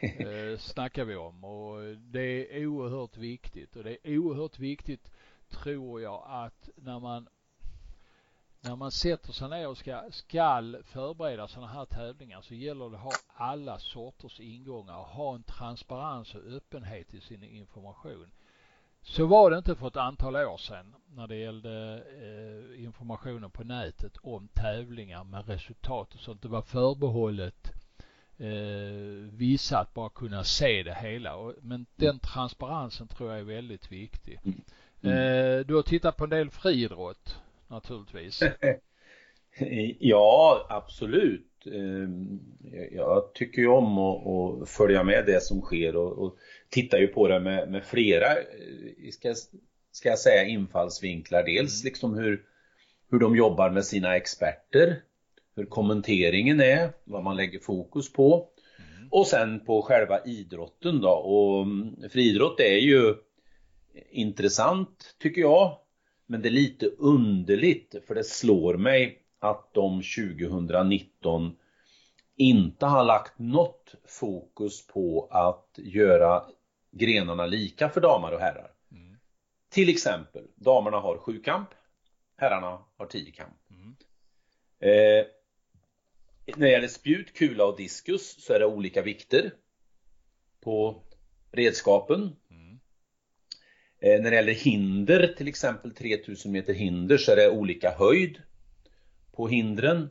eh, 0.00 0.58
snackar 0.58 1.04
vi 1.04 1.16
om 1.16 1.44
och 1.44 1.96
det 1.96 2.56
är 2.56 2.66
oerhört 2.66 3.16
viktigt 3.16 3.76
och 3.76 3.84
det 3.84 3.98
är 4.02 4.18
oerhört 4.18 4.58
viktigt 4.58 5.10
tror 5.48 6.00
jag 6.00 6.24
att 6.26 6.68
när 6.76 7.00
man 7.00 7.28
när 8.60 8.76
man 8.76 8.92
sätter 8.92 9.32
sig 9.32 9.48
ner 9.48 9.68
och 9.68 9.78
ska, 9.78 10.02
skall 10.10 10.82
förbereda 10.82 11.48
sådana 11.48 11.72
här 11.72 11.84
tävlingar 11.84 12.42
så 12.42 12.54
gäller 12.54 12.90
det 12.90 12.96
att 12.96 13.02
ha 13.02 13.10
alla 13.34 13.78
sorters 13.78 14.40
ingångar 14.40 14.98
och 14.98 15.06
ha 15.06 15.34
en 15.34 15.42
transparens 15.42 16.34
och 16.34 16.42
öppenhet 16.42 17.14
i 17.14 17.20
sin 17.20 17.42
information. 17.42 18.30
Så 19.04 19.26
var 19.26 19.50
det 19.50 19.58
inte 19.58 19.74
för 19.74 19.86
ett 19.86 19.96
antal 19.96 20.36
år 20.36 20.56
sedan 20.56 20.94
när 21.16 21.26
det 21.26 21.36
gällde 21.36 22.02
eh, 22.22 22.84
informationen 22.84 23.50
på 23.50 23.64
nätet 23.64 24.16
om 24.22 24.48
tävlingar 24.54 25.24
med 25.24 25.48
resultat 25.48 26.14
och 26.14 26.20
sånt. 26.20 26.42
Det 26.42 26.48
var 26.48 26.62
förbehållet 26.62 27.72
eh, 28.38 29.32
vissa 29.32 29.78
att 29.78 29.94
bara 29.94 30.08
kunna 30.08 30.44
se 30.44 30.82
det 30.82 30.94
hela. 30.94 31.36
Och, 31.36 31.54
men 31.62 31.86
den 31.96 32.18
transparensen 32.18 33.08
tror 33.08 33.30
jag 33.30 33.38
är 33.38 33.44
väldigt 33.44 33.92
viktig. 33.92 34.40
Mm. 34.44 34.58
Eh, 35.12 35.66
du 35.66 35.74
har 35.74 35.82
tittat 35.82 36.16
på 36.16 36.24
en 36.24 36.30
del 36.30 36.50
friidrott 36.50 37.38
naturligtvis. 37.68 38.42
Ja, 39.98 40.66
absolut. 40.68 41.66
Ehm, 41.66 42.40
jag 42.92 43.34
tycker 43.34 43.62
ju 43.62 43.68
om 43.68 43.98
att, 43.98 44.68
följa 44.68 45.02
med 45.02 45.26
det 45.26 45.42
som 45.42 45.60
sker 45.60 45.96
och 45.96 46.36
tittar 46.74 46.98
ju 46.98 47.06
på 47.06 47.28
det 47.28 47.40
med, 47.40 47.70
med 47.70 47.84
flera, 47.84 48.32
eh, 48.32 49.10
ska, 49.12 49.34
ska 49.92 50.08
jag 50.08 50.18
säga, 50.18 50.44
infallsvinklar. 50.44 51.42
Dels 51.42 51.82
mm. 51.82 51.90
liksom 51.90 52.14
hur, 52.14 52.42
hur 53.10 53.18
de 53.18 53.36
jobbar 53.36 53.70
med 53.70 53.84
sina 53.84 54.16
experter, 54.16 55.02
hur 55.56 55.64
kommenteringen 55.64 56.60
är, 56.60 56.90
vad 57.04 57.24
man 57.24 57.36
lägger 57.36 57.58
fokus 57.58 58.12
på. 58.12 58.48
Mm. 58.78 59.08
Och 59.10 59.26
sen 59.26 59.60
på 59.60 59.82
själva 59.82 60.24
idrotten 60.24 61.00
då. 61.00 61.10
Och 61.10 61.62
mm, 61.62 62.10
friidrott 62.10 62.60
är 62.60 62.78
ju 62.78 63.14
intressant 64.10 65.16
tycker 65.18 65.40
jag. 65.40 65.78
Men 66.26 66.42
det 66.42 66.48
är 66.48 66.50
lite 66.50 66.86
underligt 66.86 67.94
för 68.06 68.14
det 68.14 68.24
slår 68.24 68.76
mig 68.76 69.18
att 69.38 69.74
de 69.74 70.02
2019 70.02 71.56
inte 72.36 72.86
har 72.86 73.04
lagt 73.04 73.38
något 73.38 73.94
fokus 74.08 74.86
på 74.86 75.28
att 75.30 75.78
göra 75.78 76.42
grenarna 76.94 77.46
lika 77.46 77.88
för 77.88 78.00
damer 78.00 78.32
och 78.32 78.40
herrar. 78.40 78.70
Mm. 78.92 79.16
Till 79.68 79.88
exempel, 79.88 80.46
damerna 80.54 80.96
har 80.96 81.18
sjukamp, 81.18 81.68
herrarna 82.36 82.84
har 82.96 83.06
tiokamp. 83.06 83.56
Mm. 83.70 83.96
Eh, 84.80 85.26
när 86.56 86.66
det 86.66 86.70
gäller 86.70 86.88
spjut, 86.88 87.34
kula 87.34 87.64
och 87.64 87.76
diskus 87.76 88.44
så 88.44 88.52
är 88.52 88.58
det 88.58 88.66
olika 88.66 89.02
vikter 89.02 89.52
på 90.60 91.02
redskapen. 91.52 92.36
Mm. 92.50 92.80
Eh, 94.00 94.22
när 94.22 94.30
det 94.30 94.36
gäller 94.36 94.52
hinder, 94.52 95.34
till 95.36 95.48
exempel 95.48 95.94
3000 95.94 96.52
meter 96.52 96.74
hinder, 96.74 97.18
så 97.18 97.32
är 97.32 97.36
det 97.36 97.50
olika 97.50 97.90
höjd 97.90 98.42
på 99.32 99.48
hindren. 99.48 100.10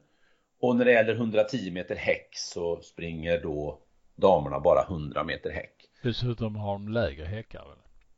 Och 0.60 0.76
när 0.76 0.86
det 0.86 0.92
gäller 0.92 1.16
110 1.16 1.72
meter 1.72 1.96
häck 1.96 2.30
så 2.32 2.82
springer 2.82 3.42
då 3.42 3.82
damerna 4.16 4.60
bara 4.60 4.84
100 4.84 5.24
meter 5.24 5.52
häck. 5.52 5.83
Dessutom 6.04 6.56
har 6.56 6.74
de 6.74 6.90
lägre 6.90 7.26
häckar? 7.26 7.66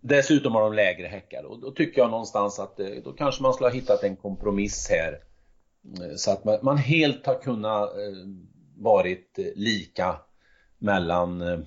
Dessutom 0.01 0.53
har 0.53 0.61
de 0.61 0.73
lägre 0.73 1.07
häckar 1.07 1.43
och 1.43 1.59
då 1.59 1.71
tycker 1.71 2.01
jag 2.01 2.11
någonstans 2.11 2.59
att 2.59 2.79
eh, 2.79 2.87
då 3.03 3.13
kanske 3.13 3.43
man 3.43 3.53
skulle 3.53 3.69
ha 3.69 3.75
hittat 3.75 4.03
en 4.03 4.15
kompromiss 4.15 4.89
här. 4.89 5.19
Eh, 6.01 6.15
så 6.15 6.31
att 6.31 6.63
man, 6.63 6.77
helt 6.77 7.25
har 7.25 7.41
kunnat 7.41 7.89
eh, 7.89 8.13
varit 8.77 9.39
lika 9.55 10.15
mellan 10.77 11.41
eh, 11.41 11.59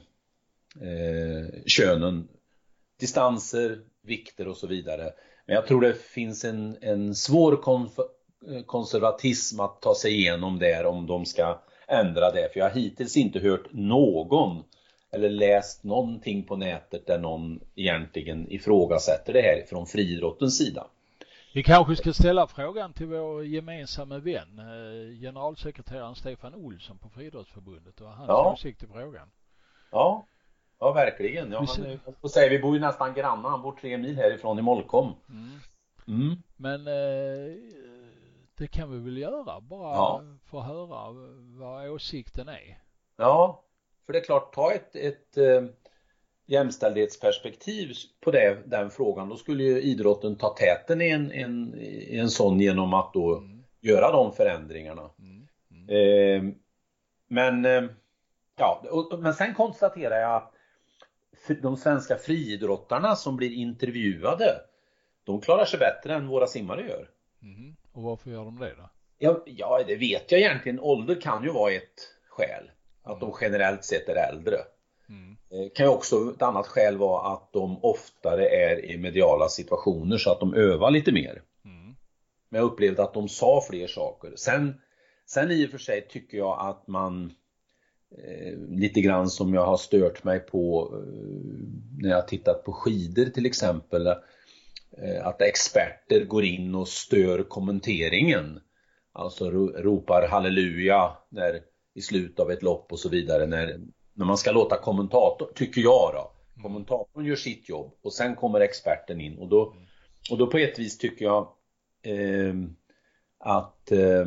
könen. 1.67 2.29
Distanser, 3.01 3.79
vikter 4.03 4.49
och 4.49 4.57
så 4.57 4.67
vidare. 4.67 5.13
Men 5.47 5.55
jag 5.55 5.67
tror 5.67 5.81
det 5.81 5.95
finns 5.95 6.45
en, 6.45 6.77
en 6.81 7.15
svår 7.15 7.63
konservatism 8.67 9.61
att 9.61 9.83
ta 9.83 9.95
sig 9.95 10.13
igenom 10.13 10.59
där 10.59 10.87
om 10.87 11.07
de 11.07 11.27
ska 11.27 11.63
ändra 11.89 12.31
det. 12.31 12.53
För 12.53 12.61
jag 12.61 12.71
har 12.71 12.77
hittills 12.77 13.17
inte 13.17 13.39
hört 13.39 13.73
någon 13.73 14.65
eller 15.11 15.31
läst 15.31 15.85
någonting 15.85 16.45
på 16.45 16.57
nätet 16.57 17.07
där 17.07 17.19
någon 17.19 17.61
egentligen 17.75 18.53
ifrågasätter 18.53 19.33
det 19.33 19.43
här 19.43 19.65
från 19.69 19.87
friidrottens 19.87 20.59
sida. 20.59 20.87
Vi 21.55 21.63
kanske 21.63 21.97
ska 21.97 22.13
ställa 22.13 22.47
frågan 22.47 22.93
till 22.93 23.07
vår 23.07 23.45
gemensamma 23.45 24.19
vän, 24.19 24.59
eh, 24.59 25.21
generalsekreteraren 25.21 26.15
Stefan 26.15 26.55
Olsson 26.55 26.99
på 26.99 27.09
Friidrottsförbundet 27.09 28.01
och 28.01 28.09
hans 28.09 28.29
ja. 28.29 28.53
åsikt 28.53 28.83
i 28.83 28.87
frågan. 28.87 29.29
Ja, 29.91 30.27
ja 30.81 30.93
verkligen. 30.93 31.53
Ja, 31.53 31.59
han, 32.21 32.31
säga, 32.31 32.49
vi 32.51 32.59
bor 32.59 32.75
ju 32.75 32.81
nästan 32.81 33.15
grannar, 33.15 33.51
han 33.51 33.63
bor 33.63 33.73
tre 33.81 33.99
mil 33.99 34.17
härifrån 34.17 34.59
i 34.59 34.63
Molkom. 34.63 35.13
Mm. 35.29 35.59
Mm. 36.09 36.37
Men 36.57 36.87
eh, 36.87 37.55
det 38.59 38.67
kan 38.67 38.91
vi 38.91 38.99
väl 38.99 39.19
göra, 39.19 39.61
bara 39.61 39.95
ja. 39.95 40.23
få 40.45 40.61
höra 40.61 41.13
vad 41.59 41.89
åsikten 41.89 42.49
är. 42.49 42.79
Ja, 43.17 43.63
för 44.09 44.13
det 44.13 44.19
är 44.19 44.25
klart, 44.25 44.55
ta 44.55 44.73
ett, 44.73 44.97
ett 44.97 45.37
äh, 45.37 45.65
jämställdhetsperspektiv 46.47 47.93
på 48.21 48.31
det, 48.31 48.59
den 48.67 48.91
frågan, 48.91 49.29
då 49.29 49.37
skulle 49.37 49.63
ju 49.63 49.83
idrotten 49.83 50.37
ta 50.37 50.55
täten 50.55 51.01
i 51.01 51.09
en, 51.09 51.33
en, 51.33 51.75
i 51.81 52.19
en 52.19 52.31
sån 52.31 52.61
genom 52.61 52.95
att 52.95 53.13
då 53.13 53.37
mm. 53.37 53.65
göra 53.81 54.13
de 54.13 54.33
förändringarna. 54.33 55.11
Mm. 55.19 55.49
Mm. 55.71 55.89
Eh, 55.89 56.55
men, 57.29 57.65
eh, 57.65 57.91
ja, 58.57 58.85
och, 58.91 59.19
men 59.19 59.35
sen 59.35 59.55
konstaterar 59.55 60.21
jag 60.21 60.37
att 60.37 60.53
de 61.63 61.77
svenska 61.77 62.17
friidrottarna 62.17 63.17
som 63.17 63.37
blir 63.37 63.53
intervjuade, 63.53 64.61
de 65.25 65.41
klarar 65.41 65.65
sig 65.65 65.79
bättre 65.79 66.15
än 66.15 66.29
våra 66.29 66.47
simmare 66.47 66.89
gör. 66.89 67.11
Mm. 67.43 67.77
Och 67.93 68.03
varför 68.03 68.31
gör 68.31 68.45
de 68.45 68.59
det 68.59 68.75
då? 68.77 68.91
Ja, 69.19 69.43
ja, 69.47 69.83
det 69.87 69.97
vet 69.97 70.33
jag 70.33 70.41
egentligen. 70.41 70.81
Ålder 70.81 71.21
kan 71.21 71.45
ju 71.45 71.51
vara 71.51 71.73
ett 71.73 72.15
skäl. 72.29 72.71
Att 73.09 73.23
mm. 73.23 73.31
de 73.31 73.39
generellt 73.41 73.85
sett 73.85 74.09
är 74.09 74.17
äldre. 74.17 74.57
Mm. 75.09 75.37
Det 75.51 75.69
kan 75.69 75.87
ju 75.87 75.93
också 75.93 76.33
ett 76.37 76.43
annat 76.43 76.67
skäl 76.67 76.97
vara 76.97 77.33
att 77.33 77.53
de 77.53 77.85
oftare 77.85 78.49
är 78.49 78.85
i 78.85 78.99
mediala 78.99 79.49
situationer 79.49 80.19
så 80.19 80.33
att 80.33 80.41
de 80.41 80.55
övar 80.55 80.91
lite 80.91 81.13
mer. 81.13 81.43
Mm. 81.65 81.95
Men 82.49 82.61
jag 82.61 82.73
upplevde 82.73 83.03
att 83.03 83.15
de 83.15 83.29
sa 83.29 83.65
fler 83.71 83.87
saker. 83.87 84.33
Sen, 84.37 84.81
sen 85.27 85.51
i 85.51 85.67
och 85.67 85.71
för 85.71 85.79
sig 85.79 86.09
tycker 86.09 86.39
jag 86.39 86.59
att 86.61 86.89
man 86.89 87.33
eh, 88.19 88.59
lite 88.69 89.01
grann 89.01 89.29
som 89.29 89.55
jag 89.55 89.67
har 89.67 89.77
stört 89.77 90.25
mig 90.25 90.41
på 90.41 90.95
eh, 90.95 91.29
när 92.03 92.11
jag 92.11 92.29
tittat 92.29 92.65
på 92.65 92.73
skidor 92.73 93.25
till 93.25 93.47
exempel 93.47 94.15
Eh, 95.03 95.27
att 95.27 95.43
experter 95.43 96.25
går 96.25 96.45
in 96.45 96.75
och 96.75 96.89
stör 96.89 97.43
kommenteringen. 97.43 98.61
Alltså 99.13 99.51
ropar 99.51 100.29
halleluja 100.29 101.13
när, 101.29 101.61
i 101.99 102.03
slutet 102.03 102.41
av 102.41 102.51
ett 102.51 102.63
lopp 102.63 102.93
och 102.93 102.99
så 102.99 103.09
vidare. 103.09 103.47
När, 103.47 103.81
när 104.15 104.27
man 104.27 104.39
ska 104.39 104.53
låta 104.53 104.77
kommentatorn, 104.77 105.49
tycker 105.55 105.81
jag 105.81 106.11
då, 106.15 106.33
mm. 106.55 106.63
kommentatorn 106.63 107.25
gör 107.25 107.37
sitt 107.37 107.69
jobb 107.69 107.93
och 108.03 108.13
sen 108.13 108.37
kommer 108.37 108.61
experten 108.61 109.21
in 109.21 109.39
och 109.39 109.49
då, 109.49 109.75
och 110.31 110.39
då 110.39 110.47
på 110.47 110.59
ett 110.59 110.79
vis 110.79 110.99
tycker 110.99 111.25
jag 111.25 111.49
eh, 112.03 112.55
att 113.39 113.93
eh, 113.93 114.27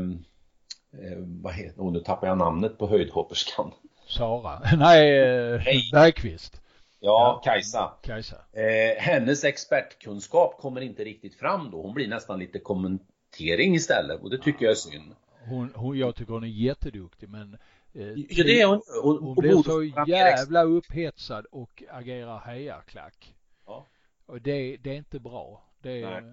vad 1.44 1.54
heter, 1.54 1.82
oh, 1.82 1.92
nu 1.92 2.00
tappar 2.00 2.28
jag 2.28 2.38
namnet 2.38 2.78
på 2.78 2.88
höjdhopperskan. 2.88 3.72
Sara, 4.08 4.62
nej, 4.78 5.18
eh, 5.18 5.62
Bergqvist. 5.92 6.62
Ja, 7.00 7.42
Kajsa. 7.44 7.92
Kajsa. 8.02 8.36
Eh, 8.54 9.02
hennes 9.02 9.44
expertkunskap 9.44 10.58
kommer 10.60 10.82
inte 10.82 11.04
riktigt 11.04 11.36
fram 11.36 11.72
då. 11.72 11.82
Hon 11.82 11.94
blir 11.94 12.08
nästan 12.08 12.40
lite 12.40 12.60
kommentering 12.60 13.76
istället 13.76 14.22
och 14.22 14.30
det 14.30 14.38
tycker 14.38 14.66
jag 14.66 14.72
är 14.72 14.76
synd. 14.76 15.16
Hon, 15.48 15.74
hon, 15.76 15.98
jag 15.98 16.16
tycker 16.16 16.34
hon 16.34 16.44
är 16.44 16.48
jätteduktig 16.48 17.30
men 17.30 17.58
eh, 17.94 18.08
ja, 18.08 18.44
det 18.44 18.62
är 18.62 18.68
hon. 18.68 18.82
Och, 19.04 19.14
hon 19.14 19.28
och 19.30 19.36
blir 19.36 19.64
så 19.64 19.84
jävla 20.08 20.64
upphetsad 20.64 21.46
och 21.46 21.84
agerar 21.90 22.40
hejarklack. 22.40 23.36
Ja. 23.66 23.88
Och 24.26 24.42
det, 24.42 24.78
det 24.78 24.90
är 24.90 24.98
inte 24.98 25.20
bra. 25.20 25.64
Det, 25.82 26.24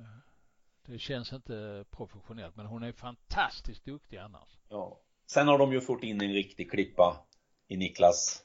det 0.87 0.99
känns 0.99 1.33
inte 1.33 1.85
professionellt 1.91 2.57
men 2.57 2.67
hon 2.67 2.83
är 2.83 2.93
fantastiskt 2.93 3.85
duktig 3.85 4.17
annars. 4.17 4.59
Ja. 4.69 5.01
Sen 5.27 5.49
har 5.49 5.59
de 5.59 5.73
ju 5.73 5.81
fått 5.81 6.03
in 6.03 6.21
en 6.21 6.33
riktig 6.33 6.71
klippa 6.71 7.17
i 7.69 7.77
Niklas 7.77 8.43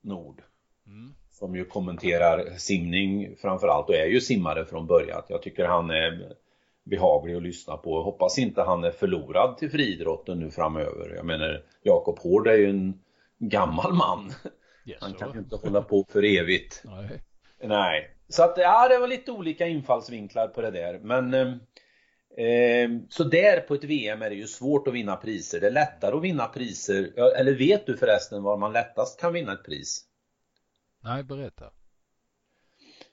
Nord. 0.00 0.42
Mm 0.86 1.14
som 1.40 1.56
ju 1.56 1.64
kommenterar 1.64 2.58
simning 2.58 3.36
framförallt 3.36 3.88
och 3.88 3.94
är 3.94 4.06
ju 4.06 4.20
simmare 4.20 4.64
från 4.64 4.86
början. 4.86 5.22
Jag 5.28 5.42
tycker 5.42 5.64
han 5.64 5.90
är 5.90 6.32
behaglig 6.84 7.34
att 7.34 7.42
lyssna 7.42 7.76
på. 7.76 7.98
Jag 7.98 8.02
hoppas 8.02 8.38
inte 8.38 8.62
han 8.62 8.84
är 8.84 8.90
förlorad 8.90 9.56
till 9.58 9.70
friidrotten 9.70 10.38
nu 10.38 10.50
framöver. 10.50 11.14
Jag 11.16 11.26
menar, 11.26 11.64
Jakob 11.82 12.18
Hård 12.18 12.48
är 12.48 12.56
ju 12.56 12.70
en 12.70 13.00
gammal 13.38 13.94
man. 13.94 14.32
Yes, 14.86 14.98
han 15.00 15.14
kan 15.14 15.32
ju 15.32 15.38
inte 15.38 15.56
hålla 15.56 15.82
på 15.82 16.04
för 16.08 16.24
evigt. 16.24 16.82
Nej. 16.84 17.22
Nej. 17.62 18.16
Så 18.28 18.42
att, 18.42 18.54
ja, 18.56 18.88
det 18.88 18.98
var 18.98 19.08
lite 19.08 19.32
olika 19.32 19.66
infallsvinklar 19.66 20.48
på 20.48 20.60
det 20.60 20.70
där. 20.70 20.98
Men 20.98 21.34
eh, 21.34 21.48
eh 22.46 22.90
så 23.08 23.24
där 23.24 23.60
på 23.60 23.74
ett 23.74 23.84
VM 23.84 24.22
är 24.22 24.30
det 24.30 24.36
ju 24.36 24.46
svårt 24.46 24.88
att 24.88 24.94
vinna 24.94 25.16
priser. 25.16 25.60
Det 25.60 25.66
är 25.66 25.70
lättare 25.70 26.16
att 26.16 26.22
vinna 26.22 26.46
priser. 26.46 27.12
Eller 27.36 27.52
vet 27.52 27.86
du 27.86 27.96
förresten 27.96 28.42
var 28.42 28.56
man 28.56 28.72
lättast 28.72 29.20
kan 29.20 29.32
vinna 29.32 29.52
ett 29.52 29.64
pris? 29.64 30.04
Nej, 31.04 31.24
berätta. 31.24 31.64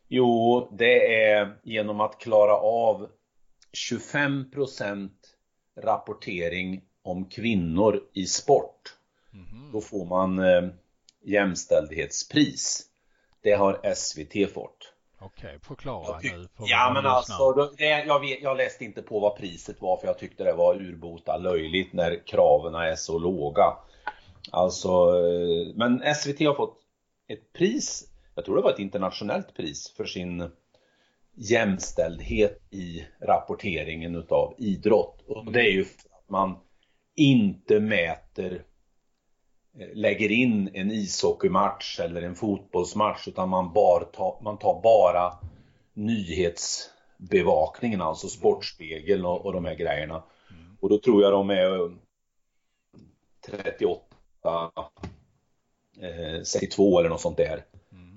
Jo, 0.07 0.69
det 0.77 1.23
är 1.23 1.57
genom 1.63 2.01
att 2.01 2.19
klara 2.19 2.57
av 2.57 3.09
25% 3.77 5.09
rapportering 5.77 6.81
om 7.01 7.25
kvinnor 7.25 8.03
i 8.13 8.25
sport. 8.25 8.95
Mm. 9.33 9.71
Då 9.71 9.81
får 9.81 10.05
man 10.05 10.39
eh, 10.39 10.69
jämställdhetspris. 11.23 12.83
Det 13.41 13.51
har 13.51 13.93
SVT 13.95 14.53
fått. 14.53 14.93
Okej, 15.19 15.59
förklara 15.61 16.19
nu. 16.23 16.47
Ja 16.57 16.91
men 16.93 17.05
alltså, 17.05 17.51
då, 17.51 17.71
det, 17.77 17.85
jag, 17.85 18.19
vet, 18.19 18.41
jag 18.41 18.57
läste 18.57 18.85
inte 18.85 19.01
på 19.01 19.19
vad 19.19 19.37
priset 19.37 19.81
var 19.81 19.97
för 19.97 20.07
jag 20.07 20.19
tyckte 20.19 20.43
det 20.43 20.53
var 20.53 20.75
urbota 20.75 21.37
löjligt 21.37 21.93
när 21.93 22.27
kraven 22.27 22.75
är 22.75 22.95
så 22.95 23.19
låga. 23.19 23.77
Alltså, 24.51 24.89
eh, 24.89 25.75
men 25.75 26.15
SVT 26.15 26.39
har 26.39 26.53
fått 26.53 26.79
ett 27.27 27.53
pris, 27.53 28.07
jag 28.35 28.45
tror 28.45 28.55
det 28.55 28.61
var 28.61 28.71
ett 28.73 28.79
internationellt 28.79 29.55
pris 29.55 29.93
för 29.97 30.05
sin 30.05 30.51
jämställdhet 31.37 32.61
i 32.69 33.05
rapporteringen 33.19 34.15
utav 34.15 34.53
idrott. 34.57 35.23
Och 35.27 35.51
det 35.51 35.61
är 35.61 35.71
ju 35.71 35.85
för 35.85 36.09
att 36.09 36.29
man 36.29 36.57
inte 37.15 37.79
mäter 37.79 38.63
eh, 39.79 39.87
lägger 39.93 40.31
in 40.31 40.69
en 40.73 40.91
ishockeymatch 40.91 41.99
eller 41.99 42.21
en 42.21 42.35
fotbollsmatch 42.35 43.27
utan 43.27 43.49
man, 43.49 43.73
tar, 43.73 44.43
man 44.43 44.57
tar 44.57 44.81
bara 44.81 45.33
nyhetsbevakningen, 45.93 48.01
alltså 48.01 48.27
Sportspegeln 48.27 49.25
och, 49.25 49.45
och 49.45 49.53
de 49.53 49.65
här 49.65 49.75
grejerna. 49.75 50.23
Mm. 50.51 50.77
Och 50.79 50.89
då 50.89 50.97
tror 50.97 51.23
jag 51.23 51.31
de 51.31 51.49
är 51.49 51.95
38, 53.45 54.01
eh, 56.01 56.43
62 56.43 56.99
eller 56.99 57.09
något 57.09 57.21
sånt 57.21 57.37
där. 57.37 57.65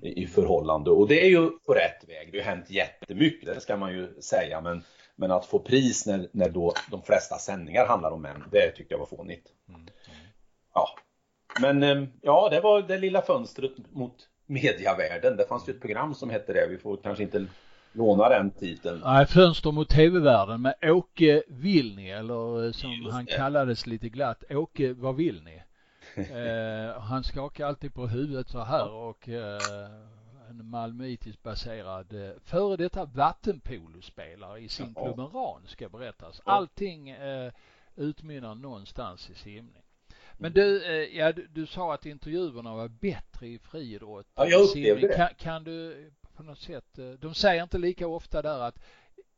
I, 0.01 0.27
förhållande. 0.27 0.91
Och 0.91 1.07
det 1.07 1.25
är 1.25 1.29
ju 1.29 1.49
på 1.49 1.73
rätt 1.73 2.09
väg. 2.09 2.29
Det 2.31 2.39
har 2.39 2.45
hänt 2.45 2.69
jättemycket, 2.69 3.55
det 3.55 3.61
ska 3.61 3.77
man 3.77 3.93
ju 3.93 4.21
säga. 4.21 4.61
Men, 4.61 4.83
men 5.15 5.31
att 5.31 5.45
få 5.45 5.59
pris 5.59 6.05
när, 6.05 6.27
när 6.31 6.49
då 6.49 6.73
de 6.91 7.01
flesta 7.01 7.37
sändningar 7.37 7.85
handlar 7.85 8.11
om 8.11 8.21
män, 8.21 8.43
det 8.51 8.71
tyckte 8.71 8.93
jag 8.93 8.99
var 8.99 9.05
fånigt. 9.05 9.47
Mm. 9.69 9.81
Ja. 10.73 10.89
Men 11.61 11.83
eh, 11.83 12.03
ja, 12.21 12.49
det 12.51 12.61
var 12.61 12.81
det 12.81 12.97
lilla 12.97 13.21
fönstret 13.21 13.71
mot 13.91 14.15
mediavärlden. 14.45 15.37
Det 15.37 15.47
fanns 15.47 15.69
ju 15.69 15.73
ett 15.73 15.81
program 15.81 16.13
som 16.13 16.29
hette 16.29 16.53
det. 16.53 16.67
Vi 16.69 16.77
får 16.77 16.97
kanske 16.97 17.23
inte 17.23 17.45
låna 17.91 18.29
den 18.29 18.51
titeln. 18.51 19.01
Nej, 19.03 19.25
Fönster 19.25 19.71
mot 19.71 19.89
TV-världen 19.89 20.61
med 20.61 20.75
Åke 20.83 21.43
Vilni 21.47 22.11
eller 22.11 22.65
eh, 22.65 22.71
som 22.71 23.09
han 23.11 23.25
kallades 23.25 23.87
lite 23.87 24.09
glatt, 24.09 24.43
Åke 24.49 24.93
vad 24.93 25.15
vill 25.15 25.43
ni? 25.43 25.61
eh, 26.31 27.01
han 27.01 27.23
skakar 27.23 27.65
alltid 27.65 27.93
på 27.93 28.07
huvudet 28.07 28.49
så 28.49 28.59
här 28.59 28.91
och 28.91 29.29
eh, 29.29 29.91
en 30.49 30.65
malmöitiskt 30.69 31.43
baserad 31.43 32.13
eh, 32.13 32.31
före 32.45 32.77
detta 32.77 33.05
vattenpolospelare 33.05 34.59
i 34.59 34.69
sin 34.69 34.93
klubb 34.93 35.19
Ran 35.19 35.61
ska 35.67 35.89
berättas. 35.89 36.41
Allting 36.43 37.09
eh, 37.09 37.51
utmynnar 37.95 38.55
någonstans 38.55 39.29
i 39.29 39.35
simning. 39.35 39.83
Men 40.37 40.53
du, 40.53 40.85
eh, 40.85 41.17
ja, 41.17 41.31
du, 41.31 41.47
du, 41.47 41.65
sa 41.65 41.93
att 41.93 42.05
intervjuerna 42.05 42.75
var 42.75 42.87
bättre 42.87 43.47
i 43.47 43.59
friidrott. 43.59 44.27
Ja, 44.35 44.45
jag 44.45 44.61
upplevde 44.61 45.07
det. 45.07 45.15
Kan, 45.15 45.29
kan, 45.37 45.63
du 45.63 46.11
på 46.35 46.43
något 46.43 46.59
sätt, 46.59 46.99
eh, 46.99 47.09
de 47.09 47.33
säger 47.33 47.63
inte 47.63 47.77
lika 47.77 48.07
ofta 48.07 48.41
där 48.41 48.59
att 48.59 48.79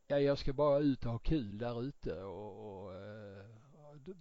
ja, 0.06 0.18
jag 0.18 0.38
ska 0.38 0.52
bara 0.52 0.78
ut 0.78 1.04
och 1.04 1.12
ha 1.12 1.18
kul 1.18 1.58
där 1.58 1.82
ute 1.82 2.22
och, 2.22 2.82
och 2.84 2.94
eh, 2.94 3.44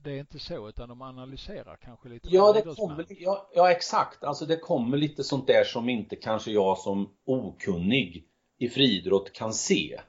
det 0.03 0.11
är 0.11 0.19
inte 0.19 0.39
så 0.39 0.69
utan 0.69 0.89
de 0.89 1.01
analyserar 1.01 1.75
kanske 1.75 2.09
lite 2.09 2.27
Ja, 2.31 2.53
det 2.53 2.75
kommer, 2.75 3.05
ja, 3.09 3.49
ja 3.55 3.71
exakt, 3.71 4.23
alltså 4.23 4.45
det 4.45 4.57
kommer 4.57 4.97
lite 4.97 5.23
sånt 5.23 5.47
där 5.47 5.63
som 5.63 5.89
inte 5.89 6.15
kanske 6.15 6.51
jag 6.51 6.77
som 6.77 7.09
okunnig 7.25 8.27
i 8.57 8.69
friidrott 8.69 9.33
kan 9.33 9.53
se. 9.53 9.99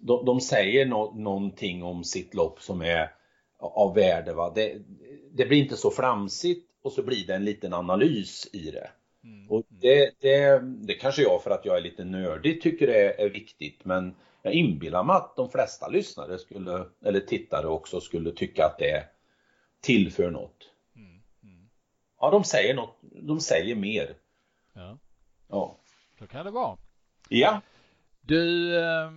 De, 0.00 0.24
de 0.24 0.40
säger 0.40 0.86
no, 0.86 1.14
någonting 1.16 1.82
om 1.82 2.04
sitt 2.04 2.34
lopp 2.34 2.62
som 2.62 2.82
är 2.82 3.10
av 3.58 3.94
värde. 3.94 4.34
Va? 4.34 4.52
Det, 4.54 4.76
det 5.32 5.46
blir 5.46 5.58
inte 5.58 5.76
så 5.76 5.90
flamsigt 5.90 6.70
och 6.82 6.92
så 6.92 7.02
blir 7.02 7.26
det 7.26 7.34
en 7.34 7.44
liten 7.44 7.72
analys 7.72 8.48
i 8.52 8.70
det. 8.70 8.90
Mm. 9.24 9.50
Och 9.50 9.62
det, 9.68 10.10
det, 10.20 10.58
det 10.60 10.94
kanske 10.94 11.22
jag 11.22 11.42
för 11.42 11.50
att 11.50 11.64
jag 11.64 11.76
är 11.76 11.80
lite 11.80 12.04
nördig 12.04 12.62
tycker 12.62 12.86
det 12.86 13.22
är 13.22 13.30
viktigt 13.30 13.84
men 13.84 14.14
jag 14.42 14.52
inbillar 14.54 15.04
mig 15.04 15.16
att 15.16 15.36
de 15.36 15.50
flesta 15.50 15.88
lyssnare 15.88 16.38
skulle, 16.38 16.86
eller 17.04 17.20
tittare 17.20 17.66
också 17.66 18.00
skulle 18.00 18.32
tycka 18.32 18.66
att 18.66 18.78
det 18.78 19.08
tillför 19.80 20.30
något. 20.30 20.70
Mm. 20.96 21.20
Mm. 21.42 21.68
Ja, 22.20 22.30
de 22.30 22.44
säger 22.44 22.74
något, 22.74 22.96
de 23.00 23.40
säger 23.40 23.74
mer. 23.74 24.16
Ja. 24.72 24.98
Ja. 25.48 25.76
Så 26.18 26.26
kan 26.26 26.44
det 26.44 26.50
vara. 26.50 26.78
Ja. 27.28 27.60
Du, 28.20 28.76
eh, 28.78 29.10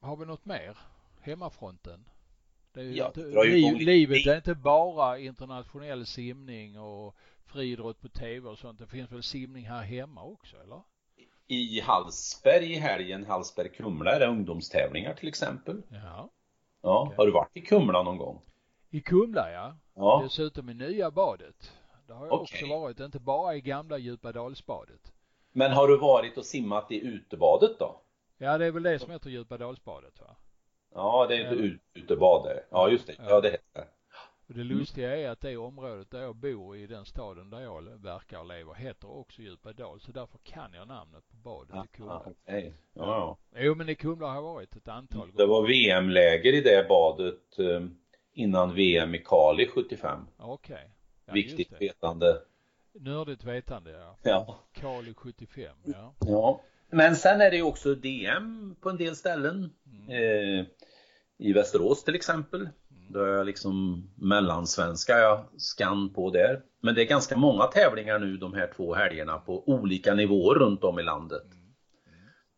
har 0.00 0.16
vi 0.16 0.26
något 0.26 0.44
mer? 0.44 0.78
Hemmafronten? 1.20 2.04
Det 2.72 2.80
är 2.80 2.84
ju 2.84 2.94
ja, 2.94 3.06
inte, 3.06 3.20
liv, 3.20 3.76
livet 3.76 4.26
är 4.26 4.36
inte 4.36 4.54
bara 4.54 5.18
internationell 5.18 6.06
simning 6.06 6.78
och 6.80 7.16
friidrott 7.44 8.00
på 8.00 8.08
tv 8.08 8.48
och 8.48 8.58
sånt. 8.58 8.78
Det 8.78 8.86
finns 8.86 9.12
väl 9.12 9.22
simning 9.22 9.68
här 9.68 9.82
hemma 9.82 10.22
också 10.22 10.56
eller? 10.56 10.82
I 11.50 11.80
Hallsberg 11.80 12.72
i 12.72 12.74
helgen, 12.74 13.24
Hallsberg-Kumla, 13.24 14.10
är 14.14 14.20
det 14.20 14.26
ungdomstävlingar 14.26 15.14
till 15.14 15.28
exempel. 15.28 15.82
Ja. 15.88 16.30
Ja, 16.82 17.02
okay. 17.02 17.16
har 17.16 17.26
du 17.26 17.32
varit 17.32 17.56
i 17.56 17.60
Kumla 17.60 18.02
någon 18.02 18.18
gång? 18.18 18.40
I 18.90 19.00
Kumla 19.00 19.52
ja. 19.52 19.76
ja. 19.94 20.20
Dessutom 20.24 20.70
i 20.70 20.74
nya 20.74 21.10
badet. 21.10 21.72
Det 22.06 22.12
har 22.12 22.26
jag 22.26 22.32
okay. 22.32 22.42
också 22.42 22.66
varit, 22.66 23.00
inte 23.00 23.20
bara 23.20 23.56
i 23.56 23.60
gamla 23.60 23.98
Djupadalsbadet. 23.98 25.12
Men 25.52 25.72
har 25.72 25.88
du 25.88 25.98
varit 25.98 26.38
och 26.38 26.44
simmat 26.44 26.92
i 26.92 27.00
utebadet 27.00 27.78
då? 27.78 28.00
Ja, 28.38 28.58
det 28.58 28.66
är 28.66 28.70
väl 28.70 28.82
det 28.82 28.98
som 28.98 29.10
heter 29.10 29.30
Djupadalsbadet 29.30 30.20
va? 30.20 30.36
Ja, 30.94 31.26
det 31.28 31.36
är 31.36 31.52
ett 31.52 31.74
utebad 31.94 32.44
där. 32.44 32.64
Ja, 32.70 32.88
just 32.88 33.06
det. 33.06 33.16
Ja, 33.18 33.40
det 33.40 33.50
heter 33.50 33.80
det. 33.80 33.86
Och 34.50 34.56
det 34.56 34.64
lustiga 34.64 35.16
är 35.16 35.28
att 35.28 35.40
det 35.40 35.56
området 35.56 36.10
där 36.10 36.22
jag 36.22 36.36
bor 36.36 36.76
i 36.76 36.86
den 36.86 37.04
staden 37.04 37.50
där 37.50 37.60
jag 37.60 37.82
verkar 37.82 38.38
och 38.38 38.46
lever 38.46 38.74
heter 38.74 39.10
också 39.18 39.42
Djupadal 39.42 40.00
så 40.00 40.12
därför 40.12 40.38
kan 40.38 40.72
jag 40.72 40.88
namnet 40.88 41.28
på 41.28 41.36
badet 41.36 41.70
ja, 41.74 41.84
i 41.84 41.96
Kumla. 41.96 42.22
Ja, 42.24 42.30
okay. 42.30 42.72
ja. 42.94 43.38
Jo 43.56 43.74
men 43.74 43.88
i 43.88 43.94
Kumla 43.94 44.26
har 44.26 44.34
jag 44.34 44.42
varit 44.42 44.76
ett 44.76 44.88
antal 44.88 45.20
gånger. 45.20 45.36
Det 45.36 45.46
var 45.46 45.66
VM-läger 45.66 46.52
i 46.52 46.60
det 46.60 46.88
badet 46.88 47.58
eh, 47.58 47.86
innan 48.32 48.74
VM 48.74 49.14
i 49.14 49.18
Kali 49.18 49.66
75. 49.66 50.26
Okej. 50.36 50.74
Okay. 50.74 50.88
Ja, 51.26 51.32
Viktigt 51.32 51.82
vetande. 51.82 52.42
Nördigt 52.92 53.44
vetande 53.44 53.90
ja. 53.90 54.16
Ja. 54.22 54.58
Kali 54.72 55.14
75 55.14 55.76
ja. 55.84 56.14
Ja. 56.18 56.60
Men 56.90 57.16
sen 57.16 57.40
är 57.40 57.50
det 57.50 57.56
ju 57.56 57.62
också 57.62 57.94
DM 57.94 58.76
på 58.80 58.90
en 58.90 58.96
del 58.96 59.16
ställen. 59.16 59.70
Mm. 59.86 60.10
Eh, 60.10 60.66
I 61.38 61.52
Västerås 61.52 62.04
till 62.04 62.14
exempel. 62.14 62.68
Då 63.12 63.20
är 63.22 63.28
jag 63.28 63.46
liksom 63.46 64.04
mellansvenska 64.14 65.18
jag 65.18 65.44
skan 65.56 66.12
på 66.14 66.30
där. 66.30 66.62
Men 66.80 66.94
det 66.94 67.02
är 67.02 67.06
ganska 67.06 67.36
många 67.36 67.64
tävlingar 67.64 68.18
nu 68.18 68.36
de 68.36 68.54
här 68.54 68.72
två 68.76 68.94
helgerna 68.94 69.38
på 69.38 69.68
olika 69.68 70.14
nivåer 70.14 70.54
runt 70.54 70.84
om 70.84 70.98
i 70.98 71.02
landet. 71.02 71.46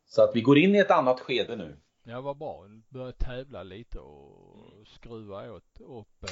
Så 0.07 0.23
att 0.23 0.31
vi 0.35 0.41
går 0.41 0.59
in 0.59 0.75
i 0.75 0.79
ett 0.79 0.91
annat 0.91 1.21
skede 1.21 1.57
nu. 1.57 1.77
Ja, 2.03 2.21
vad 2.21 2.37
bra. 2.37 2.67
Börja 2.89 3.13
tävla 3.13 3.63
lite 3.63 3.99
och 3.99 4.87
skruva 4.87 5.53
åt 5.53 5.81
upp 5.81 6.25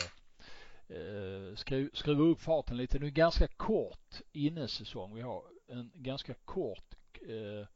eh, 0.89 1.55
skru, 1.57 1.91
skruva 1.93 2.25
upp 2.25 2.41
farten 2.41 2.77
lite. 2.77 2.99
Nu 2.99 3.07
är 3.07 3.11
ganska 3.11 3.47
kort 3.47 4.21
innesäsong. 4.33 5.14
Vi 5.14 5.21
har 5.21 5.43
en 5.68 5.91
ganska 5.95 6.35
kort 6.35 6.95
eh, 7.29 7.66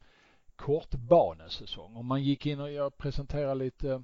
kortbanesäsong. 0.57 1.97
Om 1.97 2.07
man 2.07 2.22
gick 2.22 2.47
in 2.47 2.61
och 2.61 2.72
jag 2.72 2.97
presenterar 2.97 3.55
lite 3.55 4.03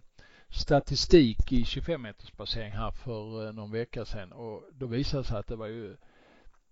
statistik 0.50 1.52
i 1.52 1.64
25 1.64 2.02
meters 2.02 2.32
bassäng 2.32 2.72
här 2.72 2.90
för 2.90 3.46
eh, 3.46 3.52
någon 3.52 3.70
vecka 3.70 4.04
sedan 4.04 4.32
och 4.32 4.62
då 4.72 4.86
visade 4.86 5.22
det 5.22 5.26
sig 5.26 5.38
att 5.38 5.46
det 5.46 5.56
var 5.56 5.66
ju 5.66 5.96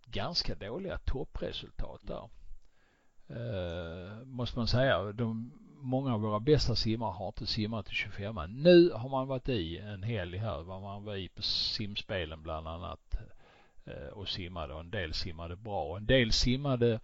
ganska 0.07 0.55
dåliga 0.55 0.99
toppresultat 0.99 2.01
där. 2.03 2.29
Eh, 3.29 4.25
måste 4.25 4.59
man 4.59 4.67
säga. 4.67 5.13
De, 5.13 5.53
många 5.81 6.15
av 6.15 6.21
våra 6.21 6.41
bästa 6.41 6.77
simmare 6.77 7.13
har 7.13 7.27
inte 7.27 7.47
simmat 7.47 7.91
i 7.91 7.95
25 7.95 8.39
Nu 8.49 8.91
har 8.91 9.09
man 9.09 9.29
varit 9.29 9.49
i 9.49 9.79
en 9.79 10.03
helg 10.03 10.39
här, 10.39 10.63
var 10.63 10.81
man 10.81 11.05
var 11.05 11.17
i 11.17 11.29
på 11.29 11.43
simspelen 11.43 12.43
bland 12.43 12.69
annat 12.69 13.15
eh, 13.85 14.09
och 14.13 14.29
simmade 14.29 14.75
och 14.75 14.81
en 14.81 14.91
del 14.91 15.15
simmade 15.15 15.57
bra 15.57 15.85
och 15.85 15.97
en 15.97 16.07
del 16.07 16.33
simmade 16.33 16.93
Eh, 16.95 17.01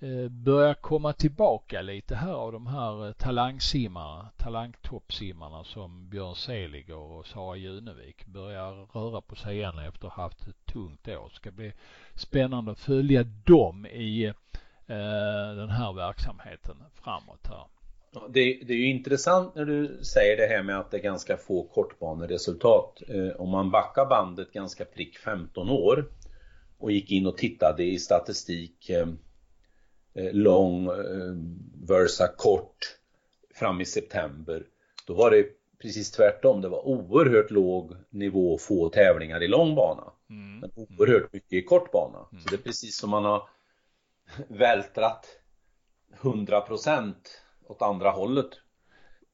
Eh, 0.00 0.28
börjar 0.28 0.74
komma 0.74 1.12
tillbaka 1.12 1.82
lite 1.82 2.14
här 2.14 2.32
av 2.32 2.52
de 2.52 2.66
här 2.66 3.06
eh, 3.06 3.12
talangsimmarna, 3.12 4.30
talangtoppsimmarna 4.36 5.64
som 5.64 6.08
Björn 6.08 6.34
Seliger 6.34 6.96
och 6.96 7.26
Sara 7.26 7.56
Junevik 7.56 8.26
börjar 8.26 8.86
röra 8.92 9.20
på 9.20 9.36
sig 9.36 9.56
igen 9.56 9.78
efter 9.78 10.06
att 10.06 10.14
ha 10.14 10.22
haft 10.22 10.48
ett 10.48 10.66
tungt 10.72 11.08
år. 11.08 11.28
Det 11.28 11.36
ska 11.36 11.50
bli 11.50 11.72
spännande 12.14 12.70
att 12.72 12.78
följa 12.78 13.24
dem 13.44 13.86
i 13.86 14.24
eh, 14.86 15.54
den 15.56 15.70
här 15.70 15.92
verksamheten 15.92 16.76
framåt 16.94 17.46
här. 17.46 17.66
Det, 18.28 18.60
det, 18.66 18.72
är 18.72 18.78
ju 18.78 18.90
intressant 18.90 19.54
när 19.54 19.64
du 19.64 20.04
säger 20.04 20.36
det 20.36 20.56
här 20.56 20.62
med 20.62 20.78
att 20.78 20.90
det 20.90 20.96
är 20.96 21.02
ganska 21.02 21.36
få 21.36 21.62
kortbaneresultat. 21.62 23.02
Om 23.38 23.50
man 23.50 23.70
backar 23.70 24.06
bandet 24.06 24.52
ganska 24.52 24.84
prick 24.84 25.18
15 25.18 25.70
år 25.70 26.04
och 26.78 26.92
gick 26.92 27.10
in 27.10 27.26
och 27.26 27.36
tittade 27.36 27.84
i 27.84 27.98
statistik 27.98 28.90
lång 30.16 30.86
eh, 30.86 31.34
versa 31.88 32.28
kort 32.36 32.98
fram 33.54 33.80
i 33.80 33.84
september. 33.84 34.66
Då 35.06 35.14
var 35.14 35.30
det 35.30 35.46
precis 35.78 36.10
tvärtom. 36.10 36.60
Det 36.60 36.68
var 36.68 36.86
oerhört 36.86 37.50
låg 37.50 37.96
nivå, 38.10 38.58
få 38.58 38.88
tävlingar 38.88 39.42
i 39.42 39.48
lång 39.48 39.74
bana. 39.74 40.12
Mm. 40.30 40.58
Men 40.58 40.70
oerhört 40.76 41.32
mycket 41.32 41.52
i 41.52 41.62
kort 41.62 41.92
bana. 41.92 42.18
Mm. 42.32 42.42
Så 42.42 42.48
det 42.48 42.56
är 42.56 42.62
precis 42.62 42.96
som 42.96 43.10
man 43.10 43.24
har 43.24 43.48
vältrat 44.48 45.26
100% 46.20 47.14
åt 47.66 47.82
andra 47.82 48.10
hållet. 48.10 48.50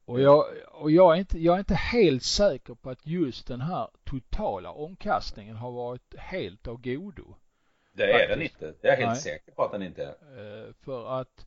Och 0.05 0.21
jag, 0.21 0.45
och 0.73 0.91
jag 0.91 1.15
är 1.15 1.19
inte, 1.21 1.39
jag 1.39 1.55
är 1.55 1.59
inte 1.59 1.75
helt 1.75 2.23
säker 2.23 2.75
på 2.75 2.91
att 2.91 3.07
just 3.07 3.47
den 3.47 3.61
här 3.61 3.89
totala 4.05 4.71
omkastningen 4.71 5.57
har 5.57 5.73
varit 5.73 6.15
helt 6.19 6.69
av 6.69 6.81
godo. 6.81 7.35
Det 7.93 8.13
är 8.13 8.29
den 8.29 8.43
inte. 8.43 8.75
Det 8.81 8.89
är 8.89 8.93
jag 8.93 8.97
helt 8.97 9.11
Nej. 9.11 9.21
säker 9.21 9.53
på 9.53 9.65
att 9.65 9.73
den 9.73 9.83
inte 9.83 10.05
är. 10.05 10.67
Eh, 10.67 10.73
för 10.85 11.21
att 11.21 11.47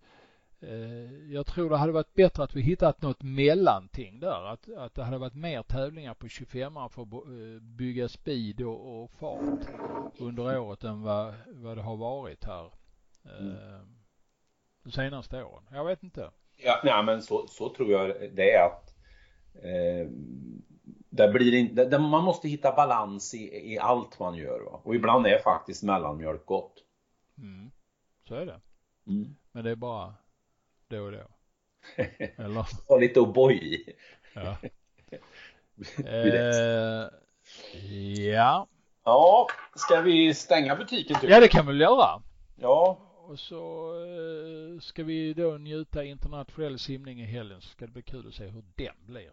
Eh, 0.67 1.33
jag 1.33 1.45
tror 1.45 1.69
det 1.69 1.77
hade 1.77 1.91
varit 1.91 2.13
bättre 2.13 2.43
att 2.43 2.55
vi 2.55 2.61
hittat 2.61 3.01
något 3.01 3.23
mellanting 3.23 4.19
där. 4.19 4.45
Att, 4.45 4.69
att 4.77 4.95
det 4.95 5.03
hade 5.03 5.17
varit 5.17 5.35
mer 5.35 5.63
tävlingar 5.63 6.13
på 6.13 6.27
25 6.27 6.73
för 6.73 7.01
att 7.01 7.13
eh, 7.13 7.61
bygga 7.61 8.07
speed 8.07 8.61
och, 8.61 9.03
och 9.03 9.11
fart 9.11 9.59
under 10.19 10.59
året 10.59 10.83
än 10.83 11.01
vad, 11.01 11.33
vad 11.47 11.77
det 11.77 11.81
har 11.81 11.95
varit 11.95 12.45
här 12.45 12.71
mm. 13.39 13.55
de 14.83 14.91
senaste 14.91 15.43
åren. 15.43 15.63
Jag 15.71 15.85
vet 15.85 16.03
inte. 16.03 16.31
Ja, 16.57 16.81
nej, 16.83 17.03
men 17.03 17.21
så, 17.21 17.47
så 17.47 17.69
tror 17.69 17.91
jag 17.91 18.31
det 18.33 18.51
är 18.51 18.65
att 18.65 18.95
eh, 19.55 20.09
det 21.09 21.27
blir 21.27 21.53
in, 21.53 21.75
det, 21.75 21.99
man 21.99 22.23
måste 22.23 22.47
hitta 22.47 22.75
balans 22.75 23.33
i, 23.33 23.73
i 23.73 23.79
allt 23.79 24.19
man 24.19 24.35
gör. 24.35 24.59
Va? 24.59 24.81
Och 24.83 24.95
ibland 24.95 25.27
är 25.27 25.39
faktiskt 25.39 25.83
mellanmjölk 25.83 26.45
gott. 26.45 26.83
Mm. 27.37 27.71
Så 28.27 28.35
är 28.35 28.45
det. 28.45 28.61
Mm. 29.07 29.35
Men 29.51 29.63
det 29.63 29.71
är 29.71 29.75
bara 29.75 30.13
då 30.87 31.01
och 31.01 31.11
då. 31.11 31.27
Eller? 32.43 32.87
Ha 32.87 32.97
lite 32.97 33.19
O'boy 33.19 33.53
i. 33.53 33.93
Ja. 34.33 34.57
eh, 36.05 37.09
ja. 38.25 38.67
Ja, 39.03 39.47
ska 39.75 40.01
vi 40.01 40.33
stänga 40.33 40.75
butiken? 40.75 41.19
Typ? 41.19 41.29
Ja, 41.29 41.39
det 41.39 41.47
kan 41.47 41.65
vi 41.65 41.71
väl 41.71 41.81
göra. 41.81 42.21
Ja. 42.55 43.01
Och 43.27 43.39
så 43.39 43.93
eh, 44.03 44.79
ska 44.79 45.03
vi 45.03 45.33
då 45.33 45.57
njuta 45.57 46.03
internationell 46.03 46.79
simning 46.79 47.21
i 47.21 47.25
helgen 47.25 47.61
så 47.61 47.67
ska 47.67 47.85
det 47.85 47.91
bli 47.91 48.01
kul 48.01 48.27
att 48.27 48.33
se 48.33 48.45
hur 48.45 48.63
den 48.75 48.95
blir. 49.05 49.31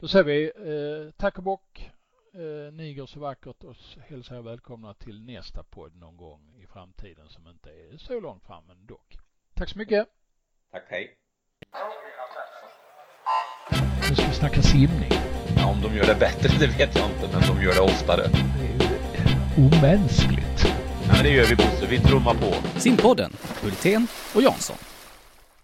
Då 0.00 0.08
säger 0.08 0.24
vi 0.24 0.44
eh, 0.44 1.10
tack 1.16 1.38
och 1.38 1.44
bock. 1.44 1.90
Eh, 2.34 2.72
ni 2.72 2.94
går 2.94 3.06
så 3.06 3.20
vackert 3.20 3.64
och 3.64 3.76
hälsar 4.08 4.36
er 4.36 4.42
välkomna 4.42 4.94
till 4.94 5.20
nästa 5.20 5.62
podd 5.62 5.96
någon 5.96 6.16
gång 6.16 6.54
i 6.62 6.66
framtiden 6.66 7.28
som 7.28 7.48
inte 7.48 7.70
är 7.70 7.96
så 7.96 8.20
långt 8.20 8.44
fram 8.44 8.64
men 8.66 8.86
dock. 8.86 9.18
Tack 9.54 9.68
så 9.68 9.78
mycket. 9.78 10.08
Tack, 10.72 10.84
hej. 10.88 11.16
Nu 14.08 14.14
ska 14.14 14.26
vi 14.26 14.34
snacka 14.34 14.62
simning. 14.62 15.10
Ja, 15.56 15.70
om 15.70 15.80
de 15.82 15.96
gör 15.96 16.06
det 16.06 16.20
bättre 16.20 16.48
det 16.66 16.66
vet 16.66 16.96
jag 16.96 17.10
inte, 17.10 17.28
men 17.32 17.56
de 17.56 17.62
gör 17.62 17.74
det 17.74 17.80
oftare. 17.80 18.22
Det 18.28 19.18
är 19.18 19.28
omänskligt. 19.56 20.64
Ja, 21.06 21.12
men 21.14 21.22
det 21.22 21.30
gör 21.30 21.46
vi 21.46 21.56
Bosse, 21.56 21.86
vi 21.90 21.98
trummar 21.98 22.34
på. 22.34 22.78
Simpodden, 22.80 23.32
Hultén 23.62 24.06
och 24.34 24.42
Jansson. 24.42 24.76